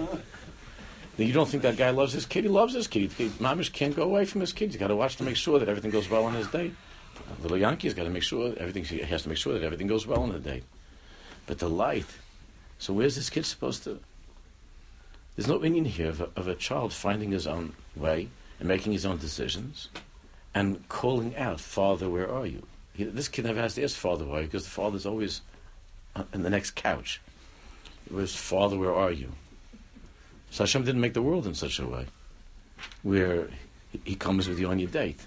Now, 1.18 1.24
you 1.26 1.32
don't 1.32 1.48
think 1.48 1.62
that 1.62 1.76
guy 1.76 1.90
loves 1.90 2.12
his 2.12 2.26
kid? 2.26 2.44
He 2.44 2.50
loves 2.50 2.74
his 2.74 2.86
kid. 2.86 3.12
He, 3.12 3.28
Mamish 3.28 3.72
can't 3.72 3.94
go 3.94 4.02
away 4.02 4.24
from 4.24 4.40
his 4.40 4.52
kids. 4.52 4.74
He's 4.74 4.80
got 4.80 4.88
to 4.88 4.96
watch 4.96 5.16
to 5.16 5.22
make 5.22 5.36
sure 5.36 5.58
that 5.58 5.68
everything 5.68 5.90
goes 5.90 6.08
well 6.08 6.24
on 6.24 6.34
his 6.34 6.48
day. 6.48 6.72
Little 7.42 7.58
Yankee's 7.58 7.94
got 7.94 8.04
to 8.04 8.10
make 8.10 8.22
sure 8.22 8.54
everything. 8.58 8.84
He 8.84 8.98
has 8.98 9.22
to 9.22 9.28
make 9.28 9.38
sure 9.38 9.52
that 9.52 9.62
everything 9.62 9.86
goes 9.86 10.06
well 10.06 10.22
on 10.22 10.32
the 10.32 10.38
day. 10.38 10.62
But 11.46 11.58
the 11.58 11.68
light. 11.68 12.06
So 12.78 12.92
where's 12.92 13.16
this 13.16 13.30
kid 13.30 13.44
supposed 13.44 13.84
to? 13.84 14.00
There's 15.40 15.48
no 15.48 15.58
meaning 15.58 15.86
here 15.86 16.10
of 16.10 16.20
a, 16.20 16.28
of 16.36 16.48
a 16.48 16.54
child 16.54 16.92
finding 16.92 17.30
his 17.30 17.46
own 17.46 17.72
way 17.96 18.28
and 18.58 18.68
making 18.68 18.92
his 18.92 19.06
own 19.06 19.16
decisions, 19.16 19.88
and 20.54 20.86
calling 20.90 21.34
out, 21.34 21.60
"Father, 21.60 22.10
where 22.10 22.30
are 22.30 22.44
you?" 22.44 22.66
He, 22.92 23.04
this 23.04 23.26
kid 23.26 23.46
never 23.46 23.58
has 23.58 23.74
to 23.76 23.82
ask 23.82 23.96
father 23.96 24.26
why, 24.26 24.42
because 24.42 24.64
the 24.64 24.70
father's 24.70 25.06
always 25.06 25.40
uh, 26.14 26.24
in 26.34 26.42
the 26.42 26.50
next 26.50 26.72
couch. 26.72 27.22
It 28.04 28.12
was, 28.12 28.36
Father, 28.36 28.76
where 28.76 28.94
are 28.94 29.10
you? 29.10 29.32
So 30.50 30.64
Hashem 30.64 30.84
didn't 30.84 31.00
make 31.00 31.14
the 31.14 31.22
world 31.22 31.46
in 31.46 31.54
such 31.54 31.78
a 31.78 31.86
way 31.86 32.04
where 33.02 33.48
he 34.04 34.16
comes 34.16 34.46
with 34.46 34.60
you 34.60 34.68
on 34.68 34.78
your 34.78 34.90
date. 34.90 35.20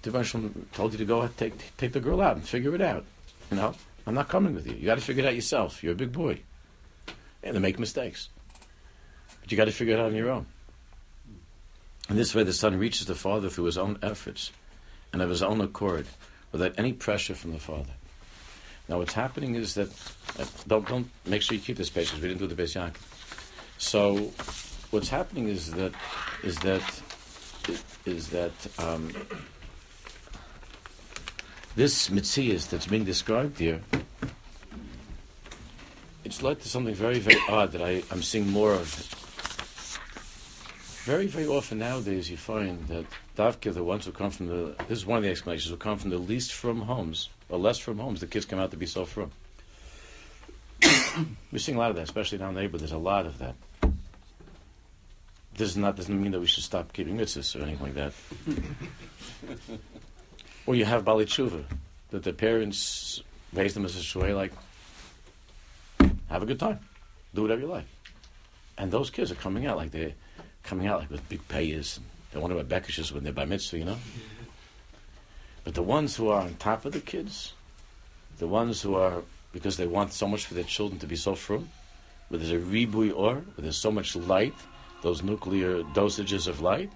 Devotional 0.00 0.52
told 0.72 0.92
you 0.92 0.98
to 0.98 1.04
go 1.04 1.28
take 1.36 1.76
take 1.76 1.92
the 1.92 2.00
girl 2.00 2.22
out 2.22 2.36
and 2.36 2.48
figure 2.48 2.74
it 2.74 2.80
out. 2.80 3.04
You 3.50 3.58
know, 3.58 3.74
I'm 4.06 4.14
not 4.14 4.28
coming 4.28 4.54
with 4.54 4.66
you. 4.66 4.72
You 4.72 4.86
got 4.86 4.94
to 4.94 5.04
figure 5.04 5.22
it 5.22 5.28
out 5.28 5.34
yourself. 5.34 5.84
You're 5.84 5.92
a 5.92 5.96
big 5.96 6.12
boy, 6.12 6.40
and 7.42 7.54
they 7.54 7.60
make 7.60 7.78
mistakes, 7.78 8.30
but 9.46 9.52
you 9.52 9.56
got 9.56 9.66
to 9.66 9.70
figure 9.70 9.94
it 9.94 10.00
out 10.00 10.06
on 10.06 10.16
your 10.16 10.28
own. 10.28 10.44
And 12.08 12.18
this 12.18 12.34
way, 12.34 12.42
the 12.42 12.52
son 12.52 12.76
reaches 12.76 13.06
the 13.06 13.14
father 13.14 13.48
through 13.48 13.66
his 13.66 13.78
own 13.78 13.96
efforts 14.02 14.50
and 15.12 15.22
of 15.22 15.30
his 15.30 15.40
own 15.40 15.60
accord 15.60 16.04
without 16.50 16.74
any 16.78 16.92
pressure 16.92 17.36
from 17.36 17.52
the 17.52 17.60
father. 17.60 17.92
Now, 18.88 18.98
what's 18.98 19.12
happening 19.12 19.54
is 19.54 19.74
that 19.74 19.88
uh, 20.36 20.46
don't 20.66 20.88
don't 20.88 21.08
make 21.26 21.42
sure 21.42 21.56
you 21.56 21.62
keep 21.62 21.76
this 21.76 21.90
page 21.90 22.08
because 22.08 22.22
we 22.22 22.26
didn't 22.26 22.40
do 22.40 22.52
the 22.52 22.60
Beis 22.60 22.74
Yaakov. 22.74 22.96
So, 23.78 24.32
what's 24.90 25.10
happening 25.10 25.48
is 25.48 25.70
that 25.74 25.92
is 26.42 26.58
that 26.58 27.02
is 28.04 28.30
that 28.30 28.52
um, 28.80 29.12
this 31.76 32.08
mitzias 32.08 32.68
that's 32.68 32.86
being 32.86 33.04
described 33.04 33.60
here. 33.60 33.80
It's 36.24 36.42
led 36.42 36.60
to 36.62 36.68
something 36.68 36.94
very, 36.96 37.20
very 37.20 37.38
odd 37.48 37.70
that 37.70 37.82
I, 37.82 38.02
I'm 38.10 38.24
seeing 38.24 38.50
more 38.50 38.72
of. 38.72 39.22
Very, 41.06 41.28
very 41.28 41.46
often 41.46 41.78
nowadays 41.78 42.28
you 42.28 42.36
find 42.36 42.84
that 42.88 43.04
Davka, 43.36 43.72
the 43.72 43.84
ones 43.84 44.06
who 44.06 44.10
come 44.10 44.32
from 44.32 44.48
the, 44.48 44.74
this 44.88 44.98
is 44.98 45.06
one 45.06 45.18
of 45.18 45.22
the 45.22 45.30
explanations, 45.30 45.70
who 45.70 45.76
come 45.76 45.98
from 45.98 46.10
the 46.10 46.18
least 46.18 46.52
from 46.52 46.80
homes, 46.80 47.28
or 47.48 47.60
less 47.60 47.78
from 47.78 48.00
homes, 48.00 48.18
the 48.18 48.26
kids 48.26 48.44
come 48.44 48.58
out 48.58 48.72
to 48.72 48.76
be 48.76 48.86
so 48.86 49.04
from. 49.04 49.30
We're 51.52 51.60
seeing 51.60 51.76
a 51.76 51.78
lot 51.78 51.90
of 51.90 51.96
that, 51.96 52.02
especially 52.02 52.38
down 52.38 52.54
the 52.54 52.60
neighborhood. 52.60 52.80
There's 52.80 52.90
a 52.90 52.98
lot 52.98 53.24
of 53.24 53.38
that. 53.38 53.54
This 55.54 55.68
is 55.68 55.76
not 55.76 55.94
doesn't 55.94 56.20
mean 56.20 56.32
that 56.32 56.40
we 56.40 56.48
should 56.48 56.64
stop 56.64 56.92
keeping 56.92 57.16
mitzvahs 57.16 57.54
or 57.54 57.62
anything 57.62 57.86
like 57.86 57.94
that. 57.94 58.12
or 60.66 60.74
you 60.74 60.86
have 60.86 61.04
Baalei 61.04 61.26
Teshuva, 61.26 61.62
that 62.10 62.24
the 62.24 62.32
parents 62.32 63.22
raise 63.52 63.74
them 63.74 63.84
as 63.84 63.94
a 63.94 64.00
shuay, 64.00 64.34
like, 64.34 64.52
have 66.28 66.42
a 66.42 66.46
good 66.46 66.58
time, 66.58 66.80
do 67.32 67.42
whatever 67.42 67.60
you 67.60 67.68
like. 67.68 67.86
And 68.76 68.90
those 68.90 69.08
kids 69.08 69.30
are 69.30 69.36
coming 69.36 69.66
out 69.66 69.76
like 69.76 69.92
they're 69.92 70.14
coming 70.66 70.86
out 70.86 71.00
like 71.00 71.10
with 71.10 71.28
big 71.28 71.46
payers. 71.48 72.00
They 72.32 72.40
want 72.40 72.50
to 72.52 72.56
what 72.56 72.68
Bekishes 72.68 73.12
when 73.12 73.24
they're 73.24 73.32
by 73.32 73.44
mitzvah, 73.44 73.78
you 73.78 73.84
know? 73.84 73.98
But 75.64 75.74
the 75.74 75.82
ones 75.82 76.16
who 76.16 76.28
are 76.28 76.42
on 76.42 76.54
top 76.56 76.84
of 76.84 76.92
the 76.92 77.00
kids, 77.00 77.54
the 78.38 78.46
ones 78.46 78.82
who 78.82 78.94
are, 78.94 79.22
because 79.52 79.76
they 79.76 79.86
want 79.86 80.12
so 80.12 80.28
much 80.28 80.46
for 80.46 80.54
their 80.54 80.64
children 80.64 80.98
to 81.00 81.06
be 81.06 81.16
so 81.16 81.34
frum, 81.34 81.68
where 82.28 82.38
there's 82.38 82.52
a 82.52 82.58
ribui 82.58 83.12
or, 83.16 83.34
where 83.36 83.62
there's 83.62 83.76
so 83.76 83.90
much 83.90 84.14
light, 84.14 84.54
those 85.02 85.22
nuclear 85.22 85.82
dosages 85.82 86.46
of 86.46 86.60
light, 86.60 86.90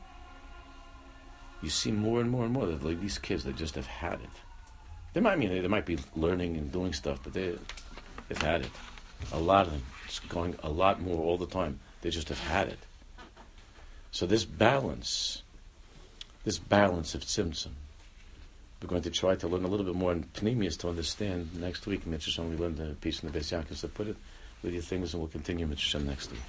you 1.63 1.69
see 1.69 1.93
more 1.93 2.21
and 2.21 2.31
more 2.31 2.45
and 2.45 2.53
more 2.53 2.67
that 2.67 2.83
like 2.83 3.01
these 3.01 3.19
kids 3.19 3.45
they 3.45 3.53
just 3.53 3.75
have 3.75 3.87
had 3.87 4.15
it. 4.15 4.31
They 5.13 5.21
might 5.21 5.39
mean 5.39 5.51
they, 5.51 5.61
they 5.61 5.69
might 5.69 5.87
be 5.87 5.99
learning 6.17 6.57
and 6.57 6.73
doing 6.73 6.93
stuff, 6.93 7.21
but 7.23 7.33
they 7.33 7.57
they've 8.29 8.43
had 8.43 8.63
it. 8.63 8.71
A 9.33 9.39
lot 9.39 9.67
of 9.67 9.73
them. 9.73 9.83
It's 10.07 10.19
going 10.21 10.57
a 10.63 10.71
lot 10.71 11.01
more 11.01 11.23
all 11.23 11.37
the 11.37 11.47
time. 11.47 11.79
They 12.01 12.11
just 12.11 12.29
have 12.29 12.41
had 12.41 12.69
it. 12.69 12.79
So 14.13 14.27
this 14.27 14.45
balance, 14.45 15.43
this 16.45 16.59
balance 16.59 17.15
of 17.15 17.23
tzimtzum, 17.23 17.71
we're 18.83 18.89
going 18.89 19.03
to 19.03 19.11
try 19.11 19.35
to 19.37 19.47
learn 19.47 19.65
a 19.65 19.69
little 19.69 19.85
bit 19.85 19.95
more 19.95 20.13
in 20.13 20.25
Pnimius 20.25 20.79
to 20.79 20.89
understand 20.89 21.51
next 21.55 21.87
week. 21.87 22.07
Mitzvah 22.07 22.43
we 22.43 22.57
learn 22.57 22.77
the 22.77 22.95
piece 23.01 23.23
in 23.23 23.31
the 23.31 23.39
Beis 23.39 23.53
Yaakov, 23.53 23.77
so 23.77 23.89
put 23.89 24.09
it 24.09 24.17
with 24.63 24.73
your 24.73 24.83
things 24.83 25.13
and 25.13 25.21
we'll 25.21 25.31
continue 25.31 25.67
Mitzvah 25.67 26.01
next 26.01 26.31
week. 26.31 26.41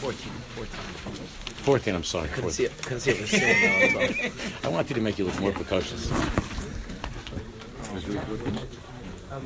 14, 0.00 0.32
14. 0.54 0.68
14, 1.64 1.94
I'm 1.94 2.04
sorry. 2.04 2.28
Couldn't 2.28 2.50
14. 2.50 2.54
see 2.54 2.64
it. 2.64 2.82
Couldn't 2.82 3.00
see 3.00 3.10
it 3.10 4.32
though. 4.62 4.68
I 4.68 4.70
wanted 4.70 4.94
to 4.94 5.00
make 5.00 5.18
you 5.18 5.24
look 5.24 5.40
more 5.40 5.52
precocious. 5.52 6.10
Um, 9.30 9.44